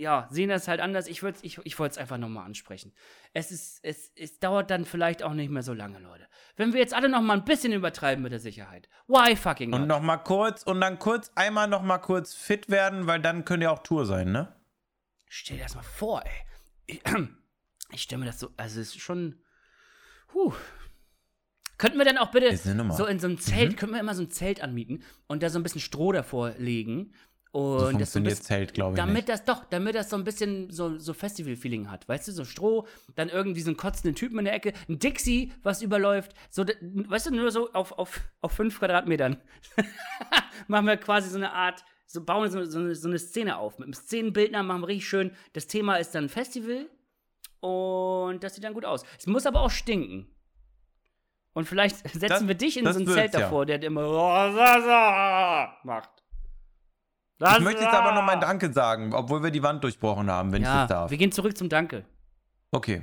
ja, 0.00 0.26
sehen 0.30 0.48
das 0.48 0.66
halt 0.66 0.80
anders. 0.80 1.06
Ich, 1.06 1.22
ich, 1.22 1.58
ich 1.62 1.78
wollte 1.78 1.92
es 1.92 1.98
einfach 1.98 2.16
nochmal 2.16 2.46
ansprechen. 2.46 2.92
Es, 3.34 3.50
ist, 3.50 3.80
es, 3.84 4.10
es 4.16 4.38
dauert 4.38 4.70
dann 4.70 4.86
vielleicht 4.86 5.22
auch 5.22 5.34
nicht 5.34 5.50
mehr 5.50 5.62
so 5.62 5.74
lange, 5.74 5.98
Leute. 5.98 6.26
Wenn 6.56 6.72
wir 6.72 6.80
jetzt 6.80 6.94
alle 6.94 7.08
nochmal 7.08 7.36
ein 7.36 7.44
bisschen 7.44 7.72
übertreiben 7.72 8.22
mit 8.22 8.32
der 8.32 8.40
Sicherheit. 8.40 8.88
Why 9.06 9.36
fucking 9.36 9.72
Und 9.72 9.82
not? 9.82 9.88
noch 9.88 10.00
mal 10.00 10.16
kurz, 10.16 10.62
und 10.62 10.80
dann 10.80 10.98
kurz, 10.98 11.30
einmal 11.34 11.68
noch 11.68 11.82
mal 11.82 11.98
kurz 11.98 12.32
fit 12.34 12.70
werden, 12.70 13.06
weil 13.06 13.20
dann 13.20 13.44
könnte 13.44 13.64
ja 13.64 13.70
auch 13.70 13.82
Tour 13.82 14.06
sein, 14.06 14.32
ne? 14.32 14.56
Stell 15.28 15.58
dir 15.58 15.64
das 15.64 15.74
mal 15.74 15.82
vor, 15.82 16.24
ey. 16.24 16.32
Ich, 16.86 17.02
ich 17.92 18.02
stelle 18.02 18.20
mir 18.20 18.26
das 18.26 18.40
so, 18.40 18.50
also 18.56 18.80
es 18.80 18.88
ist 18.88 19.00
schon, 19.00 19.42
huh. 20.32 20.54
Könnten 21.76 21.98
wir 21.98 22.04
dann 22.04 22.18
auch 22.18 22.30
bitte 22.30 22.54
so 22.56 23.06
in 23.06 23.18
so 23.18 23.26
einem 23.26 23.38
Zelt, 23.38 23.78
könnten 23.78 23.94
wir 23.94 24.00
immer 24.00 24.14
so 24.14 24.22
ein 24.22 24.30
Zelt 24.30 24.62
anmieten 24.62 25.02
und 25.28 25.42
da 25.42 25.48
so 25.48 25.58
ein 25.58 25.62
bisschen 25.62 25.80
Stroh 25.80 26.12
davor 26.12 26.50
legen 26.58 27.14
und 27.52 27.78
So 27.80 27.98
das 27.98 28.12
so 28.12 28.20
bisschen, 28.20 28.44
Zelt, 28.44 28.74
glaube 28.74 28.92
ich 28.94 28.96
damit 28.96 29.14
nicht. 29.16 29.28
das 29.28 29.44
doch, 29.44 29.64
damit 29.64 29.94
das 29.96 30.08
so 30.10 30.16
ein 30.16 30.22
bisschen 30.22 30.70
so, 30.70 30.98
so 30.98 31.12
Festival-Feeling 31.12 31.90
hat. 31.90 32.08
Weißt 32.08 32.28
du, 32.28 32.32
so 32.32 32.44
Stroh, 32.44 32.86
dann 33.16 33.28
irgendwie 33.28 33.60
so 33.60 33.70
einen 33.70 33.76
kotzenden 33.76 34.14
Typen 34.14 34.38
in 34.38 34.44
der 34.44 34.54
Ecke, 34.54 34.72
ein 34.88 34.98
Dixie, 35.00 35.52
was 35.64 35.82
überläuft, 35.82 36.32
so, 36.50 36.64
weißt 36.64 37.26
du, 37.26 37.34
nur 37.34 37.50
so 37.50 37.72
auf, 37.72 37.90
auf, 37.92 38.20
auf 38.40 38.52
fünf 38.52 38.78
Quadratmetern. 38.78 39.36
machen 40.68 40.86
wir 40.86 40.96
quasi 40.96 41.28
so 41.28 41.36
eine 41.38 41.52
Art, 41.52 41.84
so 42.06 42.24
bauen 42.24 42.48
so, 42.50 42.64
so, 42.64 42.78
eine, 42.78 42.94
so 42.94 43.08
eine 43.08 43.18
Szene 43.18 43.56
auf. 43.56 43.78
Mit 43.78 43.86
einem 43.86 43.94
Szenenbildner 43.94 44.62
machen 44.62 44.82
wir 44.82 44.88
richtig 44.88 45.08
schön. 45.08 45.32
Das 45.52 45.66
Thema 45.66 45.96
ist 45.96 46.14
dann 46.14 46.28
Festival 46.28 46.86
und 47.60 48.44
das 48.44 48.54
sieht 48.54 48.62
dann 48.64 48.74
gut 48.74 48.84
aus. 48.84 49.02
Es 49.18 49.26
muss 49.26 49.44
aber 49.46 49.60
auch 49.62 49.70
stinken. 49.70 50.28
Und 51.52 51.66
vielleicht 51.66 51.96
setzen 52.08 52.28
Das- 52.28 52.46
wir 52.46 52.54
dich 52.54 52.76
in 52.76 52.84
so 52.92 53.00
ein 53.00 53.06
Zelt 53.08 53.34
ja. 53.34 53.40
davor, 53.40 53.66
der 53.66 53.82
immer 53.82 54.02
macht. 55.82 56.19
Ich 57.40 57.60
möchte 57.60 57.82
jetzt 57.82 57.94
aber 57.94 58.12
noch 58.12 58.22
mein 58.22 58.40
Danke 58.40 58.72
sagen, 58.72 59.14
obwohl 59.14 59.42
wir 59.42 59.50
die 59.50 59.62
Wand 59.62 59.82
durchbrochen 59.82 60.30
haben, 60.30 60.52
wenn 60.52 60.62
ich 60.62 60.68
Ja, 60.68 60.82
das 60.82 60.88
darf. 60.88 61.10
wir 61.10 61.16
gehen 61.16 61.32
zurück 61.32 61.56
zum 61.56 61.68
Danke. 61.68 62.04
Okay. 62.70 63.02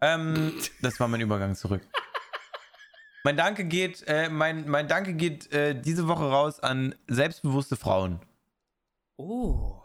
Ähm, 0.00 0.52
das 0.82 1.00
war 1.00 1.08
mein 1.08 1.20
Übergang 1.20 1.54
zurück. 1.54 1.82
Mein 3.24 3.38
Danke 3.38 3.64
geht, 3.64 4.04
äh, 4.06 4.28
mein, 4.28 4.68
mein 4.68 4.86
Danke 4.86 5.14
geht 5.14 5.50
äh, 5.52 5.74
diese 5.80 6.06
Woche 6.06 6.28
raus 6.28 6.60
an 6.60 6.94
selbstbewusste 7.08 7.76
Frauen. 7.76 8.20
Oh. 9.16 9.80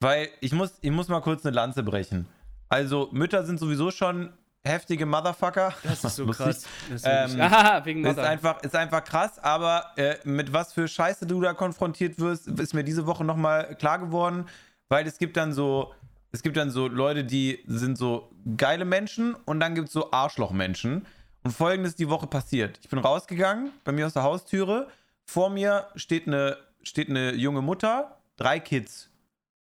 Weil 0.00 0.28
ich 0.40 0.52
muss, 0.52 0.78
ich 0.80 0.90
muss 0.90 1.06
mal 1.06 1.20
kurz 1.20 1.46
eine 1.46 1.54
Lanze 1.54 1.84
brechen. 1.84 2.26
Also, 2.68 3.08
Mütter 3.12 3.44
sind 3.44 3.60
sowieso 3.60 3.92
schon 3.92 4.32
heftige 4.64 5.06
Motherfucker. 5.06 5.74
Das 5.82 6.02
ist 6.04 6.16
so 6.16 6.24
Lustig. 6.26 6.46
krass. 6.46 6.66
Das 6.90 7.02
ist 7.02 7.06
Ähm, 7.34 7.40
Aha, 7.40 7.84
wegen 7.84 8.04
Ist 8.04 8.16
Mother. 8.16 8.28
einfach, 8.28 8.62
ist 8.62 8.74
einfach 8.74 9.04
krass, 9.04 9.38
aber 9.38 9.92
äh, 9.96 10.16
mit 10.24 10.52
was 10.52 10.72
für 10.72 10.88
Scheiße 10.88 11.26
du 11.26 11.40
da 11.40 11.52
konfrontiert 11.54 12.18
wirst, 12.18 12.46
ist 12.48 12.74
mir 12.74 12.84
diese 12.84 13.06
Woche 13.06 13.24
nochmal 13.24 13.74
klar 13.76 13.98
geworden, 13.98 14.46
weil 14.88 15.06
es 15.06 15.18
gibt 15.18 15.36
dann 15.36 15.52
so, 15.52 15.92
es 16.32 16.42
gibt 16.42 16.56
dann 16.56 16.70
so 16.70 16.88
Leute, 16.88 17.24
die 17.24 17.62
sind 17.66 17.96
so 17.98 18.30
geile 18.56 18.84
Menschen 18.84 19.34
und 19.44 19.60
dann 19.60 19.74
gibt 19.74 19.88
es 19.88 19.92
so 19.94 20.10
Arschlochmenschen. 20.12 21.06
Und 21.42 21.50
folgendes 21.50 21.90
ist 21.92 21.98
die 21.98 22.08
Woche 22.08 22.26
passiert. 22.26 22.78
Ich 22.82 22.88
bin 22.88 22.98
rausgegangen, 22.98 23.70
bei 23.84 23.92
mir 23.92 24.06
aus 24.06 24.14
der 24.14 24.22
Haustüre, 24.22 24.88
vor 25.26 25.50
mir 25.50 25.88
steht 25.94 26.26
eine, 26.26 26.56
steht 26.82 27.10
eine 27.10 27.34
junge 27.34 27.60
Mutter, 27.60 28.16
drei 28.36 28.60
Kids. 28.60 29.10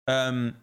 Ähm, 0.08 0.56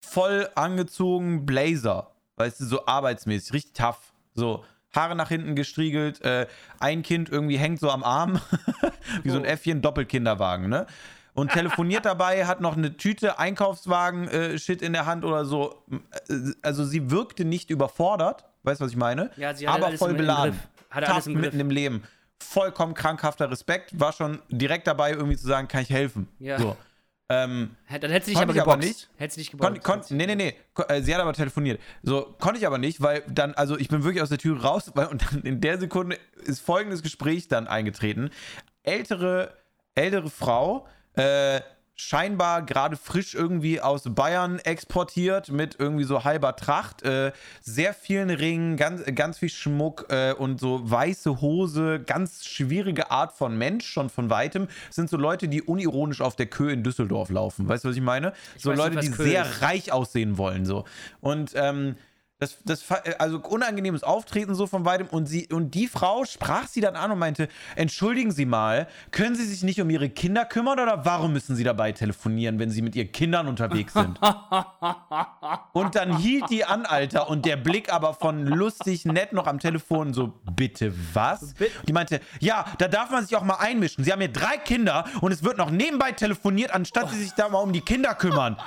voll 0.00 0.48
angezogen, 0.54 1.44
Blazer. 1.46 2.12
Weißt 2.36 2.60
du, 2.60 2.64
so 2.64 2.86
arbeitsmäßig, 2.86 3.52
richtig 3.52 3.72
tough. 3.74 4.12
So, 4.34 4.64
Haare 4.94 5.14
nach 5.14 5.28
hinten 5.28 5.54
gestriegelt, 5.56 6.22
äh, 6.22 6.46
ein 6.80 7.02
Kind 7.02 7.28
irgendwie 7.28 7.56
hängt 7.58 7.80
so 7.80 7.90
am 7.90 8.02
Arm, 8.02 8.40
wie 9.22 9.30
so 9.30 9.36
ein 9.36 9.42
Oh. 9.44 9.46
Äffchen, 9.48 9.82
Doppelkinderwagen, 9.82 10.68
ne? 10.68 10.86
Und 11.34 11.52
telefoniert 11.52 12.04
dabei, 12.06 12.46
hat 12.46 12.60
noch 12.62 12.76
eine 12.76 12.96
Tüte 12.96 13.38
Einkaufswagen-Shit 13.38 14.80
in 14.82 14.92
der 14.94 15.04
Hand 15.06 15.24
oder 15.24 15.44
so. 15.44 15.82
Äh, 16.28 16.34
Also 16.62 16.84
sie 16.84 17.10
wirkte 17.10 17.44
nicht 17.44 17.70
überfordert, 17.70 18.44
weißt 18.62 18.80
du, 18.80 18.84
was 18.84 18.90
ich 18.92 18.96
meine? 18.96 19.30
Ja, 19.36 19.54
sie 19.54 19.68
hatte 19.68 19.78
aber 19.78 19.86
alles 19.88 19.98
voll 19.98 20.14
beladen. 20.14 20.52
Griff. 20.52 20.68
Hatte 20.90 21.06
Tough 21.12 21.26
mitten 21.26 21.60
im 21.60 21.70
Leben. 21.70 22.04
Vollkommen 22.38 22.94
krankhafter 22.94 23.50
Respekt, 23.50 23.98
war 23.98 24.12
schon 24.12 24.40
direkt 24.48 24.86
dabei, 24.86 25.12
irgendwie 25.12 25.36
zu 25.36 25.46
sagen, 25.46 25.68
kann 25.68 25.82
ich 25.82 25.90
helfen. 25.90 26.28
Ja. 26.38 26.58
So. 26.58 26.76
Ähm, 27.28 27.76
Dann 27.88 28.10
hättest 28.12 28.28
du 28.28 28.32
dich 28.34 28.40
aber 28.40 28.54
ich 28.54 28.60
aber 28.60 28.74
geboxt. 28.76 28.88
nicht. 28.88 29.08
Hättest 29.16 29.36
du 29.36 29.40
dich 29.40 29.50
Kon, 29.50 29.74
geboxt. 29.74 30.08
kon, 30.08 30.16
nee, 30.16 30.26
nee, 30.26 30.36
nee. 30.36 30.54
Ko- 30.74 30.84
äh, 30.88 31.02
Sie 31.02 31.12
hat 31.12 31.20
aber 31.20 31.32
telefoniert. 31.32 31.80
So, 32.02 32.36
konnte 32.38 32.60
ich 32.60 32.66
aber 32.66 32.78
nicht, 32.78 33.00
weil 33.00 33.24
dann, 33.28 33.52
also 33.54 33.76
ich 33.76 33.88
bin 33.88 34.04
wirklich 34.04 34.22
aus 34.22 34.28
der 34.28 34.38
Tür 34.38 34.60
raus, 34.62 34.92
weil 34.94 35.06
und 35.06 35.24
dann 35.32 35.42
in 35.42 35.60
der 35.60 35.78
Sekunde 35.78 36.18
ist 36.44 36.60
folgendes 36.60 37.02
Gespräch 37.02 37.48
dann 37.48 37.66
eingetreten. 37.66 38.30
Ältere, 38.84 39.56
ältere 39.96 40.30
Frau, 40.30 40.86
äh, 41.14 41.60
scheinbar 41.96 42.62
gerade 42.62 42.96
frisch 42.96 43.34
irgendwie 43.34 43.80
aus 43.80 44.02
Bayern 44.04 44.58
exportiert 44.60 45.50
mit 45.50 45.76
irgendwie 45.78 46.04
so 46.04 46.24
halber 46.24 46.54
Tracht, 46.54 47.02
äh, 47.02 47.32
sehr 47.62 47.94
vielen 47.94 48.28
Ringen, 48.28 48.76
ganz, 48.76 49.02
ganz 49.14 49.38
viel 49.38 49.48
Schmuck 49.48 50.06
äh, 50.10 50.34
und 50.34 50.60
so 50.60 50.88
weiße 50.88 51.40
Hose, 51.40 52.00
ganz 52.00 52.44
schwierige 52.44 53.10
Art 53.10 53.32
von 53.32 53.56
Mensch, 53.56 53.86
schon 53.86 54.10
von 54.10 54.28
weitem. 54.28 54.68
Das 54.86 54.96
sind 54.96 55.08
so 55.08 55.16
Leute, 55.16 55.48
die 55.48 55.62
unironisch 55.62 56.20
auf 56.20 56.36
der 56.36 56.46
Kö 56.46 56.70
in 56.70 56.82
Düsseldorf 56.82 57.30
laufen. 57.30 57.66
Weißt 57.66 57.84
du, 57.84 57.88
was 57.88 57.96
ich 57.96 58.02
meine? 58.02 58.34
so 58.58 58.70
weiß 58.70 58.76
nicht, 58.76 58.84
Leute, 58.84 58.96
was 58.96 59.04
die 59.06 59.10
Kö 59.12 59.24
sehr 59.24 59.42
ist. 59.42 59.62
reich 59.62 59.90
aussehen 59.90 60.36
wollen, 60.36 60.66
so. 60.66 60.84
Und, 61.20 61.52
ähm, 61.54 61.96
das, 62.38 62.58
das, 62.64 62.82
fa- 62.82 63.02
also 63.18 63.38
unangenehmes 63.38 64.02
Auftreten 64.02 64.54
so 64.54 64.66
von 64.66 64.84
weitem 64.84 65.06
und 65.06 65.24
sie 65.26 65.48
und 65.50 65.70
die 65.74 65.86
Frau 65.86 66.26
sprach 66.26 66.66
sie 66.68 66.82
dann 66.82 66.94
an 66.94 67.10
und 67.10 67.18
meinte, 67.18 67.48
entschuldigen 67.76 68.30
Sie 68.30 68.44
mal, 68.44 68.88
können 69.10 69.34
Sie 69.34 69.46
sich 69.46 69.62
nicht 69.62 69.80
um 69.80 69.88
Ihre 69.88 70.10
Kinder 70.10 70.44
kümmern 70.44 70.78
oder 70.78 71.06
warum 71.06 71.32
müssen 71.32 71.56
Sie 71.56 71.64
dabei 71.64 71.92
telefonieren, 71.92 72.58
wenn 72.58 72.68
Sie 72.70 72.82
mit 72.82 72.94
Ihren 72.94 73.10
Kindern 73.10 73.48
unterwegs 73.48 73.94
sind? 73.94 74.20
und 75.72 75.94
dann 75.94 76.18
hielt 76.18 76.50
die 76.50 76.66
an, 76.66 76.84
Alter, 76.84 77.30
und 77.30 77.46
der 77.46 77.56
Blick 77.56 77.90
aber 77.90 78.12
von 78.12 78.46
lustig 78.46 79.06
nett 79.06 79.32
noch 79.32 79.46
am 79.46 79.58
Telefon 79.58 80.12
so, 80.12 80.34
bitte 80.54 80.92
was? 81.14 81.54
Die 81.88 81.92
meinte, 81.94 82.20
ja, 82.40 82.66
da 82.76 82.88
darf 82.88 83.10
man 83.10 83.24
sich 83.24 83.34
auch 83.36 83.44
mal 83.44 83.56
einmischen. 83.56 84.04
Sie 84.04 84.12
haben 84.12 84.20
hier 84.20 84.32
drei 84.32 84.58
Kinder 84.58 85.06
und 85.22 85.32
es 85.32 85.42
wird 85.42 85.56
noch 85.56 85.70
nebenbei 85.70 86.12
telefoniert, 86.12 86.70
anstatt 86.72 87.08
Sie 87.10 87.18
sich 87.22 87.32
da 87.32 87.48
mal 87.48 87.60
um 87.60 87.72
die 87.72 87.80
Kinder 87.80 88.14
kümmern. 88.14 88.58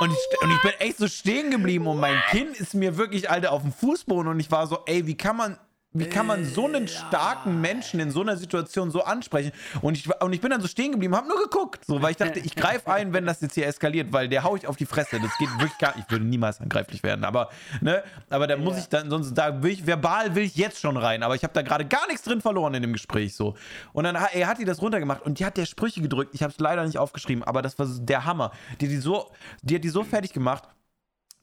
Und 0.00 0.10
ich, 0.12 0.42
und 0.42 0.50
ich 0.50 0.62
bin 0.62 0.72
echt 0.78 0.96
so 0.96 1.08
stehen 1.08 1.50
geblieben 1.50 1.86
und 1.86 2.00
mein 2.00 2.18
Kind 2.30 2.56
ist 2.56 2.72
mir 2.72 2.96
wirklich, 2.96 3.30
Alter, 3.30 3.52
auf 3.52 3.60
dem 3.60 3.72
Fußboden 3.72 4.28
und 4.28 4.40
ich 4.40 4.50
war 4.50 4.66
so, 4.66 4.78
ey, 4.86 5.06
wie 5.06 5.14
kann 5.14 5.36
man, 5.36 5.58
wie 5.92 6.06
kann 6.08 6.26
man 6.26 6.44
so 6.44 6.66
einen 6.66 6.86
starken 6.86 7.60
Menschen 7.60 7.98
in 7.98 8.12
so 8.12 8.20
einer 8.20 8.36
Situation 8.36 8.92
so 8.92 9.02
ansprechen? 9.02 9.50
Und 9.82 9.96
ich, 9.96 10.08
und 10.22 10.32
ich 10.32 10.40
bin 10.40 10.50
dann 10.50 10.60
so 10.60 10.68
stehen 10.68 10.92
geblieben, 10.92 11.16
hab 11.16 11.26
nur 11.26 11.42
geguckt, 11.42 11.84
so, 11.84 12.00
weil 12.00 12.12
ich 12.12 12.16
dachte, 12.16 12.38
ich 12.38 12.54
greife 12.54 12.92
ein, 12.92 13.12
wenn 13.12 13.26
das 13.26 13.40
jetzt 13.40 13.54
hier 13.54 13.66
eskaliert, 13.66 14.12
weil 14.12 14.28
der 14.28 14.44
hau 14.44 14.54
ich 14.54 14.68
auf 14.68 14.76
die 14.76 14.86
Fresse. 14.86 15.18
Das 15.20 15.36
geht 15.38 15.48
wirklich 15.58 15.78
gar 15.78 15.96
nicht. 15.96 16.06
Ich 16.06 16.12
würde 16.12 16.24
niemals 16.24 16.60
angreiflich 16.60 17.02
werden, 17.02 17.24
aber, 17.24 17.48
ne, 17.80 18.04
aber 18.28 18.46
da 18.46 18.56
muss 18.56 18.78
ich 18.78 18.88
dann, 18.88 19.10
sonst, 19.10 19.34
da 19.34 19.62
will 19.62 19.72
ich, 19.72 19.86
verbal 19.86 20.34
will 20.36 20.44
ich 20.44 20.54
jetzt 20.54 20.80
schon 20.80 20.96
rein, 20.96 21.22
aber 21.24 21.34
ich 21.34 21.42
habe 21.42 21.52
da 21.54 21.62
gerade 21.62 21.84
gar 21.84 22.06
nichts 22.06 22.22
drin 22.22 22.40
verloren 22.40 22.74
in 22.74 22.82
dem 22.82 22.92
Gespräch, 22.92 23.34
so. 23.34 23.56
Und 23.92 24.04
dann, 24.04 24.20
hat- 24.20 24.34
er 24.34 24.46
hat 24.46 24.58
die 24.58 24.64
das 24.64 24.80
runtergemacht 24.80 25.22
und 25.22 25.40
die 25.40 25.44
hat 25.44 25.56
der 25.56 25.66
Sprüche 25.66 26.00
gedrückt. 26.00 26.34
Ich 26.34 26.42
habe 26.44 26.52
es 26.52 26.60
leider 26.60 26.84
nicht 26.84 26.98
aufgeschrieben, 26.98 27.42
aber 27.42 27.62
das 27.62 27.78
war 27.80 27.86
der 27.88 28.24
Hammer. 28.24 28.52
Die, 28.80 28.86
die 28.86 28.98
so, 28.98 29.30
die 29.62 29.74
hat 29.74 29.82
die 29.84 29.88
so 29.88 30.04
fertig 30.04 30.32
gemacht 30.32 30.64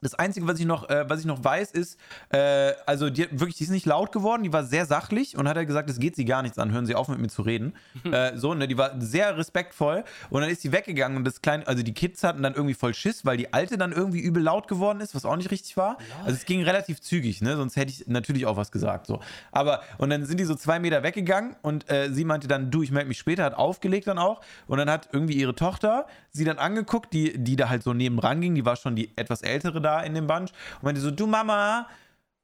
Das 0.02 0.14
Einzige, 0.14 0.46
was 0.46 0.60
ich 0.60 0.68
noch, 0.68 0.88
äh, 0.90 1.10
was 1.10 1.22
ich 1.22 1.26
noch 1.26 1.44
weiß, 1.44 1.72
ist, 1.72 2.00
äh, 2.30 2.74
also 2.86 3.10
die, 3.10 3.24
hat 3.24 3.32
wirklich, 3.32 3.56
die 3.56 3.64
ist 3.64 3.72
nicht 3.72 3.88
laut 3.88 4.12
geworden, 4.12 4.44
die 4.44 4.54
war 4.54 4.64
sehr 4.64 4.86
sachlich 4.86 5.36
und 5.36 5.48
hat 5.48 5.58
er 5.58 5.66
gesagt, 5.66 5.90
es 5.90 5.98
geht 5.98 6.16
sie 6.16 6.24
gar 6.24 6.44
nichts 6.44 6.60
an, 6.60 6.72
hören 6.72 6.86
Sie 6.86 6.94
auf 6.94 7.08
mit 7.08 7.18
mir 7.18 7.30
zu 7.30 7.42
reden. 7.42 7.74
äh, 8.04 8.38
so, 8.38 8.54
ne, 8.54 8.68
die 8.68 8.78
war 8.78 9.02
sehr 9.02 9.36
respektvoll 9.36 10.04
und 10.30 10.42
dann 10.42 10.52
ist 10.52 10.62
sie 10.62 10.72
weggegangen 10.72 11.18
und 11.18 11.24
das 11.24 11.42
kleine, 11.42 11.66
also 11.66 11.82
die 11.82 11.96
Kids 11.96 12.24
hatten 12.24 12.44
dann 12.44 12.54
irgendwie 12.54 12.76
voll 12.76 12.94
Schiss, 12.94 13.26
weil 13.26 13.38
die 13.38 13.54
Alte 13.54 13.80
dann 13.80 13.92
irgendwie 13.92 14.20
übel 14.20 14.44
laut 14.44 14.68
geworden 14.68 15.02
ist, 15.02 15.16
was 15.16 15.26
auch 15.26 15.36
nicht 15.36 15.50
richtig 15.50 15.76
war. 15.78 15.98
Also 16.24 16.36
es 16.36 16.46
ging 16.46 16.62
relativ 16.62 17.02
zügig, 17.02 17.42
ne, 17.42 17.58
sonst 17.58 17.76
hätte 17.76 17.92
ich 17.92 18.06
natürlich 18.06 18.46
auch 18.46 18.56
was 18.56 18.72
gesagt, 18.72 19.08
so. 19.08 19.20
Aber, 19.52 19.82
und 19.98 20.12
dann 20.12 20.26
sind 20.26 20.40
die 20.40 20.46
so 20.46 20.54
zwei 20.54 20.78
Meter 20.78 21.02
weggegangen 21.02 21.56
und 21.64 21.90
äh, 21.90 22.14
sie 22.14 22.24
meinte 22.24 22.48
dann, 22.48 22.70
du, 22.70 22.84
ich 22.84 22.92
melde 22.92 23.08
mich 23.08 23.18
später, 23.18 23.44
hat 23.44 23.56
aufgelegt 23.56 24.06
dann 24.06 24.20
auch 24.20 24.42
und 24.68 24.78
dann 24.78 24.92
hat 24.92 25.10
irgendwie 25.12 25.34
ihre 25.34 25.56
Tochter 25.56 26.06
sie 26.30 26.46
dann 26.46 26.60
angeguckt, 26.60 27.12
die, 27.14 27.36
die 27.44 27.56
da 27.56 27.68
halt 27.68 27.82
so 27.82 27.94
nebenan 27.94 28.40
ging, 28.42 28.54
die 28.54 28.64
war 28.64 28.76
schon 28.76 28.96
die 28.96 29.12
etwas 29.18 29.42
ältere 29.42 29.82
da 29.88 30.02
in 30.02 30.14
dem 30.14 30.28
Bunch. 30.28 30.52
Und 30.76 30.84
meinte 30.84 31.02
so, 31.02 31.12
du 31.12 31.26
Mama, 31.26 31.88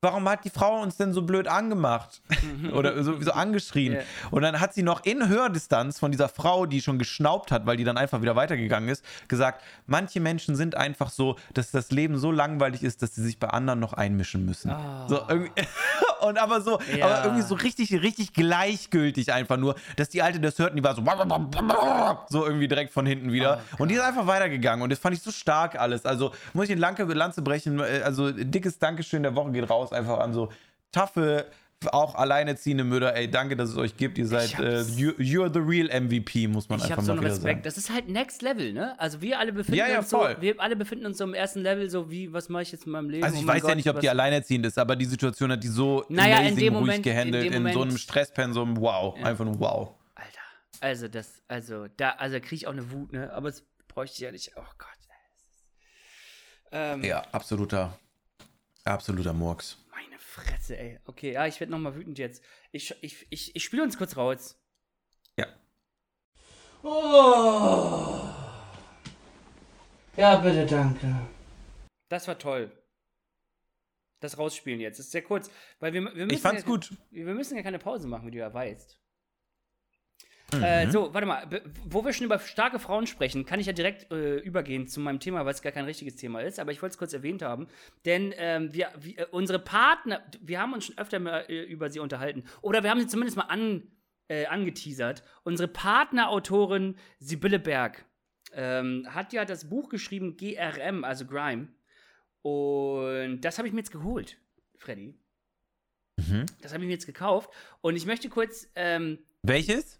warum 0.03 0.27
hat 0.29 0.43
die 0.45 0.49
Frau 0.49 0.81
uns 0.81 0.97
denn 0.97 1.13
so 1.13 1.21
blöd 1.23 1.47
angemacht? 1.47 2.21
Oder 2.73 3.03
so, 3.03 3.19
so 3.21 3.31
angeschrien. 3.31 3.93
Ja. 3.93 3.99
Und 4.31 4.41
dann 4.43 4.59
hat 4.59 4.73
sie 4.73 4.83
noch 4.83 5.05
in 5.05 5.27
Hördistanz 5.27 5.99
von 5.99 6.11
dieser 6.11 6.29
Frau, 6.29 6.65
die 6.65 6.81
schon 6.81 6.99
geschnaubt 6.99 7.51
hat, 7.51 7.65
weil 7.65 7.77
die 7.77 7.83
dann 7.83 7.97
einfach 7.97 8.21
wieder 8.21 8.35
weitergegangen 8.35 8.89
ist, 8.89 9.03
gesagt, 9.27 9.63
manche 9.87 10.19
Menschen 10.19 10.55
sind 10.55 10.75
einfach 10.75 11.09
so, 11.09 11.37
dass 11.53 11.71
das 11.71 11.91
Leben 11.91 12.17
so 12.17 12.31
langweilig 12.31 12.83
ist, 12.83 13.01
dass 13.01 13.15
sie 13.15 13.23
sich 13.23 13.39
bei 13.39 13.47
anderen 13.47 13.79
noch 13.79 13.93
einmischen 13.93 14.45
müssen. 14.45 14.71
Ah. 14.71 15.07
So 15.07 15.21
irgendwie. 15.27 15.51
Und 16.21 16.37
aber 16.37 16.61
so, 16.61 16.79
Ja. 16.97 17.05
aber 17.05 17.23
irgendwie 17.25 17.43
so 17.43 17.55
richtig, 17.55 17.91
richtig 18.01 18.33
gleichgültig 18.33 19.33
einfach 19.33 19.57
nur, 19.57 19.75
dass 19.97 20.07
die 20.09 20.21
Alte 20.21 20.39
das 20.39 20.57
hört 20.57 20.71
und 20.71 20.77
die 20.77 20.83
war 20.83 20.95
so, 20.95 21.03
so 22.29 22.45
irgendwie 22.45 22.67
direkt 22.67 22.93
von 22.93 23.05
hinten 23.05 23.31
wieder. 23.33 23.59
und 23.77 23.89
die 23.89 23.95
ist 23.95 24.01
einfach 24.01 24.25
weitergegangen 24.25 24.83
und 24.83 24.89
das 24.89 24.99
fand 24.99 25.15
ich 25.15 25.21
so 25.21 25.31
stark 25.31 25.77
alles. 25.79 26.05
Also 26.05 26.31
muss 26.53 26.63
ich 26.63 26.69
den 26.69 26.79
Lanke 26.79 27.03
Lanze 27.03 27.41
brechen, 27.41 27.79
äh, 27.79 28.01
also 28.05 28.31
dickes 28.31 28.79
Dankeschön 28.79 29.23
der 29.23 29.35
Woche 29.35 29.51
geht 29.51 29.69
raus 29.69 29.91
einfach 29.93 30.19
an 30.19 30.34
so 30.34 30.51
taffe, 30.91 31.47
auch 31.91 32.15
alleinerziehende 32.15 32.86
Mütter. 32.86 33.13
Ey, 33.13 33.29
danke, 33.29 33.58
dass 33.58 33.69
es 33.69 33.75
euch 33.77 33.97
gibt. 33.97 34.17
Ihr 34.17 34.25
seid, 34.27 34.58
äh, 34.58 34.82
you, 34.84 35.12
you're 35.17 35.51
the 35.53 35.60
real 35.60 35.89
MVP, 36.01 36.47
muss 36.47 36.69
man 36.69 36.79
Ich 36.79 36.86
einfach 36.86 36.97
habe 36.97 37.06
so 37.08 37.15
mal 37.15 37.21
Respekt. 37.25 37.43
sagen. 37.43 37.62
Das 37.63 37.77
ist 37.77 37.89
halt 37.91 38.08
Next 38.08 38.41
Level, 38.41 38.71
ne? 38.71 38.97
Also 38.99 39.21
wir 39.21 39.38
alle 39.38 39.51
befinden 39.51 39.79
Ja, 39.79 39.88
ja, 39.89 39.99
uns 39.99 40.10
so, 40.10 40.19
voll. 40.19 40.38
wir 40.39 40.62
alle 40.62 40.77
befinden 40.77 41.06
uns 41.06 41.17
so 41.17 41.25
im 41.25 41.34
ersten 41.34 41.60
Level, 41.60 41.89
so 41.89 42.10
wie, 42.10 42.32
was 42.32 42.47
mache 42.47 42.63
ich 42.63 42.71
jetzt 42.71 42.86
in 42.86 42.93
meinem 42.93 43.10
Leben? 43.10 43.23
Also 43.25 43.36
Oh 43.36 43.39
ich 43.41 43.45
mein 43.45 43.56
weiß 43.58 43.63
ja 43.63 43.67
Gott, 43.69 43.75
nicht, 43.75 43.89
ob 43.89 43.99
die 43.99 44.10
alleinerziehend 44.10 44.65
ist, 44.65 44.77
aber 44.79 44.95
die 44.95 45.03
Situation 45.06 45.51
hat 45.51 45.62
die 45.62 45.67
so 45.67 46.06
Naja, 46.08 46.36
in 46.38 46.47
amazing 46.47 46.56
dem 46.58 46.73
ruhig 46.75 46.79
Moment- 46.82 46.97
in 47.06 47.12
gehandelt, 47.12 47.53
dem 47.53 47.67
in, 47.67 47.73
so 47.73 47.82
einem 47.82 47.97
Stresspensum. 47.97 48.77
Wow, 48.79 49.21
einfach 49.21 49.43
nur 49.43 49.60
wow. 49.60 49.89
Alter, 50.15 50.39
also 50.79 51.10
das, 51.10 51.41
also 51.49 51.88
da, 51.97 52.12
also 52.12 52.39
kriege 52.39 52.56
ich 52.56 52.67
auch 52.67 52.71
eine 52.71 52.89
Wut, 52.91 53.12
ne? 53.12 53.29
Aber 53.34 53.49
es 53.49 53.65
bräuchte 53.89 54.15
ich 54.15 54.21
ja 54.21 54.32
nicht. 54.32 54.51
Oh 54.56 54.62
Gott. 54.77 54.88
Ähm, 56.71 57.03
Ja, 57.03 57.23
absoluter, 57.32 57.97
absoluter 58.86 59.34
Murks. 59.34 59.77
Fresse, 60.34 60.76
ey. 60.76 61.00
Okay, 61.06 61.34
ja, 61.34 61.46
ich 61.46 61.60
werde 61.60 61.72
nochmal 61.72 61.93
wütend 61.93 62.17
jetzt. 62.17 62.43
Ich, 62.72 62.96
ich, 63.02 63.28
ich, 63.30 63.56
ich 63.56 63.63
spiele 63.63 63.84
uns 63.84 64.00
kurz 64.00 64.17
raus. 64.17 64.60
Ja. 65.38 65.46
Oh. 66.82 68.19
Ja, 70.17 70.38
bitte, 70.38 70.65
danke. 70.65 71.28
Das 72.10 72.28
war 72.28 72.39
toll. 72.39 72.72
Das 74.22 74.39
rausspielen 74.39 74.80
jetzt. 74.80 74.98
Das 74.98 75.06
ist 75.06 75.12
sehr 75.12 75.22
kurz, 75.22 75.52
weil 75.80 75.93
wir, 75.93 76.02
wir 76.02 76.26
müssen 76.26 76.32
Ich 76.32 76.41
fand's 76.41 76.63
ja, 76.63 76.67
gut. 76.67 76.98
Wir 77.12 77.26
müssen 77.26 77.56
ja 77.56 77.62
keine 77.62 77.78
Pause 77.78 78.08
machen, 78.08 78.26
wie 78.26 78.32
du 78.32 78.39
ja 78.39 78.52
weißt. 78.52 79.00
Mhm. 80.57 80.63
Äh, 80.63 80.91
so, 80.91 81.13
warte 81.13 81.27
mal. 81.27 81.47
Wo 81.85 82.03
wir 82.03 82.13
schon 82.13 82.25
über 82.25 82.39
starke 82.39 82.79
Frauen 82.79 83.07
sprechen, 83.07 83.45
kann 83.45 83.59
ich 83.59 83.67
ja 83.67 83.73
direkt 83.73 84.11
äh, 84.11 84.37
übergehen 84.37 84.87
zu 84.87 84.99
meinem 84.99 85.19
Thema, 85.19 85.45
weil 85.45 85.53
es 85.53 85.61
gar 85.61 85.71
kein 85.71 85.85
richtiges 85.85 86.15
Thema 86.15 86.41
ist. 86.41 86.59
Aber 86.59 86.71
ich 86.71 86.81
wollte 86.81 86.93
es 86.93 86.97
kurz 86.97 87.13
erwähnt 87.13 87.41
haben. 87.41 87.67
Denn 88.05 88.33
ähm, 88.37 88.73
wir, 88.73 88.89
wir, 88.99 89.19
äh, 89.19 89.25
unsere 89.31 89.59
Partner, 89.59 90.21
wir 90.41 90.59
haben 90.59 90.73
uns 90.73 90.85
schon 90.85 90.97
öfter 90.97 91.19
mal 91.19 91.45
äh, 91.49 91.63
über 91.63 91.89
sie 91.89 91.99
unterhalten. 91.99 92.43
Oder 92.61 92.83
wir 92.83 92.89
haben 92.89 92.99
sie 92.99 93.07
zumindest 93.07 93.37
mal 93.37 93.43
an, 93.43 93.83
äh, 94.27 94.45
angeteasert. 94.45 95.23
Unsere 95.43 95.67
Partnerautorin 95.67 96.95
Sibylle 97.19 97.59
Berg 97.59 98.05
ähm, 98.53 99.07
hat 99.09 99.33
ja 99.33 99.45
das 99.45 99.69
Buch 99.69 99.89
geschrieben, 99.89 100.37
GRM, 100.37 101.03
also 101.03 101.25
Grime. 101.25 101.69
Und 102.41 103.41
das 103.41 103.57
habe 103.57 103.67
ich 103.67 103.73
mir 103.73 103.79
jetzt 103.79 103.91
geholt, 103.91 104.37
Freddy. 104.77 105.15
Mhm. 106.17 106.45
Das 106.61 106.73
habe 106.73 106.83
ich 106.83 106.87
mir 106.87 106.93
jetzt 106.93 107.05
gekauft. 107.05 107.49
Und 107.81 107.95
ich 107.95 108.05
möchte 108.05 108.29
kurz, 108.29 108.69
ähm, 108.75 109.19
Welches? 109.41 109.99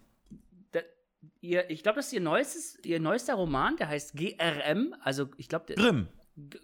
Ihr, 1.42 1.70
ich 1.70 1.84
glaube, 1.84 1.98
das 1.98 2.08
ist 2.08 2.14
ihr 2.14 2.22
neuestes, 2.22 2.78
ihr 2.84 3.00
neuester 3.00 3.36
Roman, 3.36 3.76
der 3.78 3.90
heißt 3.90 4.14
GRM, 4.16 4.96
also 5.02 5.30
ich 5.38 5.50
glaube, 5.50 5.74
Grimm. 5.76 6.08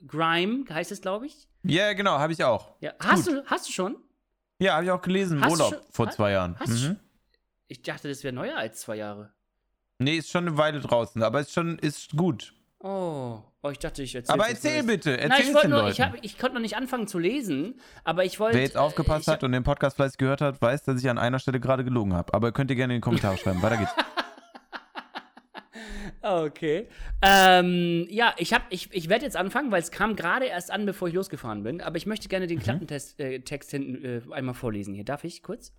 Grime 0.08 0.65
heißt 0.69 0.91
es, 0.91 1.02
glaube 1.02 1.28
ich. 1.28 1.48
Ja, 1.63 1.93
genau, 1.93 2.17
habe 2.17 2.34
ich 2.34 2.43
auch. 2.43 2.72
Ja. 2.82 2.93
Hast 3.00 3.28
gut. 3.28 3.38
du, 3.38 3.45
hast 3.45 3.67
du 3.67 3.72
schon? 3.72 3.98
Ja, 4.60 4.74
habe 4.74 4.86
ich 4.86 4.91
auch 4.91 5.02
gelesen 5.02 5.38
im 5.38 5.43
Hast 5.43 5.52
Urlaub 5.52 5.74
schon- 5.74 5.84
vor 5.91 6.10
zwei 6.10 6.32
Jahren. 6.32 6.58
Mhm. 6.65 6.98
Ich 7.67 7.82
dachte, 7.82 8.10
das 8.10 8.24
wäre 8.24 8.34
neuer 8.34 8.58
als 8.58 8.82
zwei 8.82 8.95
Jahre. 8.95 9.32
Nee, 10.00 10.17
ist 10.17 10.32
schon 10.32 10.48
eine 10.48 10.58
Weile 10.58 10.80
draußen, 10.80 11.22
aber 11.22 11.41
ist 11.41 11.54
schon 11.54 11.78
ist 11.80 12.15
gut. 12.15 12.54
Oh, 12.80 13.43
oh 13.62 13.69
ich 13.69 13.80
dachte, 13.80 14.02
ich 14.02 14.15
erzähle. 14.15 14.39
Aber 14.39 14.50
erzähl 14.50 14.84
bitte, 14.84 15.12
erzähl 15.19 15.28
Nein, 15.28 15.56
ich 15.56 15.62
den 15.62 15.69
nur, 15.69 15.89
ich, 15.89 16.00
hab, 16.00 16.15
ich 16.24 16.38
konnte 16.38 16.56
noch 16.56 16.62
nicht 16.62 16.78
anfangen 16.78 17.08
zu 17.08 17.19
lesen, 17.19 17.80
aber 18.06 18.24
ich 18.24 18.39
wollte. 18.39 18.56
Wer 18.56 18.63
jetzt 18.63 18.78
aufgepasst 18.78 19.28
hat 19.28 19.43
und 19.43 19.52
den 19.52 19.63
Podcast 19.63 19.98
fleißig 19.98 20.17
gehört 20.17 20.39
hat, 20.39 20.62
weiß, 20.62 20.84
dass 20.84 21.02
ich 21.02 21.10
an 21.10 21.17
einer 21.17 21.39
Stelle 21.39 21.60
gerade 21.60 21.84
gelogen 21.84 22.13
habe. 22.13 22.34
Aber 22.34 22.54
könnt 22.54 22.69
ihr 22.72 22.78
gerne 22.78 22.95
in 22.95 23.00
die 23.00 23.04
Kommentare 23.04 23.38
schreiben. 23.38 23.62
Weiter 23.62 23.78
geht's. 23.78 23.91
Okay. 26.22 26.88
Ähm, 27.22 28.06
ja, 28.10 28.34
ich, 28.38 28.54
hab- 28.54 28.66
ich, 28.72 28.90
ich 28.94 29.08
werde 29.10 29.24
jetzt 29.26 29.38
anfangen, 29.38 29.72
weil 29.72 29.82
es 29.82 29.92
kam 29.92 30.16
gerade 30.16 30.46
erst 30.46 30.70
an, 30.72 30.86
bevor 30.86 31.08
ich 31.08 31.14
losgefahren 31.14 31.64
bin. 31.64 31.82
Aber 31.82 31.98
ich 31.98 32.06
möchte 32.06 32.28
gerne 32.28 32.46
Mhm. 32.46 32.50
den 32.50 32.60
Klappentext 32.60 33.20
äh, 33.20 33.40
Text 33.40 33.72
hinten 33.72 34.04
äh, 34.06 34.22
einmal 34.34 34.56
vorlesen. 34.56 34.94
Hier, 34.94 35.06
darf 35.06 35.24
ich 35.24 35.42
kurz? 35.44 35.74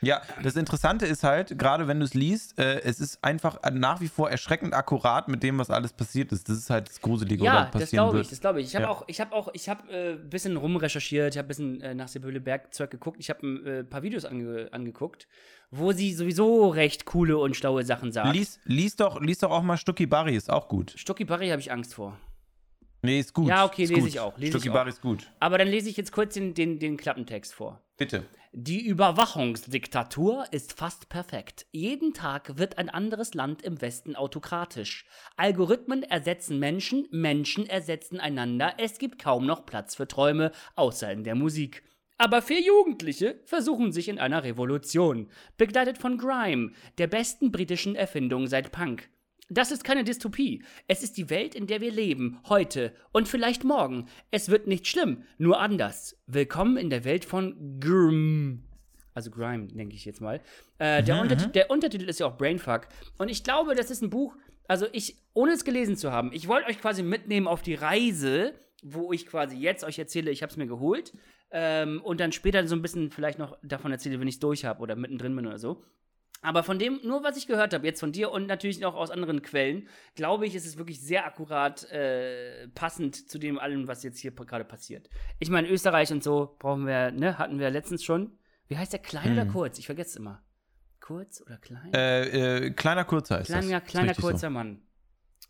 Ja, 0.00 0.22
das 0.44 0.54
Interessante 0.54 1.06
ist 1.06 1.24
halt, 1.24 1.58
gerade 1.58 1.88
wenn 1.88 1.98
du 1.98 2.04
es 2.04 2.14
liest, 2.14 2.58
äh, 2.58 2.80
es 2.82 3.00
ist 3.00 3.22
einfach 3.24 3.58
nach 3.72 4.00
wie 4.00 4.06
vor 4.08 4.30
erschreckend 4.30 4.72
akkurat 4.72 5.26
mit 5.28 5.42
dem, 5.42 5.58
was 5.58 5.70
alles 5.70 5.92
passiert 5.92 6.30
ist. 6.30 6.48
Das 6.48 6.56
ist 6.56 6.70
halt 6.70 6.88
das 6.88 7.00
Gruselige, 7.00 7.44
Ja, 7.44 7.52
oder 7.52 7.62
das 7.62 7.70
passieren 7.72 8.04
glaube 8.04 8.14
wird. 8.18 8.24
ich, 8.26 8.30
das 8.30 8.40
glaube 8.40 8.60
ich. 8.60 8.68
Ich 8.68 8.76
habe 8.76 8.84
Ja. 8.84 8.90
auch, 8.90 9.02
ich 9.08 9.20
habe 9.20 9.34
auch, 9.34 9.48
ich 9.54 9.68
habe 9.68 9.90
äh, 9.92 10.12
ein 10.12 10.30
bisschen 10.30 10.56
rumrecherchiert, 10.56 11.34
ich 11.34 11.38
habe 11.38 11.46
ein 11.46 11.48
bisschen 11.48 11.80
äh, 11.80 11.94
nach 11.94 12.06
Sibylle 12.08 12.40
Bergzeug 12.40 12.90
geguckt, 12.90 13.16
ich 13.18 13.28
habe 13.28 13.44
ein 13.46 13.66
äh, 13.66 13.84
paar 13.84 14.02
Videos 14.02 14.24
ange 14.24 14.68
angeguckt, 14.70 15.26
wo 15.72 15.90
sie 15.92 16.14
sowieso 16.14 16.68
recht 16.68 17.04
coole 17.04 17.36
und 17.36 17.56
schlaue 17.56 17.82
Sachen 17.84 18.12
sagt. 18.12 18.32
Lies, 18.34 18.60
lies, 18.64 18.94
doch, 18.94 19.20
lies 19.20 19.38
doch 19.38 19.50
auch 19.50 19.62
mal 19.62 19.76
Stucki 19.76 20.06
Barry, 20.06 20.36
ist 20.36 20.48
auch 20.50 20.68
gut. 20.68 20.92
Stucki 20.96 21.24
Barry 21.24 21.48
habe 21.48 21.60
ich 21.60 21.72
Angst 21.72 21.94
vor. 21.94 22.16
Nee, 23.02 23.20
ist 23.20 23.32
gut. 23.34 23.48
Ja, 23.48 23.64
okay, 23.64 23.84
ist 23.84 23.90
lese 23.90 24.08
ich 24.08 24.20
auch, 24.20 24.36
lese 24.38 24.52
Stucki. 24.58 24.70
Barry 24.70 24.90
ist 24.90 25.00
gut. 25.00 25.30
Aber 25.40 25.58
dann 25.58 25.68
lese 25.68 25.88
ich 25.88 25.96
jetzt 25.96 26.12
kurz 26.12 26.34
den, 26.34 26.54
den, 26.54 26.78
den 26.78 26.96
Klappentext 26.96 27.54
vor. 27.54 27.80
Bitte. 27.96 28.24
Die 28.52 28.86
Überwachungsdiktatur 28.86 30.46
ist 30.52 30.72
fast 30.72 31.10
perfekt. 31.10 31.66
Jeden 31.70 32.14
Tag 32.14 32.56
wird 32.56 32.78
ein 32.78 32.88
anderes 32.88 33.34
Land 33.34 33.60
im 33.62 33.80
Westen 33.82 34.16
autokratisch. 34.16 35.04
Algorithmen 35.36 36.02
ersetzen 36.02 36.58
Menschen, 36.58 37.06
Menschen 37.10 37.68
ersetzen 37.68 38.20
einander. 38.20 38.74
Es 38.78 38.98
gibt 38.98 39.22
kaum 39.22 39.44
noch 39.44 39.66
Platz 39.66 39.96
für 39.96 40.08
Träume, 40.08 40.52
außer 40.76 41.12
in 41.12 41.24
der 41.24 41.34
Musik. 41.34 41.82
Aber 42.16 42.40
vier 42.40 42.62
Jugendliche 42.62 43.38
versuchen 43.44 43.92
sich 43.92 44.08
in 44.08 44.18
einer 44.18 44.42
Revolution, 44.44 45.28
begleitet 45.58 45.98
von 45.98 46.16
Grime, 46.16 46.72
der 46.96 47.06
besten 47.06 47.52
britischen 47.52 47.96
Erfindung 47.96 48.46
seit 48.46 48.72
Punk. 48.72 49.10
Das 49.50 49.70
ist 49.70 49.82
keine 49.82 50.04
Dystopie. 50.04 50.62
Es 50.88 51.02
ist 51.02 51.16
die 51.16 51.30
Welt, 51.30 51.54
in 51.54 51.66
der 51.66 51.80
wir 51.80 51.90
leben, 51.90 52.38
heute 52.50 52.92
und 53.12 53.28
vielleicht 53.28 53.64
morgen. 53.64 54.06
Es 54.30 54.50
wird 54.50 54.66
nicht 54.66 54.86
schlimm, 54.86 55.22
nur 55.38 55.58
anders. 55.58 56.20
Willkommen 56.26 56.76
in 56.76 56.90
der 56.90 57.04
Welt 57.04 57.24
von 57.24 57.80
Grime. 57.80 58.58
Also 59.14 59.30
Grime, 59.30 59.68
denke 59.68 59.96
ich 59.96 60.04
jetzt 60.04 60.20
mal. 60.20 60.42
Äh, 60.76 61.02
der, 61.02 61.18
Unterti 61.22 61.50
der 61.50 61.70
Untertitel 61.70 62.10
ist 62.10 62.20
ja 62.20 62.26
auch 62.26 62.36
Brainfuck. 62.36 62.88
Und 63.16 63.30
ich 63.30 63.42
glaube, 63.42 63.74
das 63.74 63.90
ist 63.90 64.02
ein 64.02 64.10
Buch, 64.10 64.36
also 64.66 64.86
ich, 64.92 65.16
ohne 65.32 65.52
es 65.52 65.64
gelesen 65.64 65.96
zu 65.96 66.12
haben, 66.12 66.30
ich 66.34 66.46
wollte 66.46 66.68
euch 66.68 66.78
quasi 66.78 67.02
mitnehmen 67.02 67.46
auf 67.46 67.62
die 67.62 67.74
Reise, 67.74 68.52
wo 68.82 69.14
ich 69.14 69.24
quasi 69.24 69.56
jetzt 69.56 69.82
euch 69.82 69.98
erzähle, 69.98 70.30
ich 70.30 70.42
habe 70.42 70.50
es 70.50 70.58
mir 70.58 70.66
geholt. 70.66 71.14
Ähm, 71.52 72.02
und 72.02 72.20
dann 72.20 72.32
später 72.32 72.66
so 72.68 72.76
ein 72.76 72.82
bisschen 72.82 73.10
vielleicht 73.10 73.38
noch 73.38 73.56
davon 73.62 73.92
erzähle, 73.92 74.20
wenn 74.20 74.28
ich 74.28 74.34
es 74.34 74.40
durch 74.40 74.66
habe 74.66 74.82
oder 74.82 74.94
mittendrin 74.94 75.34
bin 75.34 75.46
oder 75.46 75.58
so. 75.58 75.82
Aber 76.40 76.62
von 76.62 76.78
dem, 76.78 77.00
nur 77.02 77.24
was 77.24 77.36
ich 77.36 77.46
gehört 77.46 77.74
habe, 77.74 77.84
jetzt 77.86 78.00
von 78.00 78.12
dir 78.12 78.30
und 78.30 78.46
natürlich 78.46 78.84
auch 78.84 78.94
aus 78.94 79.10
anderen 79.10 79.42
Quellen, 79.42 79.88
glaube 80.14 80.46
ich, 80.46 80.54
ist 80.54 80.66
es 80.66 80.78
wirklich 80.78 81.00
sehr 81.00 81.26
akkurat 81.26 81.90
äh, 81.90 82.68
passend 82.68 83.28
zu 83.28 83.38
dem 83.38 83.58
allem, 83.58 83.88
was 83.88 84.04
jetzt 84.04 84.18
hier 84.20 84.30
gerade 84.30 84.64
passiert. 84.64 85.10
Ich 85.40 85.50
meine, 85.50 85.68
Österreich 85.68 86.12
und 86.12 86.22
so 86.22 86.56
brauchen 86.58 86.86
wir, 86.86 87.10
ne, 87.10 87.38
hatten 87.38 87.58
wir 87.58 87.70
letztens 87.70 88.04
schon. 88.04 88.38
Wie 88.68 88.76
heißt 88.76 88.92
der, 88.92 89.00
klein 89.00 89.32
oder 89.32 89.46
kurz? 89.46 89.78
Ich 89.78 89.86
vergesse 89.86 90.10
es 90.10 90.16
immer. 90.16 90.42
Kurz 91.00 91.40
oder 91.40 91.56
klein? 91.56 91.92
Äh, 91.92 92.66
äh, 92.66 92.70
kleiner 92.70 93.04
Kurzer 93.04 93.40
ist 93.40 93.46
kleiner, 93.46 93.80
das. 93.80 93.88
Kleiner 93.88 94.10
richtig 94.10 94.24
kurzer 94.24 94.50
Mann. 94.50 94.82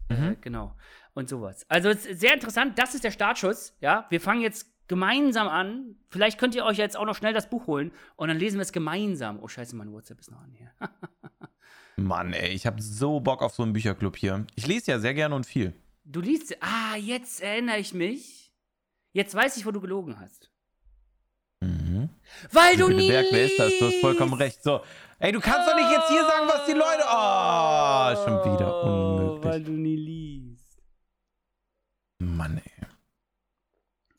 Äh, 0.08 0.36
genau. 0.40 0.74
Und 1.14 1.28
sowas. 1.28 1.66
Also 1.68 1.88
es 1.88 2.06
ist 2.06 2.20
sehr 2.20 2.32
interessant. 2.32 2.78
Das 2.78 2.94
ist 2.94 3.04
der 3.04 3.10
Startschuss. 3.10 3.76
Ja, 3.80 4.06
wir 4.08 4.20
fangen 4.20 4.40
jetzt 4.40 4.66
gemeinsam 4.88 5.48
an. 5.48 5.96
Vielleicht 6.08 6.38
könnt 6.38 6.54
ihr 6.54 6.64
euch 6.64 6.78
jetzt 6.78 6.96
auch 6.96 7.04
noch 7.06 7.14
schnell 7.16 7.32
das 7.34 7.48
Buch 7.50 7.66
holen 7.66 7.92
und 8.16 8.28
dann 8.28 8.38
lesen 8.38 8.56
wir 8.58 8.62
es 8.62 8.72
gemeinsam. 8.72 9.38
Oh 9.40 9.48
Scheiße, 9.48 9.76
mein 9.76 9.92
WhatsApp 9.92 10.18
ist 10.20 10.30
noch 10.30 10.40
an 10.40 10.52
hier. 10.52 10.70
Mann, 11.96 12.32
ey, 12.32 12.50
ich 12.50 12.66
habe 12.66 12.80
so 12.80 13.20
Bock 13.20 13.42
auf 13.42 13.54
so 13.54 13.62
einen 13.62 13.72
Bücherclub 13.72 14.16
hier. 14.16 14.46
Ich 14.54 14.66
lese 14.66 14.90
ja 14.92 14.98
sehr 14.98 15.14
gerne 15.14 15.34
und 15.34 15.46
viel. 15.46 15.74
Du 16.04 16.20
liest. 16.20 16.56
Ah, 16.60 16.96
jetzt 16.96 17.42
erinnere 17.42 17.78
ich 17.78 17.92
mich. 17.92 18.52
Jetzt 19.12 19.34
weiß 19.34 19.56
ich, 19.56 19.66
wo 19.66 19.72
du 19.72 19.80
gelogen 19.80 20.18
hast. 20.20 20.50
Mhm. 21.60 22.08
Weil 22.52 22.76
du 22.76 22.88
nie. 22.88 23.08
Berg, 23.08 23.26
wer 23.32 23.46
ist 23.46 23.58
das? 23.58 23.72
Du 23.78 23.86
hast 23.86 24.00
vollkommen 24.00 24.34
recht. 24.34 24.62
So, 24.62 24.80
ey, 25.18 25.32
du 25.32 25.40
kannst 25.40 25.68
doch 25.68 25.74
nicht 25.74 25.90
jetzt 25.90 26.08
hier 26.08 26.24
sagen, 26.24 26.46
was 26.46 26.66
die 26.66 26.72
Leute. 26.72 27.02
Oh, 27.04 28.24
schon 28.24 28.54
wieder 28.54 28.84
Oh, 28.84 29.38
Weil 29.42 29.56
unmöglich. 29.60 29.64
du 29.66 29.72
nie 29.72 29.96
liest. 29.96 30.80
Mann, 32.20 32.58
ey. 32.64 32.77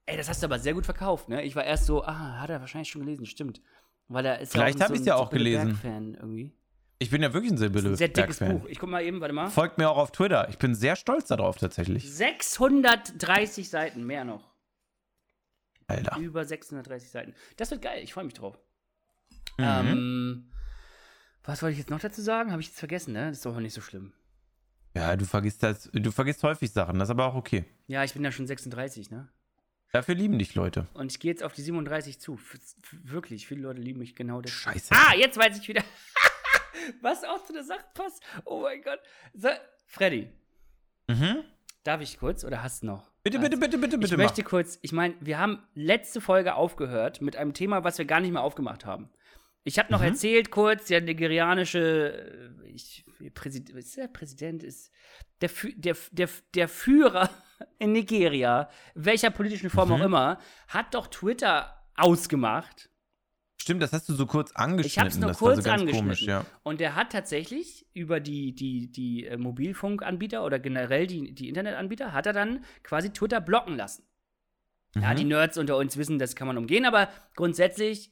Ey, 0.10 0.18
das 0.18 0.28
hast 0.28 0.42
du 0.42 0.48
aber 0.48 0.58
sehr 0.58 0.74
gut 0.74 0.86
verkauft, 0.86 1.30
ne? 1.30 1.44
Ich 1.44 1.56
war 1.56 1.64
erst 1.64 1.86
so, 1.86 2.04
ah, 2.04 2.40
hat 2.40 2.50
er 2.50 2.60
wahrscheinlich 2.62 2.90
schon 2.90 3.02
gelesen, 3.02 3.28
stimmt. 3.28 3.62
Weil 4.08 4.26
er 4.26 4.40
ist 4.40 4.52
Vielleicht 4.52 4.80
ja 4.80 4.86
hab 4.86 4.92
auch 4.92 4.96
ich's 4.96 5.04
so 5.04 5.10
ja 5.10 5.16
ein 5.18 5.22
auch 5.22 5.30
gelesen. 5.30 5.76
Fan 5.76 6.16
irgendwie. 6.16 6.52
Ich 6.98 7.12
bin 7.12 7.22
ja 7.22 7.32
wirklich 7.32 7.52
ein 7.52 7.60
Sibylle 7.60 7.96
sehr 7.96 8.08
dickes. 8.08 8.40
Buch. 8.40 8.66
Ich 8.66 8.80
guck 8.80 8.90
mal 8.90 9.04
eben, 9.04 9.22
warte 9.22 9.36
mal. 9.36 9.50
Folgt 9.50 9.78
mir 9.78 9.88
auch 9.88 9.98
auf 9.98 10.12
Twitter. 10.12 10.50
Ich 10.50 10.58
bin 10.58 10.74
sehr 10.74 10.96
stolz 10.96 11.28
darauf 11.28 11.58
tatsächlich. 11.58 12.12
630 12.12 13.70
Seiten, 13.70 14.04
mehr 14.04 14.26
noch. 14.26 14.50
Alter. 15.86 16.18
Über 16.18 16.44
630 16.44 17.12
Seiten. 17.12 17.36
Das 17.58 17.70
wird 17.70 17.84
geil, 17.84 18.02
ich 18.04 18.14
freue 18.14 18.24
mich 18.24 18.34
drauf. 18.34 18.58
Mhm. 19.60 19.64
Ähm, 19.64 20.52
was 21.44 21.62
wollte 21.62 21.74
ich 21.74 21.80
jetzt 21.80 21.92
noch 21.92 22.00
dazu 22.00 22.24
sagen? 22.24 22.52
Habe 22.52 22.62
ich 22.62 22.70
jetzt 22.70 22.80
vergessen, 22.80 23.14
ne? 23.14 23.28
Das 23.28 23.38
ist 23.38 23.46
doch 23.46 23.60
nicht 23.60 23.74
so 23.74 23.82
schlimm. 23.82 24.14
Ja, 24.96 25.16
du 25.16 25.26
vergisst 25.26 25.62
das. 25.62 25.88
Du 25.94 26.12
vergisst 26.12 26.42
häufig 26.42 26.72
Sachen. 26.72 26.98
Das 26.98 27.10
ist 27.10 27.12
aber 27.12 27.28
auch 27.28 27.36
okay. 27.36 27.64
Ja, 27.86 28.04
ich 28.04 28.14
bin 28.14 28.24
ja 28.24 28.32
schon 28.32 28.48
36, 28.48 29.12
ne? 29.12 29.30
Dafür 29.92 30.16
lieben 30.16 30.38
dich 30.38 30.54
Leute. 30.56 30.88
Und 30.94 31.12
ich 31.12 31.20
gehe 31.20 31.32
jetzt 31.32 31.44
auf 31.44 31.54
die 31.54 31.62
37 31.64 32.20
zu. 32.20 32.36
F 32.36 32.58
wirklich, 33.04 33.48
viele 33.48 33.62
Leute 33.62 33.82
lieben 33.82 34.00
mich 34.00 34.16
genau 34.16 34.42
das. 34.42 34.52
Scheiße. 34.52 34.94
Ah, 34.94 35.16
jetzt 35.16 35.38
weiß 35.38 35.58
ich 35.60 35.68
wieder. 35.68 35.84
Was 37.02 37.24
auch 37.24 37.44
zu 37.44 37.54
der 37.54 37.64
Sache 37.64 37.84
passt. 37.94 38.22
Oh 38.46 38.62
mein 38.62 38.82
Gott. 38.82 39.00
So, 39.34 39.50
Freddy, 39.88 40.30
Mhm. 41.08 41.44
darf 41.84 42.02
ich 42.02 42.20
kurz 42.20 42.44
oder 42.44 42.62
hast 42.62 42.84
du 42.84 42.88
noch? 42.88 43.10
Bitte, 43.24 43.40
bitte, 43.40 43.58
bitte, 43.58 43.78
bitte, 43.80 43.98
bitte. 43.98 44.14
Ich 44.14 44.18
möchte 44.18 44.44
kurz, 44.44 44.78
ich 44.84 44.92
meine, 44.92 45.16
wir 45.20 45.40
haben 45.40 45.64
letzte 45.74 46.22
Folge 46.22 46.54
aufgehört 46.56 47.20
mit 47.22 47.36
einem 47.36 47.54
Thema, 47.54 47.84
was 47.84 47.98
wir 47.98 48.06
gar 48.06 48.20
nicht 48.20 48.32
mehr 48.32 48.44
aufgemacht 48.44 48.86
haben. 48.86 49.10
Ich 49.64 49.78
habe 49.80 49.88
Mhm. 49.88 49.92
noch 49.94 50.02
erzählt 50.04 50.52
kurz, 50.52 50.86
der 50.88 51.02
nigerianische 51.02 52.52
äh, 52.64 52.70
ich, 52.70 53.06
Präsident, 53.34 53.78
ist 53.78 53.98
der 53.98 54.08
Präsident 54.08 54.64
ist 54.64 54.92
der, 55.42 55.50
der, 55.76 55.98
der, 56.12 56.30
der 56.54 56.68
Führer 56.70 57.30
in 57.80 57.92
Nigeria, 57.94 58.70
welcher 58.94 59.32
politischen 59.32 59.70
Form 59.70 59.90
Mhm. 59.90 59.96
auch 59.96 60.02
immer, 60.06 60.40
hat 60.68 60.94
doch 60.94 61.08
Twitter 61.08 61.76
ausgemacht. 61.96 62.90
Stimmt, 63.62 63.82
das 63.82 63.92
hast 63.94 64.08
du 64.10 64.14
so 64.14 64.26
kurz 64.26 64.52
angeschnitten. 64.54 64.88
Ich 64.88 64.98
habe 65.00 65.10
es 65.10 65.18
nur 65.18 65.32
kurz 65.34 65.58
so 65.58 65.64
ganz 65.64 65.82
angeschnitten. 65.82 66.08
komisch, 66.08 66.22
ja. 66.24 66.46
Und 66.64 66.80
der 66.80 66.96
hat 66.96 67.12
tatsächlich 67.12 67.86
über 67.94 68.20
die, 68.20 68.56
die, 68.56 68.92
die 68.92 69.26
äh, 69.26 69.38
Mobilfunkanbieter 69.38 70.44
oder 70.46 70.60
generell 70.60 71.08
die, 71.08 71.34
die 71.36 71.50
Internetanbieter, 71.50 72.14
hat 72.14 72.26
er 72.26 72.34
dann 72.34 72.64
quasi 72.84 73.12
Twitter 73.12 73.42
blocken 73.42 73.76
lassen. 73.76 74.04
Ja, 74.96 75.12
Mhm. 75.12 75.16
die 75.18 75.24
Nerds 75.26 75.58
unter 75.58 75.78
uns 75.78 75.98
wissen, 75.98 76.18
das 76.20 76.36
kann 76.36 76.48
man 76.48 76.58
umgehen, 76.58 76.86
aber 76.86 77.10
grundsätzlich, 77.36 78.12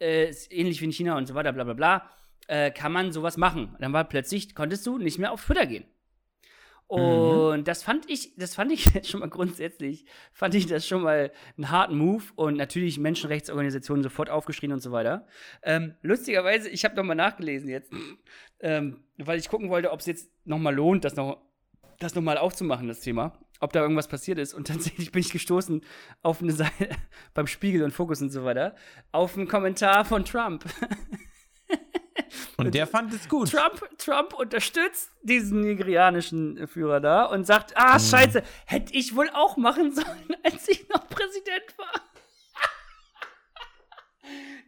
äh, 0.00 0.32
ähnlich 0.50 0.80
wie 0.80 0.86
in 0.86 0.92
China 0.92 1.16
und 1.16 1.26
so 1.26 1.34
weiter, 1.34 1.52
bla 1.52 1.64
bla 1.64 1.74
bla, 1.74 2.10
äh, 2.48 2.70
kann 2.70 2.90
man 2.92 3.12
sowas 3.12 3.36
machen. 3.36 3.76
Dann 3.78 3.92
war 3.92 4.04
plötzlich, 4.04 4.54
konntest 4.54 4.86
du 4.86 4.98
nicht 4.98 5.18
mehr 5.18 5.30
auf 5.30 5.44
Twitter 5.44 5.66
gehen. 5.66 5.84
Und 6.88 7.66
das 7.66 7.82
fand 7.82 8.08
ich, 8.08 8.36
das 8.36 8.54
fand 8.54 8.70
ich 8.70 8.94
jetzt 8.94 9.08
schon 9.10 9.20
mal 9.20 9.28
grundsätzlich, 9.28 10.04
fand 10.32 10.54
ich 10.54 10.66
das 10.66 10.86
schon 10.86 11.02
mal 11.02 11.32
einen 11.56 11.70
harten 11.70 11.98
Move 11.98 12.22
und 12.36 12.56
natürlich 12.56 12.98
Menschenrechtsorganisationen 12.98 14.04
sofort 14.04 14.30
aufgeschrien 14.30 14.72
und 14.72 14.80
so 14.80 14.92
weiter. 14.92 15.26
Ähm, 15.62 15.94
lustigerweise, 16.02 16.68
ich 16.68 16.84
habe 16.84 16.94
nochmal 16.94 17.16
nachgelesen 17.16 17.68
jetzt, 17.68 17.92
ähm, 18.60 19.04
weil 19.18 19.38
ich 19.38 19.48
gucken 19.48 19.68
wollte, 19.68 19.90
ob 19.90 20.00
es 20.00 20.06
jetzt 20.06 20.30
nochmal 20.44 20.74
lohnt, 20.74 21.04
das 21.04 21.16
noch, 21.16 21.42
das 21.98 22.14
nochmal 22.14 22.38
aufzumachen, 22.38 22.86
das 22.86 23.00
Thema. 23.00 23.40
Ob 23.58 23.72
da 23.72 23.80
irgendwas 23.80 24.06
passiert 24.06 24.38
ist. 24.38 24.54
Und 24.54 24.66
tatsächlich 24.68 25.10
bin 25.10 25.20
ich 25.20 25.30
gestoßen 25.30 25.82
auf 26.22 26.40
eine 26.40 26.52
Seite 26.52 26.90
beim 27.34 27.48
Spiegel 27.48 27.82
und 27.82 27.90
Fokus 27.90 28.22
und 28.22 28.30
so 28.30 28.44
weiter, 28.44 28.76
auf 29.10 29.36
einen 29.36 29.48
Kommentar 29.48 30.04
von 30.04 30.24
Trump. 30.24 30.64
Und 32.58 32.74
der 32.74 32.86
fand 32.86 33.12
es 33.12 33.28
gut. 33.28 33.50
Trump, 33.50 33.86
Trump 33.98 34.32
unterstützt 34.32 35.10
diesen 35.22 35.60
nigerianischen 35.60 36.66
Führer 36.66 37.00
da 37.00 37.24
und 37.26 37.46
sagt, 37.46 37.74
ah, 37.76 37.98
scheiße, 37.98 38.42
hätte 38.64 38.94
ich 38.94 39.14
wohl 39.14 39.28
auch 39.34 39.56
machen 39.58 39.92
sollen, 39.94 40.36
als 40.42 40.66
ich 40.68 40.88
noch 40.88 41.06
Präsident 41.08 41.76
war. 41.78 41.92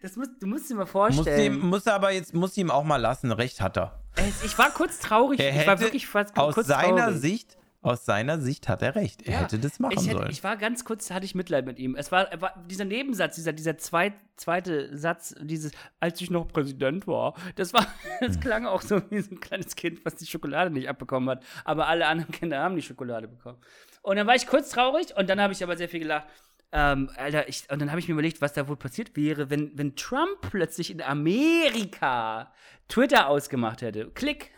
Das 0.00 0.14
musst, 0.14 0.30
du 0.40 0.46
musst 0.46 0.70
dir 0.70 0.76
mal 0.76 0.82
Muss 0.82 0.90
vorstellen. 0.92 1.54
ihm, 1.54 1.68
muss 1.68 1.84
er 1.84 1.94
aber 1.94 2.12
jetzt, 2.12 2.32
muss 2.32 2.56
ihm 2.56 2.70
auch 2.70 2.84
mal 2.84 2.98
lassen. 2.98 3.32
Recht 3.32 3.60
hat 3.60 3.76
er. 3.76 3.98
Ich 4.44 4.56
war 4.56 4.70
kurz 4.70 5.00
traurig. 5.00 5.40
Er 5.40 5.50
ich 5.50 5.66
war 5.66 5.74
hätte 5.74 5.80
wirklich 5.82 6.06
fast 6.06 6.36
aus 6.36 6.54
kurz 6.54 6.68
seiner 6.68 7.06
traurig. 7.06 7.20
Sicht, 7.20 7.57
aus 7.80 8.04
seiner 8.04 8.40
Sicht 8.40 8.68
hat 8.68 8.82
er 8.82 8.94
recht. 8.96 9.22
Er 9.22 9.32
Ja, 9.34 9.40
hätte 9.40 9.58
das 9.58 9.78
machen 9.78 9.94
ich, 9.96 10.06
hätte, 10.06 10.18
sollen. 10.18 10.30
ich 10.30 10.42
war 10.42 10.56
ganz 10.56 10.84
kurz, 10.84 11.10
hatte 11.10 11.24
ich 11.24 11.34
Mitleid 11.34 11.64
mit 11.64 11.78
ihm. 11.78 11.94
Es 11.94 12.10
war, 12.10 12.28
war 12.40 12.54
dieser 12.68 12.84
Nebensatz, 12.84 13.36
dieser, 13.36 13.52
dieser 13.52 13.78
zweit, 13.78 14.14
zweite 14.36 14.96
Satz, 14.96 15.34
dieses, 15.40 15.72
als 16.00 16.20
ich 16.20 16.30
noch 16.30 16.48
Präsident 16.48 17.06
war, 17.06 17.34
das 17.54 17.72
war, 17.72 17.86
das 18.20 18.34
Hm. 18.36 18.40
klang 18.40 18.66
auch 18.66 18.82
so 18.82 19.00
wie 19.10 19.20
so 19.20 19.30
ein 19.30 19.40
kleines 19.40 19.76
Kind, 19.76 20.04
was 20.04 20.16
die 20.16 20.26
Schokolade 20.26 20.70
nicht 20.70 20.88
abbekommen 20.88 21.28
hat. 21.30 21.44
Aber 21.64 21.86
alle 21.86 22.06
anderen 22.08 22.32
Kinder 22.32 22.58
haben 22.60 22.74
die 22.74 22.82
Schokolade 22.82 23.28
bekommen. 23.28 23.58
Und 24.02 24.16
dann 24.16 24.26
war 24.26 24.34
ich 24.34 24.46
kurz 24.46 24.70
traurig 24.70 25.16
und 25.16 25.28
dann 25.30 25.40
habe 25.40 25.52
ich 25.52 25.62
aber 25.62 25.76
sehr 25.76 25.88
viel 25.88 26.00
gelacht. 26.00 26.26
Ähm, 26.70 27.10
Alter, 27.16 27.48
ich, 27.48 27.70
und 27.70 27.78
dann 27.80 27.90
habe 27.90 28.00
ich 28.00 28.08
mir 28.08 28.12
überlegt, 28.14 28.40
was 28.42 28.52
da 28.52 28.68
wohl 28.68 28.76
passiert 28.76 29.16
wäre, 29.16 29.48
wenn, 29.50 29.70
wenn 29.78 29.96
Trump 29.96 30.40
plötzlich 30.50 30.90
in 30.90 31.00
Amerika 31.00 32.52
Twitter 32.88 33.28
ausgemacht 33.28 33.82
hätte. 33.82 34.10
Klick. 34.14 34.50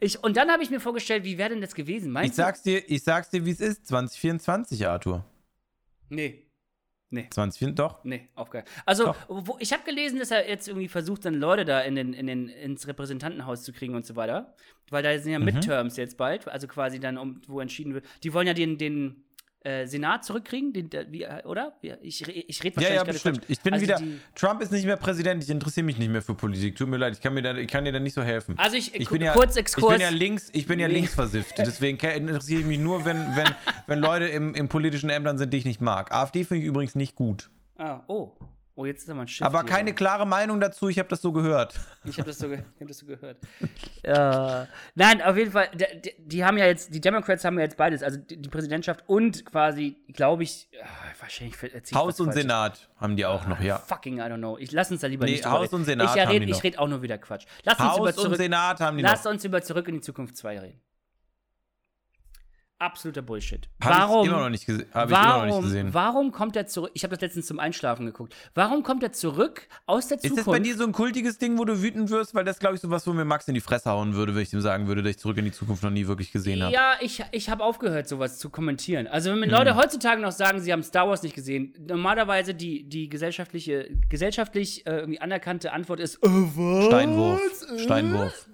Ich, 0.00 0.22
und 0.22 0.36
dann 0.36 0.50
habe 0.50 0.62
ich 0.62 0.70
mir 0.70 0.80
vorgestellt, 0.80 1.24
wie 1.24 1.38
wäre 1.38 1.50
denn 1.50 1.60
das 1.60 1.74
gewesen? 1.74 2.10
Meinst 2.12 2.30
ich 2.30 2.36
sag's 2.36 2.62
dir, 2.62 2.82
ich 2.90 3.02
sag's 3.02 3.30
dir, 3.30 3.44
wie 3.44 3.50
es 3.50 3.60
ist. 3.60 3.86
2024, 3.86 4.86
Arthur. 4.86 5.24
Nee. 6.08 6.44
Nee. 7.10 7.28
2024, 7.30 7.74
doch. 7.74 8.04
Nee, 8.04 8.28
auf 8.34 8.50
keinen 8.50 8.64
Also, 8.84 9.14
wo, 9.28 9.56
ich 9.60 9.72
habe 9.72 9.82
gelesen, 9.84 10.18
dass 10.18 10.30
er 10.30 10.46
jetzt 10.46 10.68
irgendwie 10.68 10.88
versucht, 10.88 11.24
dann 11.24 11.34
Leute 11.34 11.64
da 11.64 11.80
in 11.80 11.94
den, 11.94 12.12
in 12.12 12.26
den, 12.26 12.48
ins 12.48 12.86
Repräsentantenhaus 12.86 13.62
zu 13.62 13.72
kriegen 13.72 13.94
und 13.94 14.04
so 14.04 14.14
weiter. 14.14 14.54
Weil 14.90 15.02
da 15.02 15.18
sind 15.18 15.32
ja 15.32 15.38
Mhm. 15.38 15.46
Midterms 15.46 15.96
jetzt 15.96 16.18
bald, 16.18 16.46
also 16.48 16.66
quasi 16.66 17.00
dann, 17.00 17.16
um, 17.16 17.40
wo 17.46 17.60
entschieden 17.60 17.94
wird. 17.94 18.04
Die 18.22 18.34
wollen 18.34 18.46
ja 18.46 18.52
den, 18.54 18.76
den 18.76 19.24
äh, 19.64 19.86
Senat 19.86 20.24
zurückkriegen, 20.24 20.72
den, 20.72 20.88
der, 20.90 21.10
wie, 21.10 21.26
oder? 21.44 21.72
Ich 22.00 22.26
ich 22.26 22.62
rede 22.64 22.76
Ja, 22.80 22.88
wahrscheinlich 22.88 22.88
ja, 22.88 22.94
gerade 23.02 23.12
bestimmt. 23.12 23.44
Ich 23.48 23.60
bin 23.60 23.74
Also 23.74 23.82
wieder. 23.84 24.00
Trump 24.34 24.62
ist 24.62 24.70
nicht 24.72 24.86
mehr 24.86 24.96
Präsident. 24.96 25.42
Ich 25.42 25.50
interessiere 25.50 25.84
mich 25.84 25.98
nicht 25.98 26.10
mehr 26.10 26.22
für 26.22 26.34
Politik. 26.34 26.76
Tut 26.76 26.88
mir 26.88 26.96
leid. 26.96 27.14
Ich 27.14 27.20
kann, 27.20 27.34
mir 27.34 27.42
da, 27.42 27.54
ich 27.56 27.66
kann 27.68 27.84
dir 27.84 27.92
da 27.92 27.98
nicht 28.00 28.14
so 28.14 28.22
helfen. 28.22 28.54
Also 28.58 28.76
ich, 28.76 28.94
ich 28.94 29.08
bin 29.08 29.20
ja, 29.20 29.32
kurz 29.32 29.56
ich 29.56 29.60
Exkurs. 29.60 29.92
bin 29.94 30.00
ja 30.00 30.10
links, 30.10 30.48
ich 30.52 30.66
bin 30.66 30.78
ja 30.78 30.86
Nee. 30.88 30.94
links 30.94 31.14
versifft. 31.14 31.58
Deswegen 31.58 31.98
interessiere 31.98 32.60
ich 32.60 32.66
mich 32.66 32.78
nur, 32.78 33.04
wenn, 33.04 33.16
wenn, 33.36 33.48
wenn 33.86 33.98
Leute 33.98 34.26
im, 34.26 34.54
im 34.54 34.68
politischen 34.68 35.10
Ämtern 35.10 35.38
sind, 35.38 35.52
die 35.52 35.58
ich 35.58 35.64
nicht 35.64 35.80
mag. 35.80 36.12
AfD 36.12 36.44
finde 36.44 36.62
ich 36.62 36.68
übrigens 36.68 36.94
nicht 36.94 37.14
gut. 37.14 37.50
ah, 37.78 38.00
oh. 38.06 38.32
Oh, 38.80 38.86
jetzt 38.86 39.02
ist 39.02 39.10
aber 39.10 39.22
ein 39.22 39.26
Schiff. 39.28 39.44
Aber 39.44 39.62
hier. 39.62 39.68
keine 39.70 39.92
klare 39.92 40.24
Meinung 40.24 40.60
dazu. 40.60 40.88
Ich 40.88 41.00
habe 41.00 41.08
das 41.08 41.20
so 41.20 41.32
gehört. 41.32 41.74
Ich 42.04 42.16
habe 42.18 42.28
das, 42.28 42.38
so 42.38 42.48
ge- 42.48 42.62
ich 42.76 42.80
hab 42.80 42.86
das 42.86 42.98
so 42.98 43.06
gehört. 43.06 43.36
ja. 44.04 44.68
Nein, 44.94 45.20
auf 45.20 45.36
jeden 45.36 45.50
Fall, 45.50 45.68
die, 45.74 46.00
die, 46.00 46.14
die 46.18 46.44
haben 46.44 46.56
ja 46.58 46.66
jetzt, 46.66 46.94
die 46.94 47.00
Democrats 47.00 47.44
haben 47.44 47.56
ja 47.58 47.64
jetzt 47.64 47.76
beides, 47.76 48.04
also 48.04 48.18
die, 48.18 48.36
die 48.40 48.48
Präsidentschaft 48.48 49.02
und 49.08 49.44
quasi, 49.44 49.96
glaube 50.12 50.44
ich, 50.44 50.68
ah, 50.80 50.86
wahrscheinlich 51.18 51.56
ich 51.60 51.92
Haus 51.92 52.20
und. 52.20 52.32
Senat 52.32 52.88
haben 52.98 53.16
die 53.16 53.26
auch 53.26 53.46
noch, 53.48 53.58
ja. 53.60 53.78
Fucking, 53.78 54.18
I 54.18 54.22
don't 54.22 54.36
know. 54.36 54.56
Ich 54.58 54.70
lass 54.70 54.92
uns 54.92 55.00
da 55.00 55.08
lieber 55.08 55.24
Nee, 55.24 55.32
nicht 55.32 55.44
Haus 55.46 55.64
reden. 55.64 55.74
und 55.74 55.84
Senat 55.84 56.10
ich 56.10 56.14
ja 56.14 56.22
haben 56.26 56.30
red, 56.30 56.42
die 56.44 56.50
Ich 56.50 56.56
noch. 56.58 56.62
rede 56.62 56.78
auch 56.78 56.88
nur 56.88 57.02
wieder 57.02 57.18
Quatsch. 57.18 57.46
Lass 57.64 57.80
uns 57.80 57.96
über 57.96 58.06
Haus 58.08 58.16
und 58.16 58.22
zurück, 58.22 58.36
Senat 58.36 58.80
haben 58.80 58.96
die 58.96 59.02
lass 59.02 59.24
noch. 59.24 59.32
uns 59.32 59.44
über 59.44 59.60
zurück 59.60 59.88
in 59.88 59.94
die 59.96 60.00
Zukunft 60.02 60.36
2 60.36 60.60
reden. 60.60 60.80
Absoluter 62.80 63.22
Bullshit. 63.22 63.68
Hab 63.82 63.90
ich 63.92 63.98
warum? 63.98 64.28
immer 64.28 64.38
noch 64.40 64.50
nicht 64.50 64.62
gese- 64.68 64.82
ich 64.82 64.94
immer 64.94 65.04
noch 65.04 65.08
nicht 65.08 65.52
warum, 65.52 65.62
gesehen. 65.64 65.94
warum 65.94 66.30
kommt 66.30 66.54
er 66.54 66.68
zurück? 66.68 66.92
Ich 66.94 67.02
habe 67.02 67.12
das 67.16 67.20
letztens 67.22 67.46
zum 67.46 67.58
Einschlafen 67.58 68.06
geguckt. 68.06 68.36
Warum 68.54 68.84
kommt 68.84 69.02
er 69.02 69.10
zurück 69.12 69.66
aus 69.86 70.06
der 70.06 70.18
Ist 70.18 70.22
Zukunft? 70.28 70.46
das 70.46 70.52
bei 70.52 70.60
dir 70.60 70.76
so 70.76 70.84
ein 70.84 70.92
kultiges 70.92 71.38
Ding, 71.38 71.58
wo 71.58 71.64
du 71.64 71.82
wütend 71.82 72.08
wirst? 72.10 72.36
Weil 72.36 72.44
das, 72.44 72.60
glaube 72.60 72.76
ich, 72.76 72.80
so 72.80 72.88
was, 72.88 73.04
wo 73.08 73.12
mir 73.12 73.24
Max 73.24 73.48
in 73.48 73.54
die 73.54 73.60
Fresse 73.60 73.90
hauen 73.90 74.14
würde, 74.14 74.32
wenn 74.36 74.42
ich 74.42 74.52
ihm 74.52 74.60
sagen 74.60 74.86
würde, 74.86 75.02
dass 75.02 75.10
ich 75.10 75.18
zurück 75.18 75.36
in 75.38 75.46
die 75.46 75.50
Zukunft 75.50 75.82
noch 75.82 75.90
nie 75.90 76.06
wirklich 76.06 76.30
gesehen 76.30 76.62
habe. 76.62 76.72
Ja, 76.72 76.92
ich, 77.00 77.24
ich 77.32 77.50
habe 77.50 77.64
aufgehört, 77.64 78.06
sowas 78.08 78.38
zu 78.38 78.48
kommentieren. 78.48 79.08
Also, 79.08 79.30
wenn 79.32 79.42
Hm. 79.42 79.50
Leute 79.50 79.74
heutzutage 79.74 80.22
noch 80.22 80.30
sagen, 80.32 80.60
sie 80.60 80.72
haben 80.72 80.84
Star 80.84 81.08
Wars 81.08 81.24
nicht 81.24 81.34
gesehen, 81.34 81.74
normalerweise 81.84 82.54
die, 82.54 82.84
die 82.84 83.08
gesellschaftliche, 83.08 83.90
gesellschaftlich 84.08 84.86
äh, 84.86 84.98
irgendwie 85.00 85.20
anerkannte 85.20 85.72
Antwort 85.72 85.98
ist, 85.98 86.14
äh, 86.16 86.28
was? 86.28 86.86
Steinwurf. 86.86 87.40
Äh? 87.74 87.78
Steinwurf. 87.80 88.46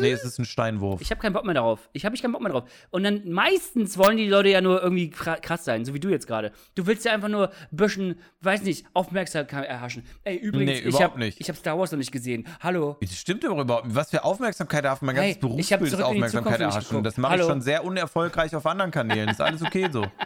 Nee, 0.00 0.12
es 0.12 0.24
ist 0.24 0.38
ein 0.38 0.44
Steinwurf. 0.44 1.00
Ich 1.00 1.10
habe 1.10 1.20
keinen 1.20 1.32
Bock 1.32 1.44
mehr 1.44 1.54
darauf. 1.54 1.88
Ich 1.92 2.04
habe 2.04 2.14
ich 2.14 2.22
keinen 2.22 2.32
Bock 2.32 2.42
mehr 2.42 2.52
drauf. 2.52 2.64
Und 2.90 3.04
dann 3.04 3.30
meistens 3.30 3.96
wollen 3.98 4.16
die 4.16 4.28
Leute 4.28 4.48
ja 4.50 4.60
nur 4.60 4.82
irgendwie 4.82 5.08
kra- 5.10 5.40
krass 5.40 5.64
sein, 5.64 5.84
so 5.84 5.94
wie 5.94 6.00
du 6.00 6.08
jetzt 6.08 6.26
gerade. 6.26 6.52
Du 6.74 6.86
willst 6.86 7.04
ja 7.04 7.12
einfach 7.12 7.28
nur 7.28 7.48
ein 7.50 7.54
bisschen, 7.70 8.20
weiß 8.40 8.62
nicht, 8.62 8.86
Aufmerksamkeit 8.94 9.66
erhaschen. 9.66 10.04
Ey, 10.24 10.36
übrigens, 10.36 10.70
Nee, 10.72 10.78
ich 10.80 10.84
überhaupt 10.86 11.04
habe 11.04 11.18
nicht. 11.18 11.40
ich 11.40 11.48
hab 11.48 11.56
Star 11.56 11.78
Wars 11.78 11.90
noch 11.92 11.98
nicht 11.98 12.12
gesehen. 12.12 12.46
Hallo. 12.60 12.96
Das 13.00 13.16
stimmt 13.16 13.44
aber 13.44 13.62
überhaupt 13.62 13.86
nicht. 13.86 13.96
Was 13.96 14.10
für 14.10 14.24
Aufmerksamkeit 14.24 14.84
darf 14.84 15.02
mein 15.02 15.16
Hey, 15.16 15.34
ganzes 15.34 15.70
hab 15.72 15.80
Berufsbild 15.80 16.02
Aufmerksamkeit 16.02 16.60
erhaschen. 16.60 17.02
Das 17.02 17.16
mache 17.16 17.36
ich 17.36 17.42
schon 17.42 17.60
sehr 17.60 17.84
unerfolgreich 17.84 18.54
auf 18.54 18.66
anderen 18.66 18.90
Kanälen. 18.90 19.28
Ist 19.28 19.40
alles 19.40 19.62
okay 19.62 19.88
so. 19.92 20.06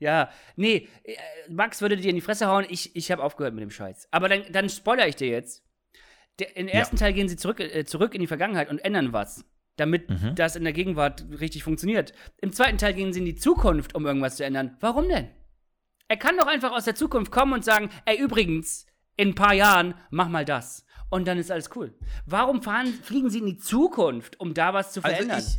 Ja, 0.00 0.30
nee, 0.54 0.86
äh, 1.02 1.16
Max 1.50 1.80
würde 1.80 1.96
dir 1.96 2.10
in 2.10 2.14
die 2.14 2.20
Fresse 2.20 2.46
hauen, 2.46 2.64
ich, 2.68 2.94
ich 2.94 3.10
habe 3.10 3.20
aufgehört 3.22 3.52
mit 3.54 3.62
dem 3.62 3.70
Scheiß. 3.70 4.06
Aber 4.12 4.28
dann, 4.28 4.42
dann 4.52 4.68
spoiler 4.68 5.08
ich 5.08 5.16
dir 5.16 5.26
jetzt. 5.28 5.64
Der, 6.38 6.56
Im 6.56 6.68
ersten 6.68 6.96
Teil 6.96 7.12
gehen 7.12 7.28
sie 7.28 7.36
zurück, 7.36 7.60
äh, 7.60 7.84
zurück 7.84 8.14
in 8.14 8.20
die 8.20 8.26
Vergangenheit 8.26 8.70
und 8.70 8.78
ändern 8.78 9.12
was. 9.12 9.44
damit 9.76 10.10
Mhm. 10.10 10.34
das 10.34 10.56
in 10.56 10.64
der 10.64 10.72
Gegenwart 10.72 11.24
richtig 11.38 11.62
funktioniert. 11.62 12.12
Im 12.38 12.52
zweiten 12.52 12.78
Teil 12.78 12.94
gehen 12.94 13.12
sie 13.12 13.20
in 13.20 13.24
die 13.26 13.36
Zukunft, 13.36 13.94
um 13.94 14.06
irgendwas 14.06 14.34
zu 14.36 14.44
ändern. 14.44 14.76
Warum 14.80 15.08
denn? 15.08 15.28
Er 16.08 16.16
kann 16.16 16.36
doch 16.36 16.48
einfach 16.48 16.72
aus 16.72 16.84
der 16.84 16.96
Zukunft 16.96 17.30
kommen 17.30 17.52
und 17.52 17.64
sagen, 17.64 17.88
ey, 18.04 18.18
übrigens, 18.18 18.86
in 19.16 19.28
ein 19.28 19.34
paar 19.36 19.54
Jahren, 19.54 19.94
mach 20.10 20.28
mal 20.28 20.44
das. 20.44 20.84
Und 21.10 21.28
dann 21.28 21.38
ist 21.38 21.52
alles 21.52 21.70
cool. 21.76 21.94
Warum 22.26 22.60
fahren, 22.62 22.86
fliegen 23.02 23.30
sie 23.30 23.38
in 23.38 23.46
die 23.46 23.56
Zukunft, 23.58 24.40
um 24.40 24.52
da 24.52 24.74
was 24.74 24.92
zu 24.92 25.00
Also 25.04 25.14
verändern? 25.14 25.44
ich, 25.46 25.58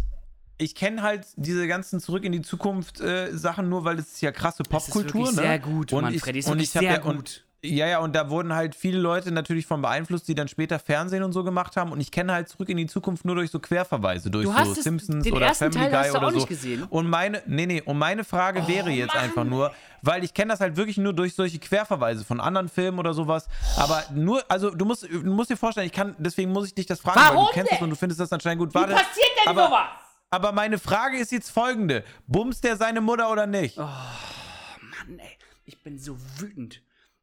ich 0.65 0.75
kenne 0.75 1.01
halt 1.01 1.25
diese 1.37 1.65
ganzen 1.67 2.01
Zurück 2.01 2.25
in 2.25 2.33
die 2.33 2.41
Zukunft 2.41 2.99
äh, 2.99 3.31
Sachen 3.31 3.69
nur, 3.69 3.85
weil 3.85 3.99
es 3.99 4.13
ist 4.15 4.21
ja 4.21 4.33
krasse 4.33 4.63
Das 4.63 4.87
ist 4.87 4.93
Popkultur, 4.93 5.21
wirklich 5.27 5.35
ne? 5.37 5.41
sehr 5.43 5.59
gut, 5.59 5.93
und 5.93 6.01
Manfredi, 6.01 6.39
ich, 6.39 6.45
ist 6.45 6.51
und 6.51 6.59
ich 6.59 6.71
sehr 6.71 6.81
ja, 6.81 6.97
gut. 6.97 7.45
Ja, 7.61 7.87
ja, 7.87 7.99
und 7.99 8.15
da 8.15 8.29
wurden 8.29 8.55
halt 8.55 8.73
viele 8.73 8.99
Leute 8.99 9.33
natürlich 9.33 9.65
von 9.65 9.81
beeinflusst, 9.81 10.29
die 10.29 10.35
dann 10.35 10.47
später 10.47 10.79
Fernsehen 10.79 11.23
und 11.23 11.33
so 11.33 11.43
gemacht 11.43 11.75
haben. 11.75 11.91
Und 11.91 11.99
ich 11.99 12.09
kenne 12.09 12.31
halt 12.31 12.47
Zurück 12.47 12.69
in 12.69 12.77
die 12.77 12.87
Zukunft 12.87 13.25
nur 13.25 13.35
durch 13.35 13.51
so 13.51 13.59
Querverweise, 13.59 14.31
durch 14.31 14.47
Du 14.47 14.65
so 14.65 14.73
Simpsons 14.81 15.29
oder 15.29 15.53
Family 15.53 15.89
Guy 15.89 16.09
oder 16.11 16.27
auch 16.27 16.29
so. 16.31 16.37
nicht 16.37 16.47
gesehen? 16.47 16.83
Und 16.83 17.09
meine, 17.09 17.43
nee, 17.47 17.65
nee, 17.65 17.81
und 17.81 17.97
meine 17.97 18.23
Frage 18.23 18.65
wäre 18.65 18.91
jetzt 18.91 19.13
einfach 19.13 19.43
nur, 19.43 19.73
weil 20.01 20.23
ich 20.23 20.33
kenne 20.33 20.53
das 20.53 20.61
halt 20.61 20.77
wirklich 20.77 20.97
nur 20.97 21.11
durch 21.11 21.35
solche 21.35 21.59
Querverweise 21.59 22.23
von 22.23 22.39
anderen 22.39 22.69
Filmen 22.69 22.97
oder 22.97 23.13
sowas. 23.13 23.49
Aber 23.75 24.05
nur, 24.13 24.41
also 24.47 24.69
du 24.69 24.85
musst, 24.85 25.03
du 25.03 25.19
musst 25.33 25.49
dir 25.49 25.57
vorstellen, 25.57 25.87
ich 25.87 25.91
kann, 25.93 26.15
deswegen 26.17 26.53
muss 26.53 26.67
ich 26.67 26.75
dich 26.75 26.85
das 26.85 27.01
fragen, 27.01 27.19
weil 27.19 27.35
Warum 27.35 27.47
du 27.47 27.51
kennst 27.51 27.71
das 27.73 27.79
denn? 27.79 27.83
und 27.83 27.89
du 27.89 27.95
findest 27.97 28.21
das 28.21 28.31
anscheinend 28.31 28.59
gut. 28.61 28.69
Wie 28.73 28.75
Warte, 28.75 28.93
passiert 28.93 29.27
denn 29.41 29.47
aber, 29.49 29.65
sowas? 29.65 29.87
aber 30.29 30.51
meine 30.53 30.77
Frage 30.79 31.17
ist 31.17 31.33
jetzt 31.33 31.49
folgende: 31.51 32.05
Bumst 32.25 32.63
der 32.63 32.77
seine 32.77 33.01
Mutter 33.01 33.29
oder 33.29 33.47
nicht? 33.47 33.77
Oh. 33.77 33.81
Mann, 33.81 35.19
ey, 35.19 35.37
ich 35.65 35.83
bin 35.83 35.99
so 35.99 36.15
wütend. 36.37 36.81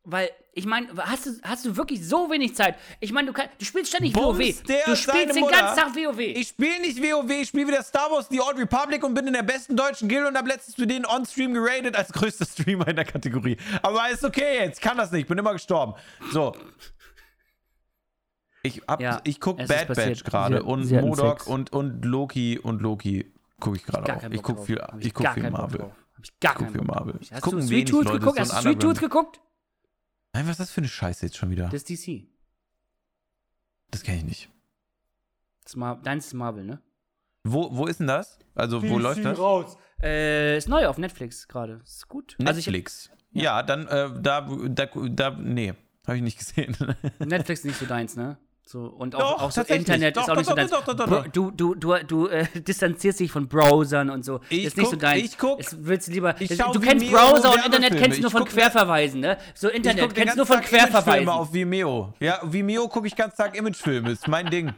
Weil, 0.09 0.31
ich 0.53 0.67
meine, 0.67 0.87
hast 0.99 1.27
du, 1.27 1.31
hast 1.43 1.65
du 1.65 1.77
wirklich 1.77 2.07
so 2.07 2.31
wenig 2.31 2.55
Zeit? 2.55 2.77
Ich 3.01 3.13
meine, 3.13 3.27
du, 3.27 3.33
kann, 3.33 3.49
du 3.59 3.65
spielst 3.65 3.91
ständig 3.91 4.13
Bums 4.13 4.39
WoW. 4.39 4.63
Du 4.87 4.95
spielst 4.95 5.35
den 5.35 5.41
Mutter? 5.41 5.57
ganzen 5.57 5.77
Tag 5.77 5.97
WoW. 5.97 6.21
Ich 6.21 6.47
spiele 6.47 6.81
nicht 6.81 7.03
WoW, 7.03 7.29
ich 7.29 7.49
spiele 7.49 7.67
wieder 7.67 7.83
Star 7.83 8.09
Wars 8.13 8.29
The 8.31 8.41
Old 8.41 8.57
Republic 8.57 9.03
und 9.03 9.15
bin 9.15 9.27
in 9.27 9.33
der 9.33 9.43
besten 9.43 9.75
deutschen 9.75 10.09
Guild 10.09 10.29
und 10.29 10.39
hab 10.39 10.47
letztens 10.47 10.77
für 10.77 10.87
den 10.87 11.05
on-stream 11.05 11.55
geradet 11.55 11.97
als 11.97 12.13
größter 12.13 12.47
Streamer 12.47 12.87
in 12.87 12.95
der 12.95 13.05
Kategorie. 13.05 13.57
Aber 13.83 14.09
ist 14.09 14.25
okay 14.25 14.61
jetzt, 14.61 14.77
ich 14.77 14.81
kann 14.81 14.97
das 14.97 15.11
nicht, 15.11 15.23
ich 15.23 15.27
bin 15.27 15.39
immer 15.39 15.53
gestorben. 15.53 15.95
So. 16.31 16.55
Ich, 18.63 18.81
hab, 18.87 19.01
Ja, 19.01 19.21
ich 19.25 19.41
guck 19.41 19.59
es 19.59 19.69
ist 19.69 19.89
Bad. 19.89 19.97
Batch 19.97 20.23
gerade 20.23 20.63
und 20.63 20.89
Modok 20.89 21.49
und, 21.49 21.73
und 21.73 22.05
Loki 22.05 22.61
und 22.61 22.81
Loki 22.81 23.33
gucke 23.59 23.77
ich 23.77 23.85
gerade 23.85 24.15
auch. 24.15 24.23
Ich 24.23 24.37
Bock 24.37 24.43
guck 24.45 24.57
drauf. 24.59 24.67
viel, 24.67 24.81
ich 25.01 25.13
guck 25.13 25.29
viel 25.31 25.51
Marvel. 25.51 25.91
ich 26.23 26.31
guck 26.41 26.71
viel 26.71 26.83
Marvel. 26.83 27.19
Hast 27.33 27.45
du 27.45 27.61
Sweet 27.61 27.89
Tooth 27.89 28.13
geguckt? 28.13 28.39
Hast 28.39 28.53
du 28.53 28.63
Sweet 28.63 28.81
Tooth 28.81 29.01
geguckt? 29.01 29.41
Nein, 30.37 30.45
was 30.45 30.53
ist 30.53 30.61
das 30.61 30.71
für 30.71 30.83
eine 30.83 30.89
Scheiße 30.89 31.25
jetzt 31.25 31.39
schon 31.39 31.49
wieder? 31.49 31.71
Das 31.71 31.83
ist 31.83 31.89
DC. 31.89 32.27
Das 33.91 34.03
kenne 34.03 34.19
ich 34.19 34.25
nicht. 34.25 34.51
Das 35.63 35.73
ist 35.73 35.77
Mar 35.77 35.99
Deins 36.03 36.27
ist 36.27 36.35
Marvel, 36.35 36.63
ne? 36.63 36.83
Wo, 37.43 37.75
wo 37.75 37.87
ist 37.87 38.01
denn 38.01 38.07
das? 38.07 38.39
Also, 38.55 38.83
wo 38.83 38.99
läuft 38.99 39.25
das? 39.25 39.39
raus. 39.39 39.79
Äh, 40.03 40.59
ist 40.59 40.69
neu 40.69 40.89
auf 40.89 40.99
Netflix 40.99 41.49
gerade. 41.49 41.81
Ist 41.83 42.07
gut. 42.09 42.37
Also 42.45 42.61
ich, 42.61 42.67
Netflix. 42.67 43.11
ja. 43.33 43.63
dann, 43.63 43.87
äh, 43.87 44.11
da, 44.21 44.43
da, 44.69 44.87
da, 45.09 45.31
nee, 45.31 45.73
habe 46.07 46.19
ich 46.19 46.23
nicht 46.23 46.39
gesehen. 46.39 46.77
Netflix 47.19 47.61
ist 47.61 47.65
nicht 47.65 47.79
so 47.79 47.87
deins, 47.87 48.15
ne? 48.15 48.37
So, 48.69 48.81
und 48.87 49.15
auch, 49.15 49.21
Doch, 49.37 49.43
auch 49.43 49.51
so. 49.53 49.61
Internet 49.63 50.17
Doch, 50.17 50.23
ist 50.23 50.29
auch 50.29 50.35
doch, 50.43 50.57
nicht 50.57 50.71
so 50.71 50.93
doch. 50.93 51.29
Du, 51.29 51.53
du, 51.53 51.77
du, 51.77 51.95
du 52.05 52.27
äh, 52.27 52.47
distanzierst 52.61 53.21
dich 53.21 53.31
von 53.31 53.47
Browsern 53.47 54.11
und 54.11 54.25
so. 54.25 54.41
Ich 54.49 54.65
ist 54.65 54.77
nicht 54.77 54.87
so 54.87 54.93
guck- 54.97 55.01
deins. 55.03 55.25
ich 55.25 55.39
guck- 55.39 55.61
Es 55.61 55.77
willst 55.87 56.09
du 56.09 56.13
lieber. 56.13 56.35
Ich 56.41 56.49
das, 56.49 56.59
schau 56.59 56.73
du 56.73 56.81
kennst 56.81 57.07
Vimeo 57.07 57.17
Browser 57.17 57.53
und 57.53 57.65
Internet 57.65 57.97
kennst 57.97 58.19
du 58.19 58.23
nur 58.23 58.31
von 58.33 58.45
Querverweisen, 58.45 59.21
ne? 59.21 59.39
So 59.55 59.69
Internet 59.69 60.13
kennst 60.17 60.35
du 60.35 60.39
nur 60.39 60.47
von 60.47 60.57
Tag 60.57 60.65
Querverweisen. 60.67 61.29
auf 61.29 61.53
Vimeo. 61.55 62.13
Ja, 62.19 62.41
Vimeo 62.43 62.89
gucke 62.89 63.07
ich 63.07 63.15
ganz 63.15 63.37
Tag 63.37 63.57
Imagefilme. 63.57 64.11
Ist 64.11 64.27
mein 64.27 64.51
Ding. 64.51 64.75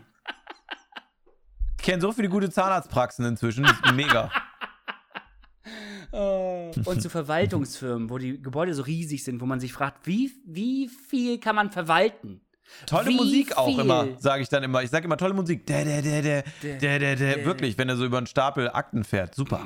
Ich 1.78 1.84
kenne 1.84 2.02
so 2.02 2.12
viele 2.12 2.28
gute 2.28 2.50
Zahnarztpraxen 2.50 3.24
inzwischen. 3.24 3.62
Das 3.64 3.72
ist 3.72 3.94
mega. 3.94 4.30
Und 6.10 7.00
zu 7.00 7.08
Verwaltungsfirmen, 7.08 8.10
wo 8.10 8.18
die 8.18 8.40
Gebäude 8.40 8.74
so 8.74 8.82
riesig 8.82 9.24
sind, 9.24 9.40
wo 9.40 9.46
man 9.46 9.60
sich 9.60 9.72
fragt, 9.72 10.06
wie, 10.06 10.32
wie 10.44 10.88
viel 10.88 11.38
kann 11.38 11.56
man 11.56 11.70
verwalten? 11.70 12.40
Tolle 12.86 13.08
Wie 13.10 13.16
Musik 13.16 13.56
auch 13.56 13.66
viel? 13.66 13.80
immer, 13.80 14.06
sage 14.18 14.42
ich 14.42 14.48
dann 14.48 14.62
immer. 14.62 14.82
Ich 14.82 14.90
sage 14.90 15.04
immer 15.06 15.16
tolle 15.16 15.34
Musik. 15.34 15.66
Der, 15.66 15.84
der, 15.84 16.02
der, 16.02 16.22
der, 16.22 16.42
der, 16.62 16.98
der, 16.98 17.16
der. 17.16 17.44
Wirklich, 17.44 17.76
wenn 17.78 17.88
er 17.88 17.96
so 17.96 18.04
über 18.04 18.18
einen 18.18 18.26
Stapel 18.26 18.68
Akten 18.70 19.04
fährt. 19.04 19.34
Super. 19.34 19.60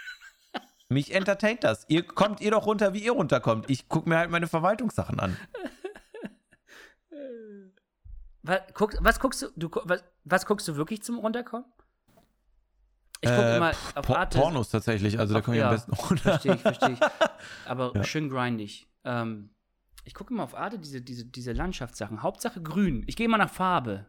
Mich 0.88 1.14
entertaint 1.14 1.64
das. 1.64 1.84
Ihr 1.88 2.02
kommt 2.04 2.40
ihr 2.40 2.50
doch 2.52 2.66
runter, 2.66 2.92
wie 2.94 3.00
ihr 3.04 3.12
runterkommt. 3.12 3.68
Ich 3.70 3.88
gucke 3.88 4.08
mir 4.08 4.18
halt 4.18 4.30
meine 4.30 4.46
Verwaltungssachen 4.46 5.18
an. 5.18 5.36
Was, 8.42 8.60
guck, 8.74 8.96
was 9.00 9.18
guckst 9.18 9.42
du, 9.42 9.48
du 9.56 9.68
was, 9.84 10.04
was 10.24 10.46
guckst 10.46 10.68
du 10.68 10.76
wirklich 10.76 11.02
zum 11.02 11.18
Runterkommen? 11.18 11.66
Ich 13.20 13.28
gucke 13.30 13.42
Äh, 13.42 13.56
immer 13.56 13.70
auf 13.94 14.06
Por- 14.06 14.18
Arte. 14.18 14.38
Pornos 14.38 14.68
tatsächlich, 14.70 15.18
also 15.18 15.34
da 15.34 15.40
komme 15.40 15.56
ich 15.56 15.60
ja. 15.60 15.68
am 15.70 15.74
besten 15.74 15.92
runter. 15.94 16.22
Verstehe 16.38 16.54
ich, 16.54 16.60
verstehe 16.60 16.92
ich. 16.92 17.00
Aber 17.66 18.04
schön 18.04 18.28
grindig. 18.28 18.86
Ähm, 19.04 19.50
ich 20.06 20.14
gucke 20.14 20.32
immer 20.32 20.44
auf 20.44 20.54
Arte 20.56 20.78
diese, 20.78 21.02
diese, 21.02 21.24
diese 21.26 21.52
Landschaftssachen. 21.52 22.22
Hauptsache 22.22 22.62
grün. 22.62 23.04
Ich 23.06 23.16
gehe 23.16 23.26
immer 23.26 23.38
nach 23.38 23.50
Farbe. 23.50 24.06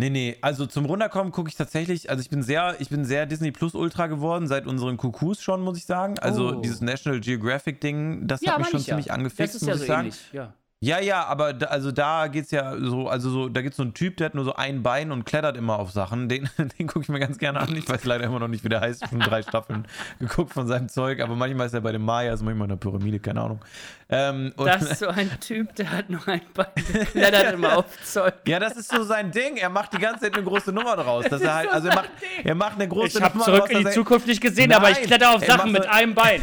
Nee, 0.00 0.10
nee, 0.10 0.36
also 0.42 0.66
zum 0.66 0.84
Runterkommen 0.84 1.32
gucke 1.32 1.48
ich 1.48 1.56
tatsächlich, 1.56 2.08
also 2.08 2.20
ich 2.20 2.30
bin 2.30 2.42
sehr, 2.44 2.76
ich 2.80 2.88
bin 2.88 3.04
sehr 3.04 3.26
Disney 3.26 3.50
Plus 3.50 3.74
Ultra 3.74 4.06
geworden, 4.06 4.46
seit 4.46 4.66
unseren 4.66 4.96
Kuckucks 4.96 5.42
schon, 5.42 5.60
muss 5.60 5.76
ich 5.76 5.86
sagen. 5.86 6.18
Also 6.20 6.50
Oh. 6.56 6.60
dieses 6.60 6.80
National 6.80 7.18
Geographic 7.20 7.80
Ding, 7.80 8.28
das 8.28 8.40
Ja, 8.42 8.52
hat 8.52 8.58
mich 8.60 8.68
schon 8.68 8.80
ich 8.80 8.86
ja. 8.86 8.92
ziemlich 8.92 9.10
angefixt, 9.12 9.54
Das 9.56 9.62
ist 9.62 9.62
muss 9.62 9.68
ja 9.68 9.74
ich 9.74 9.80
so 9.80 9.86
sagen. 9.86 10.00
ähnlich. 10.06 10.32
Ja. 10.32 10.54
Ja, 10.80 11.00
ja, 11.00 11.24
aber 11.24 11.54
da, 11.54 11.66
also 11.66 11.90
da 11.90 12.28
geht's 12.28 12.52
ja 12.52 12.76
so, 12.78 13.08
also 13.08 13.30
so, 13.30 13.48
da 13.48 13.62
gibt's 13.62 13.78
so 13.78 13.82
einen 13.82 13.94
Typ, 13.94 14.16
der 14.16 14.26
hat 14.26 14.34
nur 14.36 14.44
so 14.44 14.54
ein 14.54 14.84
Bein 14.84 15.10
und 15.10 15.24
klettert 15.24 15.56
immer 15.56 15.76
auf 15.76 15.90
Sachen. 15.90 16.28
Den, 16.28 16.48
den 16.78 16.86
gucke 16.86 17.00
ich 17.02 17.08
mir 17.08 17.18
ganz 17.18 17.38
gerne 17.38 17.58
an. 17.58 17.74
Ich 17.74 17.88
weiß 17.88 18.04
leider 18.04 18.22
immer 18.24 18.38
noch 18.38 18.46
nicht, 18.46 18.62
wie 18.62 18.68
der 18.68 18.80
heißt. 18.80 19.08
Schon 19.08 19.18
drei 19.18 19.42
Staffeln 19.42 19.88
geguckt 20.20 20.52
von 20.52 20.68
seinem 20.68 20.88
Zeug, 20.88 21.20
aber 21.20 21.34
manchmal 21.34 21.66
ist 21.66 21.74
er 21.74 21.80
bei 21.80 21.90
den 21.90 22.02
Mayas, 22.02 22.42
manchmal 22.42 22.66
in 22.66 22.68
der 22.70 22.76
Pyramide, 22.76 23.18
keine 23.18 23.40
Ahnung. 23.42 23.60
Ähm, 24.08 24.52
und, 24.56 24.66
Das 24.66 24.82
ist 24.82 25.00
so 25.00 25.08
ein 25.08 25.28
Typ, 25.40 25.74
der 25.74 25.90
hat 25.90 26.08
nur 26.10 26.26
ein 26.28 26.40
Bein, 26.54 26.66
der 26.94 27.06
klettert 27.06 27.52
immer 27.54 27.78
auf 27.78 27.86
Zeug. 28.04 28.34
ja, 28.46 28.60
das 28.60 28.76
ist 28.76 28.88
so 28.90 29.02
sein 29.02 29.32
Ding. 29.32 29.56
Er 29.56 29.68
macht 29.70 29.92
die 29.94 29.98
ganze 29.98 30.20
Zeit 30.26 30.34
eine 30.36 30.44
große 30.44 30.72
Nummer 30.72 30.94
draus. 30.96 31.24
Dass 31.28 31.42
er 31.42 31.54
halt, 31.56 31.70
also 31.72 31.88
er 31.88 31.94
macht, 31.96 32.10
er 32.44 32.54
macht 32.54 32.74
eine 32.76 32.86
große 32.86 33.18
Ich 33.18 33.22
habe 33.24 33.34
Nummer 33.36 33.44
zurück 33.46 33.60
draus, 33.62 33.70
in 33.70 33.78
die 33.78 33.84
dass 33.84 33.92
er- 33.94 34.00
Zukunft 34.00 34.28
nicht 34.28 34.40
gesehen, 34.40 34.72
aber 34.72 34.90
ich 34.90 34.98
Nein, 34.98 35.06
kletter 35.08 35.34
auf 35.34 35.44
Sachen 35.44 35.72
mit 35.72 35.82
so- 35.82 35.88
einem 35.90 36.14
Bein. 36.14 36.40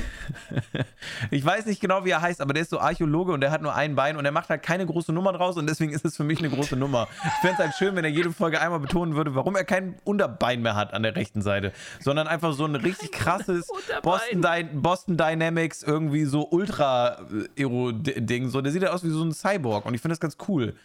Ich 1.31 1.43
weiß 1.45 1.65
nicht 1.67 1.79
genau, 1.79 2.03
wie 2.03 2.09
er 2.09 2.21
heißt, 2.21 2.41
aber 2.41 2.53
der 2.53 2.63
ist 2.63 2.69
so 2.71 2.79
Archäologe 2.79 3.31
und 3.31 3.41
der 3.41 3.51
hat 3.51 3.61
nur 3.61 3.73
ein 3.73 3.95
Bein 3.95 4.17
und 4.17 4.24
er 4.26 4.32
macht 4.32 4.49
halt 4.49 4.63
keine 4.63 4.86
große 4.86 5.13
Nummer 5.13 5.34
draus 5.34 5.57
und 5.57 5.67
deswegen 5.67 5.93
ist 5.93 6.05
es 6.05 6.15
für 6.15 6.23
mich 6.23 6.39
eine 6.39 6.49
große 6.49 6.76
Nummer. 6.76 7.07
Ich 7.23 7.32
fände 7.41 7.53
es 7.53 7.59
halt 7.59 7.73
schön, 7.76 7.95
wenn 7.95 8.03
er 8.03 8.11
jede 8.11 8.32
Folge 8.32 8.61
einmal 8.61 8.80
betonen 8.80 9.15
würde, 9.15 9.36
warum 9.36 9.55
er 9.55 9.63
kein 9.63 9.95
Unterbein 10.03 10.61
mehr 10.61 10.76
hat 10.76 10.93
an 10.93 11.03
der 11.03 11.15
rechten 11.15 11.41
Seite, 11.41 11.71
sondern 11.99 12.28
einfach 12.28 12.53
so 12.53 12.65
ein 12.65 12.76
richtig 12.76 13.11
krasses. 13.11 13.67
Boston, 14.01 14.41
Dy 14.41 14.63
Boston 14.73 15.17
Dynamics 15.17 15.84
irgendwie 15.84 16.26
so 16.26 16.47
Ultra-Aero-Ding. 16.49 18.49
So, 18.49 18.61
der 18.61 18.71
sieht 18.71 18.82
ja 18.82 18.91
aus 18.91 19.03
wie 19.03 19.09
so 19.09 19.23
ein 19.23 19.32
Cyborg 19.32 19.86
und 19.86 19.93
ich 19.93 20.01
finde 20.01 20.13
das 20.13 20.19
ganz 20.19 20.38
cool. 20.47 20.76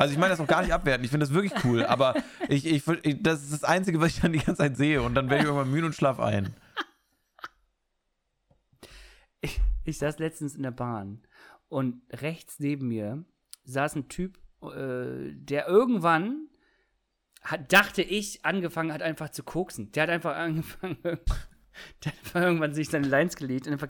Also 0.00 0.14
ich 0.14 0.18
meine 0.18 0.30
das 0.30 0.40
auch 0.40 0.46
gar 0.46 0.62
nicht 0.62 0.72
abwerten, 0.72 1.04
ich 1.04 1.10
finde 1.10 1.26
das 1.26 1.34
wirklich 1.34 1.52
cool, 1.62 1.84
aber 1.84 2.14
ich, 2.48 2.64
ich, 2.64 2.88
ich, 3.02 3.22
das 3.22 3.42
ist 3.42 3.52
das 3.52 3.64
Einzige, 3.64 4.00
was 4.00 4.08
ich 4.08 4.20
dann 4.22 4.32
die 4.32 4.38
ganze 4.38 4.56
Zeit 4.56 4.78
sehe 4.78 5.02
und 5.02 5.14
dann 5.14 5.28
werde 5.28 5.42
ich 5.42 5.46
irgendwann 5.46 5.70
müde 5.70 5.84
und 5.84 5.94
schlaf 5.94 6.18
ein. 6.18 6.54
Ich, 9.42 9.60
ich 9.84 9.98
saß 9.98 10.18
letztens 10.18 10.54
in 10.54 10.62
der 10.62 10.70
Bahn 10.70 11.20
und 11.70 12.02
rechts 12.10 12.58
neben 12.58 12.88
mir 12.88 13.24
saß 13.64 13.94
ein 13.94 14.08
Typ, 14.08 14.38
äh, 14.62 15.32
der 15.32 15.66
irgendwann 15.66 16.48
hat, 17.42 17.72
dachte 17.72 18.02
ich, 18.02 18.44
angefangen 18.44 18.92
hat 18.92 19.00
einfach 19.00 19.30
zu 19.30 19.42
koksen. 19.42 19.92
Der 19.92 20.02
hat 20.02 20.10
einfach 20.10 20.36
angefangen, 20.36 20.98
der 21.02 22.12
hat 22.12 22.34
irgendwann 22.34 22.74
sich 22.74 22.90
seine 22.90 23.06
Lines 23.06 23.36
gelegt 23.36 23.66
und 23.66 23.72
einfach 23.72 23.88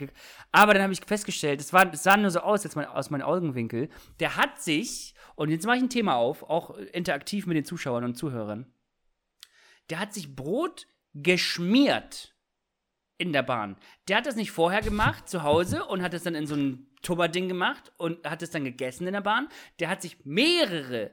Aber 0.52 0.74
dann 0.74 0.82
habe 0.82 0.92
ich 0.92 1.00
festgestellt, 1.04 1.60
es, 1.60 1.68
sah 2.02 2.16
nur 2.16 2.30
so 2.30 2.40
aus, 2.40 2.62
jetzt 2.62 2.76
mal 2.76 2.86
aus 2.86 3.10
meinem 3.10 3.22
Augenwinkel, 3.22 3.88
der 4.20 4.36
hat 4.36 4.60
sich, 4.60 5.14
und 5.34 5.48
jetzt 5.48 5.66
mache 5.66 5.78
ich 5.78 5.82
ein 5.82 5.90
Thema 5.90 6.16
auf, 6.16 6.42
auch 6.44 6.76
interaktiv 6.76 7.46
mit 7.46 7.56
den 7.56 7.64
Zuschauern 7.64 8.04
und 8.04 8.14
Zuhörern, 8.14 8.72
der 9.88 9.98
hat 9.98 10.12
sich 10.12 10.36
Brot 10.36 10.86
geschmiert 11.14 12.36
in 13.20 13.32
der 13.32 13.42
Bahn. 13.42 13.76
Der 14.08 14.16
hat 14.16 14.26
das 14.26 14.36
nicht 14.36 14.50
vorher 14.50 14.80
gemacht, 14.80 15.28
zu 15.28 15.42
Hause, 15.42 15.84
und 15.88 16.02
hat 16.02 16.14
es 16.14 16.22
dann 16.22 16.34
in 16.34 16.46
so 16.46 16.54
ein 16.56 16.86
Tubberding 17.02 17.48
gemacht 17.48 17.92
und 17.96 18.24
hat 18.28 18.42
es 18.42 18.50
dann 18.50 18.64
gegessen 18.64 19.06
in 19.06 19.12
der 19.12 19.20
Bahn. 19.20 19.48
Der 19.78 19.88
hat 19.88 20.02
sich 20.02 20.24
mehrere, 20.24 21.10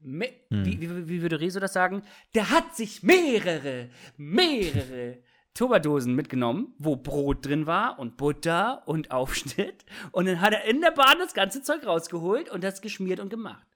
me 0.00 0.28
wie, 0.50 0.80
wie, 0.80 1.08
wie 1.08 1.22
würde 1.22 1.40
Rezo 1.40 1.60
das 1.60 1.72
sagen? 1.72 2.02
Der 2.34 2.50
hat 2.50 2.76
sich 2.76 3.02
mehrere, 3.02 3.88
mehrere 4.16 5.18
Tubberdosen 5.54 6.14
mitgenommen, 6.14 6.74
wo 6.78 6.96
Brot 6.96 7.46
drin 7.46 7.66
war 7.66 7.98
und 7.98 8.18
Butter 8.18 8.82
und 8.86 9.10
Aufschnitt. 9.10 9.86
Und 10.12 10.26
dann 10.26 10.40
hat 10.40 10.52
er 10.52 10.64
in 10.64 10.82
der 10.82 10.90
Bahn 10.90 11.18
das 11.18 11.32
ganze 11.32 11.62
Zeug 11.62 11.86
rausgeholt 11.86 12.50
und 12.50 12.62
das 12.62 12.82
geschmiert 12.82 13.20
und 13.20 13.30
gemacht. 13.30 13.66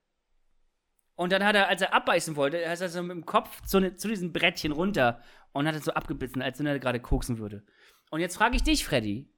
Und 1.20 1.32
dann 1.32 1.44
hat 1.44 1.54
er, 1.54 1.68
als 1.68 1.82
er 1.82 1.92
abbeißen 1.92 2.34
wollte, 2.34 2.56
ist 2.56 2.80
er 2.80 2.88
so 2.88 3.02
mit 3.02 3.10
dem 3.10 3.26
Kopf 3.26 3.60
zu, 3.66 3.78
ne, 3.78 3.94
zu 3.94 4.08
diesem 4.08 4.32
Brettchen 4.32 4.72
runter 4.72 5.20
und 5.52 5.68
hat 5.68 5.74
es 5.74 5.84
so 5.84 5.92
abgebissen, 5.92 6.40
als 6.40 6.58
wenn 6.58 6.64
er 6.64 6.78
gerade 6.78 6.98
koksen 6.98 7.36
würde. 7.36 7.62
Und 8.08 8.20
jetzt 8.20 8.38
frage 8.38 8.56
ich 8.56 8.62
dich, 8.62 8.86
Freddy, 8.86 9.28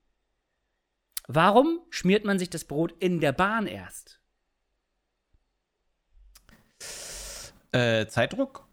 warum 1.26 1.80
schmiert 1.90 2.24
man 2.24 2.38
sich 2.38 2.50
das 2.50 2.66
Brot 2.66 2.94
in 3.00 3.18
der 3.18 3.32
Bahn 3.32 3.66
erst? 3.66 4.20
Äh, 7.72 8.06
Zeitdruck? 8.06 8.68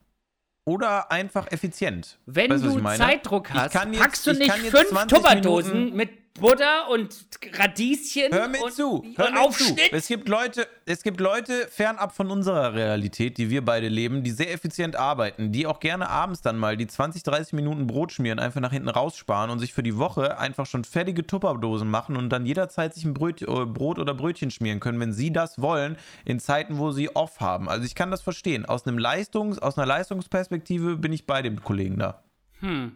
oder 0.65 1.11
einfach 1.11 1.51
effizient. 1.51 2.19
Wenn 2.27 2.51
Weißt 2.51 2.63
du? 2.63 2.79
Zeitdruck 2.79 3.51
hast, 3.51 3.73
packst 3.73 4.27
du 4.27 4.31
ich 4.31 4.37
nicht 4.37 4.51
fünf 4.51 4.89
20 4.89 5.17
Tupperdosen 5.17 5.95
mit 5.95 6.28
Butter 6.39 6.89
und 6.89 7.27
Radieschen 7.53 8.31
Hör 8.31 8.47
mir 8.47 8.63
und, 8.63 8.73
zu, 8.73 9.03
hör 9.15 9.27
und 9.27 9.33
mir 9.33 9.39
zu. 9.39 9.47
Aufschnitt. 9.47 9.91
Es 9.91 10.07
gibt 10.07 10.29
Leute, 10.29 10.67
es 10.85 11.03
gibt 11.03 11.19
Leute 11.19 11.67
fernab 11.69 12.15
von 12.15 12.31
unserer 12.31 12.73
Realität, 12.73 13.37
die 13.37 13.49
wir 13.49 13.63
beide 13.63 13.87
leben, 13.87 14.23
die 14.23 14.31
sehr 14.31 14.51
effizient 14.51 14.95
arbeiten, 14.95 15.51
die 15.51 15.67
auch 15.67 15.79
gerne 15.79 16.09
abends 16.09 16.41
dann 16.41 16.57
mal 16.57 16.77
die 16.77 16.87
20, 16.87 17.23
30 17.23 17.53
Minuten 17.53 17.87
Brot 17.87 18.11
schmieren, 18.11 18.39
einfach 18.39 18.61
nach 18.61 18.71
hinten 18.71 18.89
raussparen 18.89 19.49
und 19.49 19.59
sich 19.59 19.73
für 19.73 19.83
die 19.83 19.97
Woche 19.97 20.37
einfach 20.37 20.65
schon 20.65 20.83
fertige 20.83 21.25
Tupperdosen 21.25 21.89
machen 21.89 22.15
und 22.15 22.29
dann 22.29 22.45
jederzeit 22.45 22.93
sich 22.93 23.05
ein 23.05 23.13
Bröt, 23.13 23.41
äh, 23.41 23.45
Brot 23.65 23.99
oder 23.99 24.13
Brötchen 24.13 24.51
schmieren 24.51 24.79
können, 24.79 24.99
wenn 24.99 25.13
sie 25.13 25.31
das 25.31 25.61
wollen, 25.61 25.97
in 26.25 26.39
Zeiten, 26.39 26.77
wo 26.77 26.91
sie 26.91 27.15
off 27.15 27.39
haben. 27.39 27.69
Also 27.69 27.85
ich 27.85 27.95
kann 27.95 28.11
das 28.11 28.21
verstehen. 28.21 28.65
Aus 28.65 28.87
einem 28.87 28.97
Leistungs, 28.97 29.59
aus 29.59 29.77
einer 29.77 29.87
Leistungsperspektive 29.87 30.97
bin 30.97 31.11
ich 31.11 31.25
bei 31.25 31.41
dem 31.41 31.61
Kollegen 31.63 31.97
da. 31.97 32.23
Hm. 32.59 32.95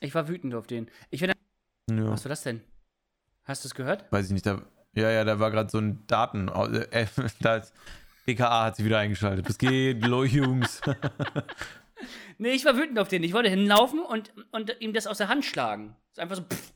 Ich 0.00 0.14
war 0.14 0.28
wütend 0.28 0.54
auf 0.54 0.66
den. 0.66 0.88
Ich 1.10 1.20
finde, 1.20 1.34
Ja. 1.90 2.10
was 2.10 2.24
war 2.24 2.28
das 2.30 2.42
denn? 2.42 2.60
Hast 3.44 3.64
du 3.64 3.68
es 3.68 3.74
gehört? 3.74 4.04
Weiß 4.12 4.26
ich 4.26 4.32
nicht, 4.32 4.44
da, 4.46 4.60
ja, 4.94 5.10
ja, 5.10 5.24
da 5.24 5.40
war 5.40 5.50
gerade 5.50 5.70
so 5.70 5.78
ein 5.78 6.06
Daten, 6.06 6.48
äh, 6.48 7.06
da 7.40 7.56
ist, 7.56 7.72
BKA 8.26 8.64
hat 8.66 8.76
sie 8.76 8.84
wieder 8.84 8.98
eingeschaltet. 8.98 9.48
Was 9.48 9.58
geht, 9.58 10.04
lo, 10.04 10.24
Jungs? 10.24 10.80
Nee, 12.40 12.50
ich 12.50 12.64
war 12.64 12.76
wütend 12.76 12.96
auf 13.00 13.08
den. 13.08 13.24
Ich 13.24 13.32
wollte 13.32 13.50
hinlaufen 13.50 13.98
und, 13.98 14.32
und 14.52 14.76
ihm 14.78 14.92
das 14.92 15.08
aus 15.08 15.18
der 15.18 15.26
Hand 15.26 15.44
schlagen. 15.44 15.96
So 16.12 16.22
einfach 16.22 16.36
so. 16.36 16.42
Pff. 16.42 16.72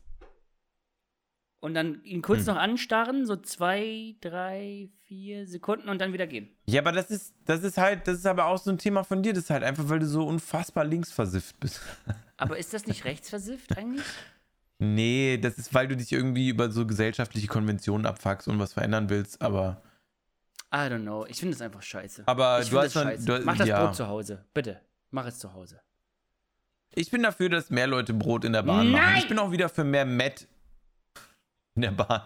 Und 1.61 1.75
dann 1.75 2.03
ihn 2.03 2.23
kurz 2.23 2.41
Hm. 2.41 2.47
noch 2.55 2.57
anstarren, 2.57 3.25
so 3.25 3.37
zwei, 3.37 4.17
drei, 4.21 4.91
vier 5.07 5.47
Sekunden 5.47 5.89
und 5.89 6.01
dann 6.01 6.13
wieder 6.13 6.27
gehen. 6.27 6.49
Ja, 6.67 6.81
aber 6.81 6.91
das 6.91 7.13
ist, 7.13 7.37
das 7.45 7.63
ist 7.63 7.79
halt, 7.79 8.09
das 8.09 8.17
ist 8.19 8.27
aber 8.27 8.47
auch 8.47 8.59
so 8.59 8.73
ein 8.73 8.79
Thema 8.79 9.05
von 9.05 9.23
dir, 9.23 9.33
das 9.33 9.45
ist 9.45 9.51
halt 9.51 9.63
einfach, 9.63 9.89
weil 9.89 10.01
du 10.01 10.07
so 10.07 10.27
unfassbar 10.27 10.85
linksversifft 10.85 11.61
bist. 11.61 11.81
Aber 12.37 12.59
ist 12.59 12.75
das 12.75 12.89
nicht 12.89 13.05
rechtsversifft 13.05 13.79
eigentlich? 13.79 14.05
Nee, 14.83 15.39
das 15.39 15.59
ist, 15.59 15.73
weil 15.75 15.87
du 15.87 15.97
dich 15.97 16.11
irgendwie 16.11 16.49
über 16.49 16.71
so 16.73 16.87
gesellschaftliche 16.87 17.47
Konventionen 17.47 18.05
abfuckst 18.05 18.49
und 18.49 18.59
was 18.59 18.73
verändern 18.73 19.09
willst, 19.11 19.41
aber. 19.41 19.81
I 20.75 20.79
don't 20.89 21.03
know. 21.03 21.25
Ich 21.27 21.39
finde 21.39 21.55
das 21.55 21.63
einfach 21.63 21.83
scheiße. 21.83 22.25
Aber 22.27 22.61
ich 22.61 22.71
du 22.71 22.79
hast 22.81 22.95
scheiße. 22.95 23.25
du- 23.25 23.41
Mach 23.45 23.57
das 23.57 23.69
ja. 23.69 23.85
Brot 23.85 23.95
zu 23.95 24.09
Hause. 24.09 24.45
Bitte. 24.55 24.81
Mach 25.11 25.27
es 25.27 25.39
zu 25.39 25.53
Hause. 25.53 25.81
Ich 26.95 27.11
bin 27.11 27.23
dafür, 27.23 27.49
dass 27.49 27.71
mehr 27.71 27.87
Leute 27.87 28.13
Brot 28.13 28.45
in 28.45 28.53
der 28.55 28.63
Bahn 28.63 28.91
machen. 28.91 29.05
Nein! 29.05 29.19
Ich 29.19 29.29
bin 29.29 29.39
auch 29.39 29.51
wieder 29.53 29.69
für 29.69 29.85
mehr 29.85 30.05
Met 30.05 30.49
in 31.75 31.83
der 31.83 31.93
Bahn. 31.93 32.23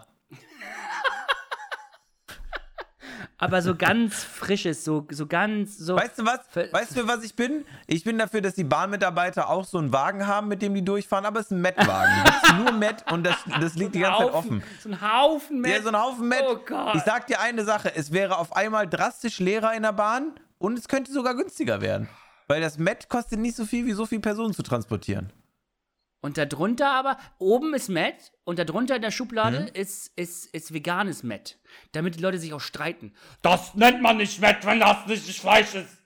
Aber 3.39 3.61
so 3.61 3.75
ganz 3.75 4.23
frisches, 4.23 4.83
so, 4.83 5.05
so 5.11 5.27
ganz, 5.27 5.77
so. 5.77 5.95
Weißt 5.95 6.17
du 6.17 6.25
was? 6.25 6.39
Weißt 6.71 6.91
du, 6.95 7.01
für 7.01 7.07
was 7.07 7.23
ich 7.23 7.35
bin? 7.35 7.65
Ich 7.85 8.03
bin 8.03 8.17
dafür, 8.17 8.41
dass 8.41 8.55
die 8.55 8.63
Bahnmitarbeiter 8.63 9.49
auch 9.49 9.63
so 9.63 9.77
einen 9.77 9.93
Wagen 9.93 10.25
haben, 10.25 10.47
mit 10.47 10.63
dem 10.63 10.73
die 10.73 10.83
durchfahren, 10.83 11.23
aber 11.25 11.41
es 11.41 11.47
ist 11.47 11.51
ein 11.51 11.61
Met-Wagen. 11.61 12.11
Nur 12.63 12.71
Met 12.71 13.11
und 13.11 13.23
das, 13.23 13.35
das 13.61 13.75
liegt 13.75 13.93
die 13.93 13.99
ganze 13.99 14.23
Zeit 14.25 14.33
Haufen, 14.33 14.57
offen. 14.57 14.63
So 14.81 14.89
ein 14.89 15.01
Haufen 15.01 15.55
Ja, 15.57 15.71
Met. 15.73 15.83
so 15.83 15.89
ein 15.89 15.95
Haufen 16.01 16.27
Met. 16.27 16.43
Oh 16.49 16.57
Gott. 16.65 16.95
Ich 16.95 17.03
sag 17.03 17.27
dir 17.27 17.39
eine 17.39 17.63
Sache, 17.63 17.95
es 17.95 18.11
wäre 18.11 18.37
auf 18.39 18.55
einmal 18.55 18.87
drastisch 18.87 19.37
leerer 19.39 19.75
in 19.75 19.83
der 19.83 19.93
Bahn 19.93 20.31
und 20.57 20.79
es 20.79 20.87
könnte 20.87 21.11
sogar 21.11 21.35
günstiger 21.35 21.79
werden. 21.81 22.09
Weil 22.47 22.61
das 22.61 22.79
Met 22.79 23.07
kostet 23.07 23.39
nicht 23.39 23.55
so 23.55 23.65
viel, 23.65 23.85
wie 23.85 23.93
so 23.93 24.07
viele 24.07 24.21
Personen 24.21 24.53
zu 24.55 24.63
transportieren. 24.63 25.31
Und 26.27 26.37
darunter 26.37 26.91
aber, 26.91 27.17
oben 27.39 27.73
ist 27.73 27.87
Met 27.87 28.33
und 28.43 28.59
darunter 28.59 28.97
in 28.97 29.01
der 29.01 29.11
Schublade 29.11 29.61
Mhm. 29.61 29.67
ist, 29.81 30.11
ist, 30.17 30.53
ist 30.53 30.73
veganes 30.73 31.23
Met. 31.23 31.57
Damit 31.93 32.15
die 32.15 32.19
Leute 32.19 32.37
sich 32.37 32.53
auch 32.53 32.59
streiten. 32.59 33.13
Das 33.41 33.75
nennt 33.75 34.01
man 34.01 34.17
nicht 34.17 34.41
Met, 34.41 34.65
wenn 34.65 34.81
das 34.81 35.07
nicht 35.07 35.39
Fleisch 35.39 35.73
ist. 35.73 35.97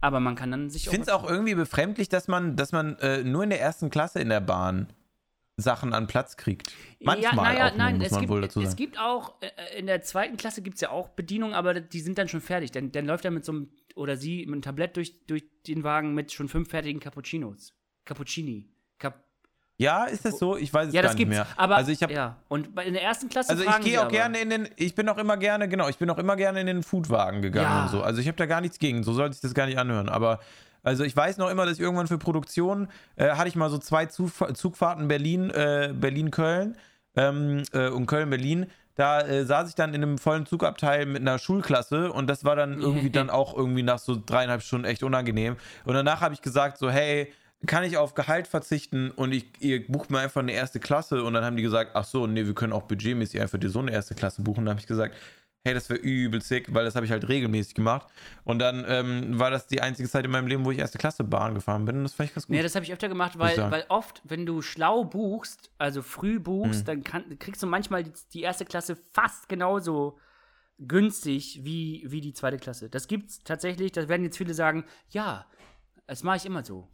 Aber 0.00 0.18
man 0.18 0.34
kann 0.34 0.50
dann 0.50 0.70
sich 0.70 0.84
Ich 0.86 0.90
finde 0.90 1.04
es 1.04 1.08
auch 1.08 1.28
irgendwie 1.28 1.54
befremdlich, 1.54 2.08
dass 2.08 2.26
man, 2.26 2.56
dass 2.56 2.72
man 2.72 2.96
äh, 2.98 3.22
nur 3.22 3.44
in 3.44 3.50
der 3.50 3.60
ersten 3.60 3.90
Klasse 3.90 4.18
in 4.18 4.28
der 4.28 4.40
Bahn 4.40 4.92
Sachen 5.56 5.92
an 5.92 6.08
Platz 6.08 6.36
kriegt. 6.36 6.72
Manchmal 7.00 7.22
ja, 7.32 7.34
naja, 7.36 7.72
auch 7.72 7.76
nein, 7.76 7.98
muss 7.98 8.06
es 8.06 8.12
man 8.12 8.20
gibt, 8.22 8.30
wohl 8.32 8.40
dazu 8.40 8.60
es 8.60 8.66
sagen. 8.70 8.76
gibt 8.76 8.98
auch, 8.98 9.40
äh, 9.40 9.78
in 9.78 9.86
der 9.86 10.02
zweiten 10.02 10.36
Klasse 10.36 10.62
gibt 10.62 10.76
es 10.76 10.80
ja 10.80 10.90
auch 10.90 11.10
Bedienungen, 11.10 11.54
aber 11.54 11.80
die 11.80 12.00
sind 12.00 12.18
dann 12.18 12.26
schon 12.28 12.40
fertig. 12.40 12.72
Dann, 12.72 12.90
dann 12.90 13.06
läuft 13.06 13.24
er 13.24 13.30
mit 13.30 13.44
so 13.44 13.52
einem, 13.52 13.68
oder 13.94 14.16
sie 14.16 14.38
mit 14.46 14.54
einem 14.54 14.62
Tablett 14.62 14.96
durch, 14.96 15.24
durch 15.26 15.44
den 15.68 15.84
Wagen 15.84 16.14
mit 16.14 16.32
schon 16.32 16.48
fünf 16.48 16.70
fertigen 16.70 16.98
Cappuccinos. 17.00 17.72
Cappuccini. 18.04 18.68
Ja, 19.78 20.04
ist 20.04 20.24
das 20.24 20.38
so? 20.38 20.56
Ich 20.56 20.74
weiß 20.74 20.88
es 20.88 20.94
ja, 20.94 21.02
gar 21.02 21.10
das 21.10 21.16
nicht 21.16 21.28
gibt's. 21.28 21.36
mehr. 21.36 21.46
Aber, 21.56 21.76
also 21.76 21.92
ich 21.92 22.02
habe 22.02 22.12
ja. 22.12 22.36
Und 22.48 22.68
in 22.84 22.94
der 22.94 23.02
ersten 23.02 23.28
Klasse 23.28 23.50
Also 23.50 23.64
ich 23.64 23.80
gehe 23.80 24.04
auch 24.04 24.08
gerne 24.10 24.38
in 24.40 24.50
den, 24.50 24.68
ich 24.76 24.94
bin 24.96 25.08
auch 25.08 25.18
immer 25.18 25.36
gerne, 25.36 25.68
genau, 25.68 25.88
ich 25.88 25.98
bin 25.98 26.10
auch 26.10 26.18
immer 26.18 26.34
gerne 26.34 26.60
in 26.60 26.66
den 26.66 26.82
Foodwagen 26.82 27.42
gegangen 27.42 27.68
Ja. 27.68 27.82
und 27.84 27.90
so. 27.90 28.02
Also 28.02 28.20
ich 28.20 28.26
habe 28.26 28.36
da 28.36 28.46
gar 28.46 28.60
nichts 28.60 28.78
gegen, 28.80 29.04
so 29.04 29.12
sollte 29.12 29.36
ich 29.36 29.40
das 29.40 29.54
gar 29.54 29.66
nicht 29.66 29.78
anhören. 29.78 30.08
Aber 30.08 30.40
also 30.82 31.04
ich 31.04 31.16
weiß 31.16 31.38
noch 31.38 31.48
immer, 31.48 31.64
dass 31.64 31.74
ich 31.74 31.80
irgendwann 31.80 32.08
für 32.08 32.18
Produktion 32.18 32.88
äh, 33.16 33.30
hatte 33.30 33.48
ich 33.48 33.54
mal 33.56 33.70
so 33.70 33.78
zwei 33.78 34.06
Zuf 34.06 34.42
Zugfahrten 34.54 35.06
Berlin, 35.06 35.50
äh, 35.50 35.92
Berlin-Köln 35.94 36.76
ähm, 37.16 37.62
äh, 37.72 37.88
und 37.88 38.06
Köln-Berlin. 38.06 38.66
Da 38.96 39.20
äh, 39.20 39.44
saß 39.44 39.68
ich 39.68 39.74
dann 39.76 39.94
in 39.94 40.02
einem 40.02 40.18
vollen 40.18 40.44
Zugabteil 40.44 41.06
mit 41.06 41.20
einer 41.22 41.38
Schulklasse 41.38 42.10
und 42.12 42.26
das 42.28 42.44
war 42.44 42.56
dann 42.56 42.80
irgendwie 42.80 43.10
dann 43.10 43.30
auch 43.30 43.56
irgendwie 43.56 43.84
nach 43.84 44.00
so 44.00 44.20
dreieinhalb 44.24 44.60
Stunden 44.62 44.86
echt 44.86 45.04
unangenehm. 45.04 45.56
Und 45.84 45.94
danach 45.94 46.20
habe 46.20 46.34
ich 46.34 46.42
gesagt 46.42 46.78
so, 46.78 46.90
hey, 46.90 47.32
kann 47.66 47.82
ich 47.84 47.96
auf 47.96 48.14
Gehalt 48.14 48.46
verzichten 48.46 49.10
und 49.10 49.32
ich, 49.32 49.46
ihr 49.60 49.86
bucht 49.86 50.10
mir 50.10 50.20
einfach 50.20 50.40
eine 50.42 50.52
erste 50.52 50.78
Klasse 50.80 51.24
und 51.24 51.34
dann 51.34 51.44
haben 51.44 51.56
die 51.56 51.62
gesagt, 51.62 51.92
ach 51.94 52.04
so, 52.04 52.26
nee, 52.26 52.46
wir 52.46 52.54
können 52.54 52.72
auch 52.72 52.82
budgetmäßig 52.82 53.40
einfach 53.40 53.58
dir 53.58 53.70
so 53.70 53.80
eine 53.80 53.90
erste 53.92 54.14
Klasse 54.14 54.42
buchen. 54.42 54.64
Dann 54.64 54.70
habe 54.70 54.80
ich 54.80 54.86
gesagt, 54.86 55.16
hey, 55.64 55.74
das 55.74 55.90
wäre 55.90 55.98
übel 55.98 56.40
sick, 56.40 56.72
weil 56.72 56.84
das 56.84 56.94
habe 56.94 57.04
ich 57.04 57.10
halt 57.12 57.28
regelmäßig 57.28 57.74
gemacht. 57.74 58.06
Und 58.44 58.60
dann 58.60 58.84
ähm, 58.88 59.38
war 59.40 59.50
das 59.50 59.66
die 59.66 59.82
einzige 59.82 60.08
Zeit 60.08 60.24
in 60.24 60.30
meinem 60.30 60.46
Leben, 60.46 60.64
wo 60.64 60.70
ich 60.70 60.78
erste 60.78 60.98
Klasse 60.98 61.24
Bahn 61.24 61.54
gefahren 61.54 61.84
bin 61.84 61.96
und 61.96 62.02
das 62.04 62.14
fand 62.14 62.28
ich 62.28 62.34
ganz 62.36 62.46
gut. 62.46 62.54
Nee, 62.54 62.62
das 62.62 62.76
habe 62.76 62.84
ich 62.84 62.92
öfter 62.92 63.08
gemacht, 63.08 63.38
weil, 63.38 63.58
weil 63.70 63.84
oft, 63.88 64.22
wenn 64.24 64.46
du 64.46 64.62
schlau 64.62 65.04
buchst, 65.04 65.70
also 65.78 66.02
früh 66.02 66.38
buchst, 66.38 66.82
Mhm. 66.82 66.86
dann 66.86 67.04
kann, 67.04 67.38
kriegst 67.40 67.60
du 67.62 67.66
manchmal 67.66 68.04
die, 68.04 68.12
die 68.32 68.42
erste 68.42 68.64
Klasse 68.66 68.96
fast 69.12 69.48
genauso 69.48 70.16
günstig 70.78 71.60
wie, 71.64 72.04
wie 72.06 72.20
die 72.20 72.32
zweite 72.32 72.56
Klasse. 72.58 72.88
Das 72.88 73.08
gibt's 73.08 73.40
tatsächlich, 73.42 73.90
da 73.92 74.08
werden 74.08 74.22
jetzt 74.22 74.38
viele 74.38 74.54
sagen, 74.54 74.84
ja, 75.10 75.44
das 76.06 76.22
mache 76.22 76.36
ich 76.36 76.46
immer 76.46 76.64
so. 76.64 76.88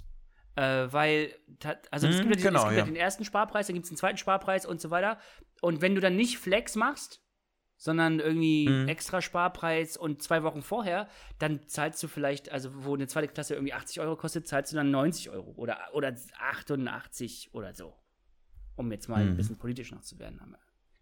Äh, 0.57 0.93
weil, 0.93 1.35
also 1.91 2.07
es 2.07 2.19
Mhm, 2.19 2.29
gibt, 2.31 2.37
ja, 2.37 2.37
den- 2.37 2.43
genau, 2.45 2.59
es 2.61 2.65
gibt 2.67 2.73
ja. 2.75 2.79
ja. 2.79 2.85
den 2.85 2.97
ersten 2.97 3.25
Sparpreis, 3.25 3.67
dann 3.67 3.75
gibt 3.75 3.85
es 3.85 3.91
den 3.91 3.97
zweiten 3.97 4.19
Sparpreis 4.19 4.67
und 4.67 4.81
so 4.81 4.91
weiter. 4.91 5.19
Und 5.61 5.81
wenn 5.83 5.95
du 5.95 6.01
dann 6.01 6.15
nicht 6.17 6.39
Flex 6.39 6.77
machst, 6.77 7.21
sondern 7.77 8.21
irgendwie 8.21 8.69
Mhm. 8.69 8.89
extra 8.89 9.21
Sparpreis 9.21 9.97
und 9.97 10.23
zwei 10.23 10.43
Wochen 10.45 10.63
vorher, 10.63 11.09
dann 11.41 11.67
zahlst 11.67 12.01
du 12.03 12.09
vielleicht, 12.09 12.51
also 12.53 12.71
wo 12.85 12.95
eine 12.95 13.09
zweite 13.09 13.27
Klasse 13.29 13.55
irgendwie 13.55 13.73
80 13.73 14.01
Euro 14.01 14.15
kostet, 14.17 14.47
zahlst 14.47 14.73
du 14.73 14.77
dann 14.77 14.91
90 14.93 15.29
Euro 15.31 15.53
oder, 15.57 15.79
oder 15.93 16.15
88 16.39 17.51
oder 17.53 17.75
so. 17.75 17.95
Um 18.77 18.91
jetzt 18.93 19.09
mal 19.09 19.23
ein 19.23 19.33
Mhm. 19.33 19.37
bisschen 19.37 19.59
politisch 19.59 19.91
noch 19.93 20.03
zu 20.03 20.19
werden 20.19 20.41
am 20.41 20.57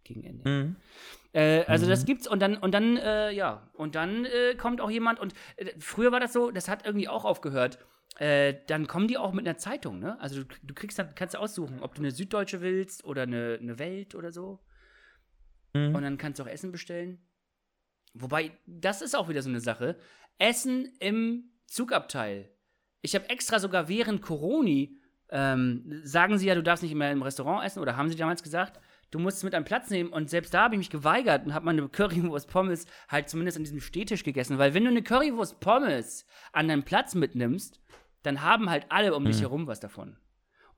gegen 0.04 0.24
Ende. 0.24 0.48
Mhm. 0.48 0.76
Äh, 1.32 1.64
also 1.66 1.86
das 1.86 2.04
gibt's 2.04 2.26
und 2.26 2.40
dann 2.40 2.56
und 2.56 2.72
dann 2.72 2.96
äh, 2.96 3.30
ja 3.30 3.70
und 3.74 3.94
dann 3.94 4.24
äh, 4.24 4.54
kommt 4.56 4.80
auch 4.80 4.90
jemand 4.90 5.20
und 5.20 5.32
äh, 5.56 5.72
früher 5.78 6.10
war 6.10 6.18
das 6.18 6.32
so, 6.32 6.50
das 6.50 6.68
hat 6.68 6.84
irgendwie 6.84 7.06
auch 7.08 7.24
aufgehört. 7.24 7.78
Äh, 8.18 8.54
dann 8.66 8.86
kommen 8.86 9.08
die 9.08 9.16
auch 9.16 9.32
mit 9.32 9.46
einer 9.46 9.56
Zeitung, 9.56 9.98
ne? 9.98 10.20
Also 10.20 10.44
du, 10.44 10.54
du 10.62 10.74
kriegst 10.74 10.98
dann 10.98 11.14
kannst 11.14 11.34
du 11.34 11.38
aussuchen, 11.38 11.80
ob 11.80 11.94
du 11.94 12.02
eine 12.02 12.10
Süddeutsche 12.10 12.60
willst 12.60 13.04
oder 13.04 13.22
eine, 13.22 13.58
eine 13.60 13.78
Welt 13.78 14.14
oder 14.14 14.32
so. 14.32 14.60
Mhm. 15.72 15.94
Und 15.94 16.02
dann 16.02 16.18
kannst 16.18 16.38
du 16.38 16.44
auch 16.44 16.48
Essen 16.48 16.72
bestellen. 16.72 17.24
Wobei, 18.14 18.52
das 18.66 19.00
ist 19.00 19.16
auch 19.16 19.28
wieder 19.28 19.42
so 19.42 19.48
eine 19.48 19.60
Sache. 19.60 19.96
Essen 20.38 20.92
im 21.00 21.52
Zugabteil. 21.66 22.50
Ich 23.00 23.14
habe 23.14 23.30
extra 23.30 23.58
sogar 23.58 23.88
während 23.88 24.20
Coroni, 24.20 24.98
ähm, 25.30 26.02
sagen 26.04 26.36
sie 26.36 26.46
ja, 26.46 26.54
du 26.54 26.62
darfst 26.62 26.82
nicht 26.82 26.94
mehr 26.94 27.10
im 27.10 27.22
Restaurant 27.22 27.64
essen, 27.64 27.80
oder 27.80 27.96
haben 27.96 28.10
sie 28.10 28.16
damals 28.16 28.42
gesagt, 28.42 28.78
du 29.10 29.18
musst 29.18 29.38
es 29.38 29.44
mit 29.44 29.54
einem 29.54 29.64
Platz 29.64 29.88
nehmen. 29.88 30.12
Und 30.12 30.28
selbst 30.28 30.52
da 30.52 30.64
habe 30.64 30.74
ich 30.74 30.78
mich 30.78 30.90
geweigert 30.90 31.46
und 31.46 31.54
habe 31.54 31.64
meine 31.64 31.88
Currywurst 31.88 32.48
Pommes 32.48 32.86
halt 33.08 33.30
zumindest 33.30 33.56
an 33.56 33.64
diesem 33.64 33.80
Stehtisch 33.80 34.24
gegessen. 34.24 34.58
Weil 34.58 34.74
wenn 34.74 34.84
du 34.84 34.90
eine 34.90 35.02
Currywurst 35.02 35.60
Pommes 35.60 36.26
an 36.52 36.68
deinem 36.68 36.82
Platz 36.82 37.14
mitnimmst, 37.14 37.80
dann 38.22 38.42
haben 38.42 38.70
halt 38.70 38.86
alle 38.88 39.14
um 39.14 39.24
dich 39.24 39.40
herum 39.42 39.66
was 39.66 39.80
davon. 39.80 40.16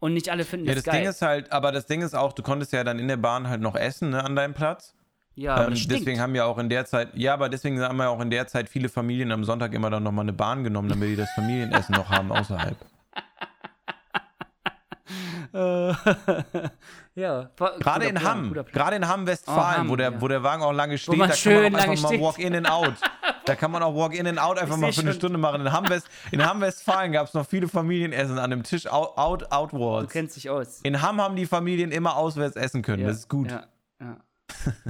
Und 0.00 0.12
nicht 0.14 0.28
alle 0.28 0.44
finden 0.44 0.64
Mhm. 0.64 0.68
Ja, 0.68 0.74
das, 0.74 0.84
das 0.84 0.92
geil. 0.92 1.00
Ding 1.00 1.10
ist 1.10 1.22
halt, 1.22 1.52
aber 1.52 1.72
das 1.72 1.86
Ding 1.86 2.02
ist 2.02 2.14
auch, 2.14 2.32
du 2.32 2.42
konntest 2.42 2.72
ja 2.72 2.84
dann 2.84 2.98
in 2.98 3.08
der 3.08 3.16
Bahn 3.16 3.48
halt 3.48 3.60
noch 3.60 3.74
essen, 3.76 4.10
ne, 4.10 4.22
an 4.22 4.36
deinem 4.36 4.54
Platz. 4.54 4.94
ja, 5.34 5.66
Ähm, 5.66 5.74
deswegen 5.88 6.20
haben 6.20 6.34
ja 6.34 6.44
auch 6.44 6.58
in 6.58 6.68
der 6.68 6.84
Zeit, 6.84 7.14
ja, 7.14 7.32
aber 7.34 7.48
deswegen 7.48 7.80
haben 7.80 7.98
ja 7.98 8.08
auch 8.08 8.20
in 8.20 8.30
der 8.30 8.46
Zeit 8.46 8.68
viele 8.68 8.88
Familien 8.88 9.32
am 9.32 9.44
Sonntag 9.44 9.72
immer 9.72 9.90
dann 9.90 10.02
nochmal 10.02 10.24
eine 10.24 10.32
Bahn 10.32 10.64
genommen, 10.64 10.88
damit 10.88 11.10
die 11.10 11.16
das 11.16 11.30
Familienessen 11.32 11.94
noch 11.94 12.08
haben 12.10 12.30
außerhalb. 12.38 12.76
ja, 17.14 17.50
war- 17.58 17.78
Gerade 17.78 18.06
in 18.06 18.22
Hamm, 18.22 18.52
gerade 18.72 18.96
in 18.96 19.06
Hamm, 19.06 19.24
Westfalen, 19.26 19.60
Oh, 19.60 19.78
Hamm, 19.78 19.88
wo, 19.88 19.96
der, 19.96 20.10
ja. 20.12 20.20
wo 20.20 20.26
der 20.26 20.42
Wagen 20.42 20.62
auch 20.64 20.72
lange 20.72 20.98
steht, 20.98 21.20
da 21.20 21.28
kann 21.28 21.52
man 21.70 21.74
auch 21.76 21.88
einfach 21.88 22.02
mal 22.02 22.08
steht. 22.08 22.20
Walk 22.20 22.38
in 22.38 22.54
and 22.56 22.68
out. 22.70 22.94
Da 23.46 23.54
kann 23.56 23.70
man 23.70 23.82
auch 23.82 23.94
Walk 23.94 24.14
in 24.14 24.26
and 24.26 24.38
out 24.38 24.58
einfach 24.58 24.76
Ich 24.76 24.80
mal 24.80 24.90
für 24.90 25.00
eine 25.02 25.10
schon. 25.10 25.18
Stunde 25.20 25.36
machen. 25.38 25.60
In 25.60 25.70
Hamm, 25.70 25.86
West, 25.90 26.08
in 26.30 26.42
Hamm 26.42 26.60
gab 27.12 27.26
es 27.28 27.34
noch 27.34 27.46
viele 27.46 27.68
Familienessen 27.68 28.38
an 28.38 28.48
dem 28.48 28.62
Tisch 28.62 28.86
out, 28.86 29.18
out 29.18 29.42
Du 29.42 29.46
outwards. 29.52 30.10
kennst 30.12 30.36
dich 30.36 30.48
aus. 30.48 30.80
In 30.82 31.02
Hamm 31.02 31.20
haben 31.20 31.36
die 31.36 31.44
Familien 31.44 31.92
immer 31.92 32.16
auswärts 32.16 32.56
essen 32.56 32.80
können. 32.80 33.02
Ja, 33.02 33.08
Das 33.08 33.18
ist 33.18 33.28
gut. 33.28 33.50
Ja, 33.50 33.66
ja. 34.00 34.16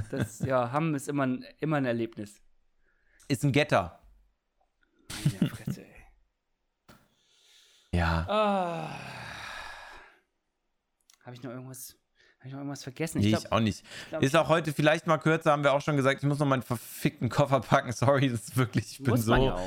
Das, 0.09 0.39
ja, 0.39 0.71
Hamm 0.71 0.95
ist 0.95 1.09
immer 1.09 1.27
ein, 1.27 1.43
immer 1.59 1.75
ein 1.77 1.85
Erlebnis. 1.85 2.39
Ist 3.27 3.43
ein 3.43 3.51
Getter. 3.51 3.99
Meine 5.41 5.49
Fresse, 5.49 5.81
ey. 5.81 6.05
Ja. 7.91 8.25
Ah. 8.29 8.89
Habe 11.25 11.35
ich 11.35 11.43
noch 11.43 11.51
irgendwas? 11.51 11.95
Habe 12.39 12.47
ich 12.47 12.51
noch 12.53 12.59
irgendwas 12.59 12.83
vergessen? 12.83 13.19
Nee, 13.19 13.27
Ich 13.27 13.33
ich, 13.33 13.39
glaub, 13.39 13.51
auch 13.53 13.59
nicht. 13.59 13.83
glaub, 14.09 14.21
ist 14.23 14.35
auch 14.35 14.47
heute 14.49 14.71
vielleicht 14.73 15.07
mal 15.07 15.17
kürzer, 15.17 15.51
haben 15.51 15.63
wir 15.63 15.73
auch 15.73 15.81
schon 15.81 15.95
gesagt. 15.95 16.21
Ich 16.21 16.27
muss 16.29 16.37
noch 16.39 16.45
meinen 16.45 16.61
verfickten 16.61 17.29
Koffer 17.29 17.59
packen. 17.61 17.91
Sorry, 17.91 18.29
das 18.29 18.41
ist 18.41 18.57
wirklich, 18.57 18.91
ich 18.91 19.03
bin 19.03 19.17
so. 19.17 19.35
ja. 19.35 19.57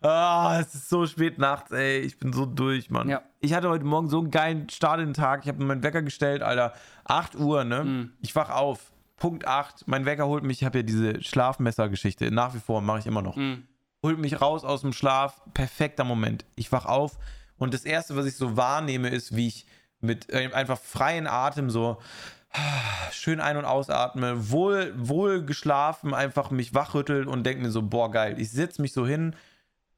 Ah, 0.00 0.58
es 0.60 0.74
ist 0.74 0.88
so 0.88 1.06
spät 1.06 1.38
nachts, 1.38 1.70
ey. 1.70 2.00
Ich 2.00 2.18
bin 2.18 2.32
so 2.32 2.44
durch, 2.46 2.90
Mann. 2.90 3.08
Ja. 3.08 3.22
Ich 3.40 3.52
hatte 3.54 3.68
heute 3.68 3.84
Morgen 3.84 4.08
so 4.08 4.18
einen 4.18 4.30
geilen 4.32 4.68
Start 4.68 4.98
in 4.98 5.08
den 5.08 5.14
Tag. 5.14 5.42
Ich 5.44 5.48
habe 5.48 5.62
meinen 5.62 5.82
Wecker 5.84 6.02
gestellt, 6.02 6.42
Alter. 6.42 6.72
8 7.04 7.36
Uhr, 7.36 7.62
ne? 7.64 7.84
Mhm. 7.84 8.12
Ich 8.20 8.34
wach 8.34 8.50
auf. 8.50 8.90
Punkt 9.16 9.46
8. 9.46 9.86
Mein 9.86 10.04
Wecker 10.04 10.26
holt 10.26 10.42
mich. 10.42 10.62
Ich 10.62 10.64
habe 10.64 10.78
ja 10.78 10.82
diese 10.82 11.22
Schlafmesser-Geschichte. 11.22 12.32
Nach 12.32 12.52
wie 12.54 12.58
vor 12.58 12.80
mache 12.80 12.98
ich 13.00 13.06
immer 13.06 13.22
noch. 13.22 13.36
Mhm. 13.36 13.68
Holt 14.02 14.18
mich 14.18 14.40
raus 14.40 14.64
aus 14.64 14.80
dem 14.80 14.92
Schlaf. 14.92 15.40
Perfekter 15.54 16.02
Moment. 16.02 16.44
Ich 16.56 16.72
wach 16.72 16.86
auf. 16.86 17.16
Und 17.58 17.72
das 17.72 17.84
Erste, 17.84 18.16
was 18.16 18.26
ich 18.26 18.34
so 18.34 18.56
wahrnehme, 18.56 19.08
ist, 19.10 19.36
wie 19.36 19.46
ich 19.46 19.66
mit 20.02 20.30
äh, 20.30 20.50
einfach 20.52 20.78
freien 20.78 21.26
Atem 21.26 21.70
so 21.70 21.98
schön 23.12 23.40
ein- 23.40 23.56
und 23.56 23.64
ausatme, 23.64 24.50
wohl, 24.50 24.92
wohl 24.96 25.42
geschlafen, 25.42 26.12
einfach 26.12 26.50
mich 26.50 26.74
wachrüttel 26.74 27.26
und 27.26 27.44
denke 27.44 27.62
mir 27.62 27.70
so, 27.70 27.80
boah, 27.80 28.10
geil. 28.10 28.34
Ich 28.38 28.50
sitze 28.50 28.82
mich 28.82 28.92
so 28.92 29.06
hin 29.06 29.34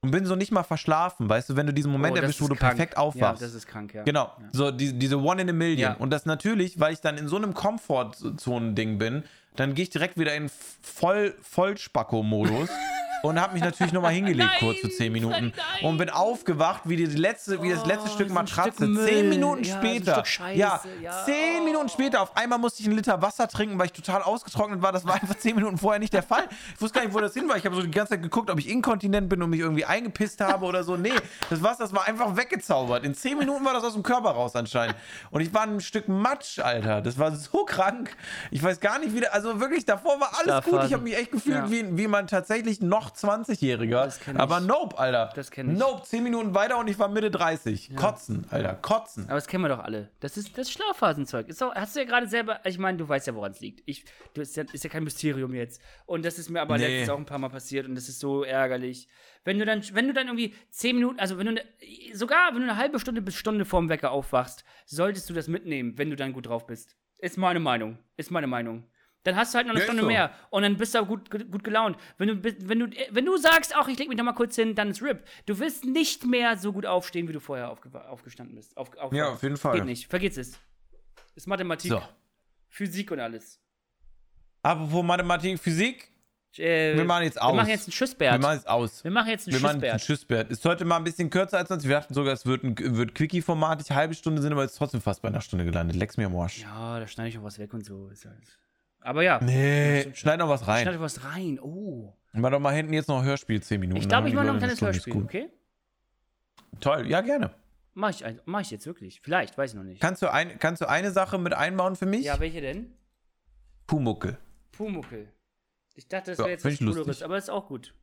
und 0.02 0.12
bin 0.12 0.24
so 0.24 0.36
nicht 0.36 0.52
mal 0.52 0.62
verschlafen, 0.62 1.28
weißt 1.28 1.48
du, 1.50 1.56
wenn 1.56 1.66
du 1.66 1.72
diesen 1.72 1.90
Moment 1.90 2.16
Oh, 2.16 2.20
erwischst, 2.20 2.40
wo 2.42 2.46
du 2.46 2.54
krank. 2.54 2.76
perfekt 2.76 2.96
aufwachst. 2.96 3.40
Ja, 3.40 3.46
das 3.48 3.54
ist 3.56 3.66
krank, 3.66 3.92
ja. 3.92 4.04
Genau, 4.04 4.30
Ja. 4.38 4.48
so 4.52 4.70
die, 4.70 4.96
diese 4.96 5.18
One 5.20 5.42
in 5.42 5.50
a 5.50 5.52
Million. 5.52 5.78
Ja. 5.80 5.94
Und 5.94 6.10
das 6.10 6.26
natürlich, 6.26 6.78
weil 6.78 6.92
ich 6.92 7.00
dann 7.00 7.18
in 7.18 7.26
so 7.26 7.36
einem 7.36 7.54
Komfortzonen-Ding 7.54 8.98
bin, 8.98 9.24
dann 9.56 9.74
gehe 9.74 9.82
ich 9.84 9.90
direkt 9.90 10.16
wieder 10.18 10.34
in 10.36 10.48
voll 10.82 11.34
Vollspacko-Modus 11.42 12.68
und 13.24 13.40
habe 13.40 13.54
mich 13.54 13.62
natürlich 13.62 13.92
nochmal 13.92 14.12
hingelegt 14.14 14.48
Nein, 14.50 14.58
kurz 14.60 14.78
für 14.78 14.90
10 14.90 15.12
Minuten 15.12 15.52
nein. 15.56 15.84
und 15.90 15.96
bin 15.98 16.10
aufgewacht 16.10 16.82
wie, 16.84 16.96
die 16.96 17.06
letzte, 17.06 17.62
wie 17.62 17.70
das 17.70 17.84
letzte 17.86 18.08
Oh, 18.10 18.14
Stück 18.14 18.28
so 18.28 18.34
Matratze. 18.34 18.72
Stück 18.76 18.88
Müll. 18.90 19.08
10 19.08 19.28
Minuten 19.28 19.64
Ja, 19.64 19.72
so 19.74 19.78
später. 19.78 20.12
Stück 20.14 20.26
Scheiße. 20.26 20.58
ja, 20.58 20.80
Ja, 21.02 21.24
10 21.24 21.34
oh. 21.60 21.64
Minuten 21.64 21.88
später. 21.88 22.20
Auf 22.22 22.36
einmal 22.36 22.58
musste 22.58 22.82
ich 22.82 22.86
einen 22.88 22.96
Liter 22.96 23.20
Wasser 23.22 23.48
trinken, 23.48 23.78
weil 23.78 23.86
ich 23.86 23.92
total 23.92 24.22
ausgetrocknet 24.22 24.82
war. 24.82 24.92
Das 24.92 25.06
war 25.06 25.14
einfach 25.14 25.34
10 25.36 25.56
Minuten 25.56 25.78
vorher 25.78 25.98
nicht 25.98 26.12
der 26.12 26.22
Fall. 26.22 26.44
Ich 26.74 26.80
wusste 26.82 26.98
gar 26.98 27.04
nicht, 27.06 27.14
wo 27.14 27.20
das 27.20 27.34
hin 27.34 27.48
war. 27.48 27.56
Ich 27.56 27.64
habe 27.64 27.74
so 27.74 27.82
die 27.82 27.90
ganze 27.90 28.10
Zeit 28.12 28.22
geguckt, 28.22 28.50
ob 28.50 28.58
ich 28.58 28.68
inkontinent 28.68 29.28
bin 29.28 29.42
und 29.42 29.50
mich 29.50 29.60
irgendwie 29.60 29.84
eingepisst 29.84 30.40
habe 30.40 30.66
oder 30.66 30.84
so. 30.84 30.96
Nee, 30.96 31.12
das 31.50 31.62
Wasser, 31.62 31.84
das 31.84 31.94
war 31.94 32.06
einfach 32.06 32.36
weggezaubert. 32.36 33.04
In 33.04 33.14
10 33.14 33.38
Minuten 33.38 33.64
war 33.64 33.72
das 33.72 33.84
aus 33.84 33.94
dem 33.94 34.02
Körper 34.02 34.30
raus 34.30 34.54
anscheinend. 34.54 34.96
Und 35.30 35.40
ich 35.40 35.52
war 35.54 35.62
ein 35.62 35.80
Stück 35.80 36.08
Matsch, 36.08 36.58
Alter. 36.58 37.00
Das 37.00 37.18
war 37.18 37.34
so 37.34 37.64
krank. 37.64 38.16
Ich 38.50 38.62
weiß 38.62 38.80
gar 38.80 38.98
nicht, 38.98 39.14
wie 39.14 39.20
der, 39.20 39.32
also 39.34 39.60
wirklich, 39.60 39.84
davor 39.86 40.20
war 40.20 40.30
alles 40.34 40.36
gut. 40.36 40.44
Schlafphasen. 40.74 40.86
Ich 40.88 40.92
habe 40.92 41.02
mich 41.02 41.16
echt 41.16 41.30
gefühlt 41.32 41.56
Ja. 41.56 41.70
wie, 41.70 41.96
wie 41.96 42.06
man 42.08 42.26
tatsächlich 42.26 42.80
noch 42.82 43.13
20-Jähriger. 43.14 44.04
Das 44.04 44.20
kenn 44.20 44.36
ich. 44.36 44.40
Aber 44.42 44.60
nope, 44.60 44.98
Alter. 44.98 45.30
Das 45.34 45.50
kenn 45.50 45.72
ich. 45.72 45.78
Nope, 45.78 46.02
10 46.02 46.22
Minuten 46.22 46.54
weiter 46.54 46.78
und 46.78 46.88
ich 46.88 46.98
war 46.98 47.08
Mitte 47.08 47.30
30. 47.30 47.96
Kotzen, 47.96 48.46
Alter, 48.50 48.74
kotzen. 48.74 49.24
Aber 49.26 49.34
das 49.36 49.46
kennen 49.46 49.64
wir 49.64 49.68
doch 49.68 49.78
alle. 49.78 50.10
Das 50.20 50.36
ist 50.36 50.56
das 50.58 50.70
Schlafphasenzeug. 50.70 51.48
Ist 51.48 51.62
auch, 51.62 51.74
hast 51.74 51.94
du 51.96 52.00
ja 52.00 52.06
gerade 52.06 52.26
selber, 52.28 52.60
ich 52.64 52.78
meine, 52.78 52.98
du 52.98 53.08
weißt 53.08 53.26
ja, 53.26 53.34
woran 53.34 53.52
es 53.52 53.60
liegt. 53.60 53.82
Ich, 53.86 54.04
du 54.34 54.40
ist 54.42 54.56
ja, 54.56 54.64
ist 54.72 54.84
ja 54.84 54.90
kein 54.90 55.04
Mysterium 55.04 55.54
jetzt. 55.54 55.80
Und 56.06 56.24
das 56.24 56.38
ist 56.38 56.50
mir 56.50 56.60
aber 56.60 56.76
Nee. 56.78 56.86
letztens 56.86 57.10
auch 57.10 57.18
ein 57.18 57.26
paar 57.26 57.38
Mal 57.38 57.48
passiert 57.50 57.86
und 57.86 57.94
das 57.94 58.08
ist 58.08 58.20
so 58.20 58.44
ärgerlich. 58.44 59.08
Wenn 59.44 59.58
du 59.58 59.64
dann, 59.64 59.82
wenn 59.92 60.06
du 60.06 60.12
dann 60.14 60.26
irgendwie 60.28 60.54
zehn 60.70 60.96
Minuten, 60.96 61.20
also 61.20 61.38
wenn 61.38 61.46
du, 61.46 61.52
ne, 61.52 61.62
sogar 62.14 62.48
wenn 62.54 62.62
du 62.62 62.68
eine 62.68 62.76
halbe 62.76 62.98
Stunde 62.98 63.20
bis 63.22 63.34
Stunde 63.34 63.64
vorm 63.64 63.88
Wecker 63.88 64.10
aufwachst, 64.10 64.64
solltest 64.86 65.28
du 65.28 65.34
das 65.34 65.48
mitnehmen, 65.48 65.98
wenn 65.98 66.10
du 66.10 66.16
dann 66.16 66.32
gut 66.32 66.46
drauf 66.46 66.66
bist. 66.66 66.96
Ist 67.18 67.38
meine 67.38 67.60
Meinung. 67.60 67.98
Ist 68.16 68.30
meine 68.30 68.46
Meinung. 68.46 68.86
Dann 69.24 69.36
hast 69.36 69.52
du 69.52 69.56
halt 69.56 69.66
noch 69.66 69.72
eine 69.74 69.80
Ja, 69.80 69.86
Stunde 69.86 70.02
so. 70.02 70.06
mehr 70.08 70.30
und 70.50 70.62
dann 70.62 70.76
bist 70.76 70.94
du 70.94 71.00
auch 71.00 71.08
gut, 71.08 71.30
gut, 71.30 71.64
gelaunt. 71.64 71.96
Wenn 72.18 72.28
du, 72.28 72.44
wenn, 72.68 72.78
du, 72.78 72.90
wenn 73.10 73.24
du 73.24 73.36
sagst, 73.36 73.74
ach, 73.74 73.88
ich 73.88 73.98
leg 73.98 74.08
mich 74.08 74.16
noch 74.18 74.24
mal 74.24 74.32
kurz 74.34 74.54
hin, 74.56 74.74
dann 74.74 74.90
ist 74.90 75.02
RIP. 75.02 75.24
Du 75.46 75.58
wirst 75.58 75.84
nicht 75.84 76.24
mehr 76.26 76.56
so 76.56 76.72
gut 76.72 76.86
aufstehen, 76.86 77.26
wie 77.28 77.32
du 77.32 77.40
vorher 77.40 77.70
aufge 77.70 77.90
aufgestanden 78.08 78.54
bist. 78.54 78.76
Auf, 78.76 78.96
auf, 78.98 79.12
Ja, 79.12 79.30
auf 79.30 79.42
jeden 79.42 79.56
Fall. 79.56 79.76
Geht 79.76 79.86
nicht, 79.86 80.06
vergiss 80.08 80.36
es. 80.36 80.58
Ist 81.34 81.46
Mathematik, 81.48 81.90
So. 81.90 82.02
Physik 82.68 83.10
und 83.10 83.20
alles. 83.20 83.60
Apropos 84.62 85.02
Mathematik, 85.04 85.58
Physik, 85.58 86.10
Äh, 86.56 86.96
wir 86.96 87.04
machen 87.04 87.24
jetzt 87.24 87.34
Wir 87.36 87.42
aus. 87.44 87.56
machen 87.56 87.68
jetzt 87.68 87.80
einen 87.82 87.86
wir 87.88 87.92
Schussbert. 87.92 88.40
machen 88.40 88.54
jetzt 88.54 88.68
aus. 88.68 89.02
Wir 89.04 89.10
machen 89.10 89.28
jetzt 89.30 89.48
einen 89.48 89.54
Wir 89.56 89.60
machen 89.62 89.82
einen 89.82 89.98
Schussbert. 89.98 90.48
Schussbert. 90.48 90.50
Ist 90.52 90.64
heute 90.64 90.84
mal 90.84 90.98
ein 90.98 91.04
bisschen 91.04 91.28
kürzer 91.30 91.58
als 91.58 91.68
sonst. 91.68 91.82
Wir 91.88 91.96
dachten 91.96 92.14
sogar, 92.14 92.32
es 92.32 92.46
wird 92.46 92.62
ein 92.62 92.76
wird 92.96 93.14
Quickie-Format. 93.14 93.80
Ich 93.82 93.90
halbe 93.90 94.14
Stunde 94.14 94.40
sind 94.40 94.52
aber 94.52 94.62
jetzt 94.62 94.76
trotzdem 94.76 95.00
fast 95.00 95.20
bei 95.22 95.28
einer 95.28 95.40
Stunde 95.40 95.64
gelandet. 95.64 95.96
Lex 95.96 96.16
mir 96.16 96.26
am 96.26 96.36
Arsch. 96.36 96.60
Ja, 96.60 97.00
da 97.00 97.06
schneide 97.08 97.30
ich 97.30 97.34
noch 97.34 97.42
was 97.42 97.58
weg 97.58 97.74
und 97.74 97.84
so. 97.84 98.08
Ist 98.08 98.24
halt. 98.26 98.58
Aber 99.04 99.22
ja, 99.22 99.38
Nee, 99.42 100.10
schneid 100.14 100.38
noch 100.38 100.48
was 100.48 100.66
rein. 100.66 100.82
schneide 100.82 100.98
was 101.00 101.24
rein. 101.24 101.60
Oh. 101.60 102.12
Mach 102.32 102.50
doch 102.50 102.58
mal 102.58 102.74
hinten 102.74 102.94
jetzt 102.94 103.08
noch 103.08 103.22
Hörspiel 103.22 103.62
10 103.62 103.78
Minuten. 103.80 104.00
Ich 104.00 104.08
glaube, 104.08 104.28
ich 104.28 104.34
mache 104.34 104.46
noch 104.46 104.54
ein 104.54 104.58
kleines 104.58 104.80
Hörspiel, 104.80 105.16
okay? 105.22 105.50
Toll, 106.80 107.06
ja, 107.08 107.20
gerne. 107.20 107.54
Mach 107.92 108.10
ich, 108.10 108.24
ein- 108.24 108.40
mach 108.46 108.60
ich 108.62 108.70
jetzt 108.70 108.86
wirklich. 108.86 109.20
Vielleicht, 109.20 109.56
weiß 109.56 109.70
ich 109.72 109.76
noch 109.76 109.84
nicht. 109.84 110.00
Kannst 110.00 110.22
du, 110.22 110.32
ein, 110.32 110.58
kannst 110.58 110.80
du 110.82 110.88
eine 110.88 111.12
Sache 111.12 111.38
mit 111.38 111.52
einbauen 111.52 111.94
für 111.96 112.06
mich? 112.06 112.24
ja, 112.24 112.40
welche 112.40 112.60
denn? 112.60 112.92
Pumuckel. 113.86 114.38
Pumuckel. 114.72 115.30
Ich 115.94 116.08
dachte, 116.08 116.32
das 116.32 116.38
Ja, 116.38 116.44
wäre 116.44 116.52
jetzt 116.52 116.64
was 116.64 116.72
ich 116.72 116.78
Cooleres, 116.80 117.06
lustig. 117.06 117.24
aber 117.24 117.36
ist 117.38 117.50
auch 117.50 117.68
gut. 117.68 117.94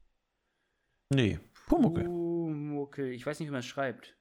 Nee, 1.09 1.39
Pumuckel. 1.67 2.05
Pumuckel. 2.05 3.07
Ich 3.11 3.25
weiß 3.25 3.39
nicht, 3.39 3.49
wie 3.49 3.51
man 3.51 3.59
es 3.59 3.65
schreibt. 3.65 4.15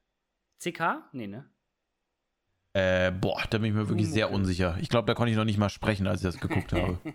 CK? 0.58 1.04
Nee, 1.12 1.28
ne? 1.28 1.48
Äh, 2.72 3.10
boah, 3.12 3.42
da 3.50 3.58
bin 3.58 3.68
ich 3.68 3.74
mir 3.74 3.88
wirklich 3.88 4.08
sehr 4.08 4.26
Pumuckl. 4.26 4.42
unsicher. 4.42 4.76
Ich 4.80 4.88
glaube, 4.88 5.06
da 5.06 5.14
konnte 5.14 5.30
ich 5.32 5.36
noch 5.36 5.44
nicht 5.44 5.58
mal 5.58 5.68
sprechen, 5.70 6.06
als 6.06 6.20
ich 6.20 6.26
das 6.26 6.38
geguckt 6.40 6.72
habe. 6.72 6.98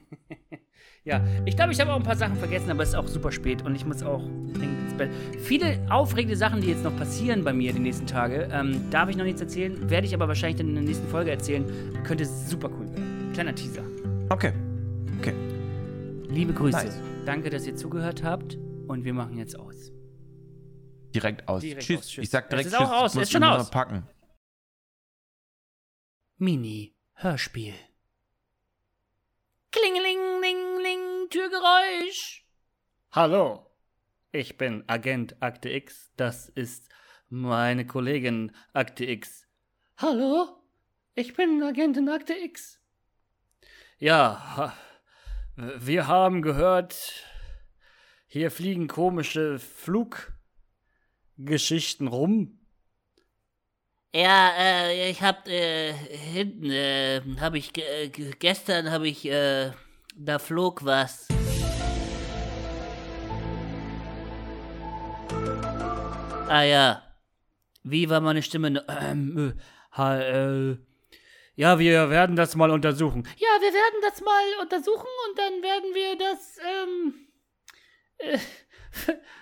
Ja, 1.08 1.24
ich 1.46 1.56
glaube, 1.56 1.72
ich 1.72 1.80
habe 1.80 1.94
auch 1.94 1.98
ein 1.98 2.04
paar 2.04 2.16
Sachen 2.16 2.36
vergessen, 2.36 2.72
aber 2.72 2.82
es 2.82 2.90
ist 2.90 2.96
auch 2.96 3.08
super 3.08 3.32
spät 3.32 3.62
und 3.62 3.76
ich 3.76 3.86
muss 3.86 4.02
auch 4.02 4.22
dringend 4.54 4.86
ins 4.86 4.94
Bett. 4.98 5.12
Viele 5.40 5.80
aufregende 5.92 6.36
Sachen, 6.36 6.62
die 6.62 6.68
jetzt 6.70 6.84
noch 6.84 6.98
passieren 6.98 7.44
bei 7.44 7.54
mir 7.54 7.74
die 7.74 7.80
nächsten 7.80 8.08
Tage, 8.08 8.50
ähm, 8.52 8.90
darf 8.90 9.08
ich 9.08 9.16
noch 9.16 9.24
nichts 9.24 9.40
erzählen, 9.40 9.88
werde 9.88 10.08
ich 10.08 10.16
aber 10.16 10.28
wahrscheinlich 10.28 10.58
dann 10.58 10.70
in 10.70 10.74
der 10.74 10.84
nächsten 10.84 11.08
Folge 11.08 11.30
erzählen. 11.30 11.64
Könnte 12.04 12.26
super 12.26 12.72
cool 12.72 12.90
werden. 12.90 13.30
Kleiner 13.34 13.54
Teaser. 13.54 13.84
Okay. 14.30 14.52
Okay. 15.20 15.36
Liebe 16.28 16.54
Grüße. 16.54 16.76
Nice. 16.76 17.00
Danke, 17.28 17.52
dass 17.52 17.68
ihr 17.68 17.76
zugehört 17.76 18.24
habt 18.24 18.58
und 18.88 19.06
wir 19.06 19.14
machen 19.14 19.38
jetzt 19.38 19.60
aus. 19.60 19.92
Direkt 21.14 21.48
aus. 21.48 21.62
Direkt 21.62 21.84
tschüss. 21.86 22.00
aus, 22.00 22.08
tschüss. 22.10 22.24
Ich 22.24 22.30
sag 22.32 22.46
Es 22.46 22.50
direkt 22.50 22.66
ist 22.70 22.74
Tschüss. 22.76 22.82
auch 22.88 23.04
aus, 23.04 23.14
muss 23.14 23.24
ist 23.26 23.32
schon 23.32 23.44
aus. 23.44 23.70
Packen. 23.70 24.08
Mini-Hörspiel. 26.38 27.76
Klingeling, 29.72 30.42
ling, 30.42 30.82
ling, 30.84 31.30
Türgeräusch. 31.30 32.46
Hallo, 33.12 33.72
ich 34.34 34.58
bin 34.58 34.84
Agent 34.88 35.42
Akte 35.42 35.70
X. 35.70 36.12
Das 36.18 36.50
ist 36.50 36.90
meine 37.30 37.88
Kollegin 37.88 38.54
Akte 38.74 39.06
X. 39.06 39.48
Hallo, 39.96 40.62
ich 41.14 41.36
bin 41.36 41.64
Agentin 41.64 42.10
Akte 42.10 42.34
X. 42.34 42.82
Ja, 43.98 44.76
wir 45.56 46.08
haben 46.08 46.42
gehört, 46.42 47.24
hier 48.28 48.52
fliegen 48.52 48.90
komische 48.90 49.58
Fluggeschichten 49.58 52.10
rum. 52.10 52.60
Ja, 54.18 54.54
äh, 54.58 55.10
ich 55.12 55.22
hab 55.22 55.46
äh, 55.46 55.92
hinten, 55.92 56.72
äh, 56.72 57.20
hab 57.42 57.54
ich 57.54 57.78
äh, 57.78 58.08
ge- 58.08 58.32
gestern 58.40 58.90
hab 58.90 59.02
ich, 59.04 59.26
äh, 59.26 59.72
da 60.16 60.40
flog 60.40 60.86
was. 60.86 61.28
Ah 66.48 66.62
ja. 66.64 67.04
Wie 67.84 68.10
war 68.10 68.22
meine 68.22 68.42
Stimme? 68.42 68.86
Ähm, 68.88 69.60
äh, 69.98 70.72
äh, 70.72 70.78
ja, 71.56 71.78
wir 71.78 72.10
werden 72.10 72.38
das 72.38 72.56
mal 72.56 72.72
untersuchen. 72.72 73.28
Ja, 73.36 73.50
wir 73.60 73.74
werden 73.74 74.00
das 74.02 74.22
mal 74.22 74.44
untersuchen 74.62 75.10
und 75.30 75.38
dann 75.38 75.62
werden 75.62 75.94
wir 75.94 76.18
das, 76.18 76.58
ähm, 76.60 77.28
äh, 78.20 78.38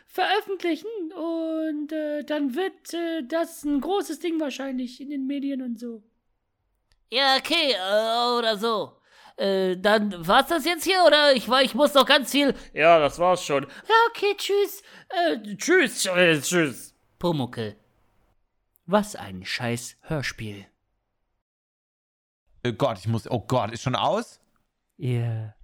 veröffentlichen 0.07 0.87
und 1.13 1.91
äh, 1.91 2.23
dann 2.23 2.55
wird 2.55 2.93
äh, 2.93 3.23
das 3.27 3.63
ein 3.63 3.81
großes 3.81 4.19
Ding 4.19 4.39
wahrscheinlich 4.39 5.01
in 5.01 5.09
den 5.09 5.25
Medien 5.25 5.61
und 5.61 5.79
so. 5.79 6.03
Ja, 7.09 7.37
okay, 7.37 7.73
äh, 7.73 8.37
oder 8.37 8.57
so. 8.57 8.99
Äh, 9.37 9.77
dann 9.77 10.27
war's 10.27 10.47
das 10.47 10.65
jetzt 10.65 10.83
hier 10.83 11.03
oder 11.05 11.33
ich 11.33 11.49
war 11.49 11.63
ich 11.63 11.73
muss 11.73 11.93
noch 11.93 12.05
ganz 12.05 12.31
viel. 12.31 12.53
Ja, 12.73 12.99
das 12.99 13.17
war's 13.17 13.43
schon. 13.43 13.63
Ja, 13.63 13.95
okay, 14.09 14.35
tschüss. 14.37 14.83
Äh, 15.09 15.55
tschüss, 15.55 16.05
äh, 16.05 16.39
tschüss. 16.39 16.93
Pumuckel. 17.17 17.75
Was 18.85 19.15
ein 19.15 19.45
scheiß 19.45 19.97
Hörspiel. 20.01 20.67
Oh 22.65 22.73
Gott, 22.73 22.99
ich 22.99 23.07
muss. 23.07 23.29
Oh 23.29 23.39
Gott, 23.39 23.71
ist 23.71 23.81
schon 23.81 23.95
aus? 23.95 24.39
Ja. 24.97 25.55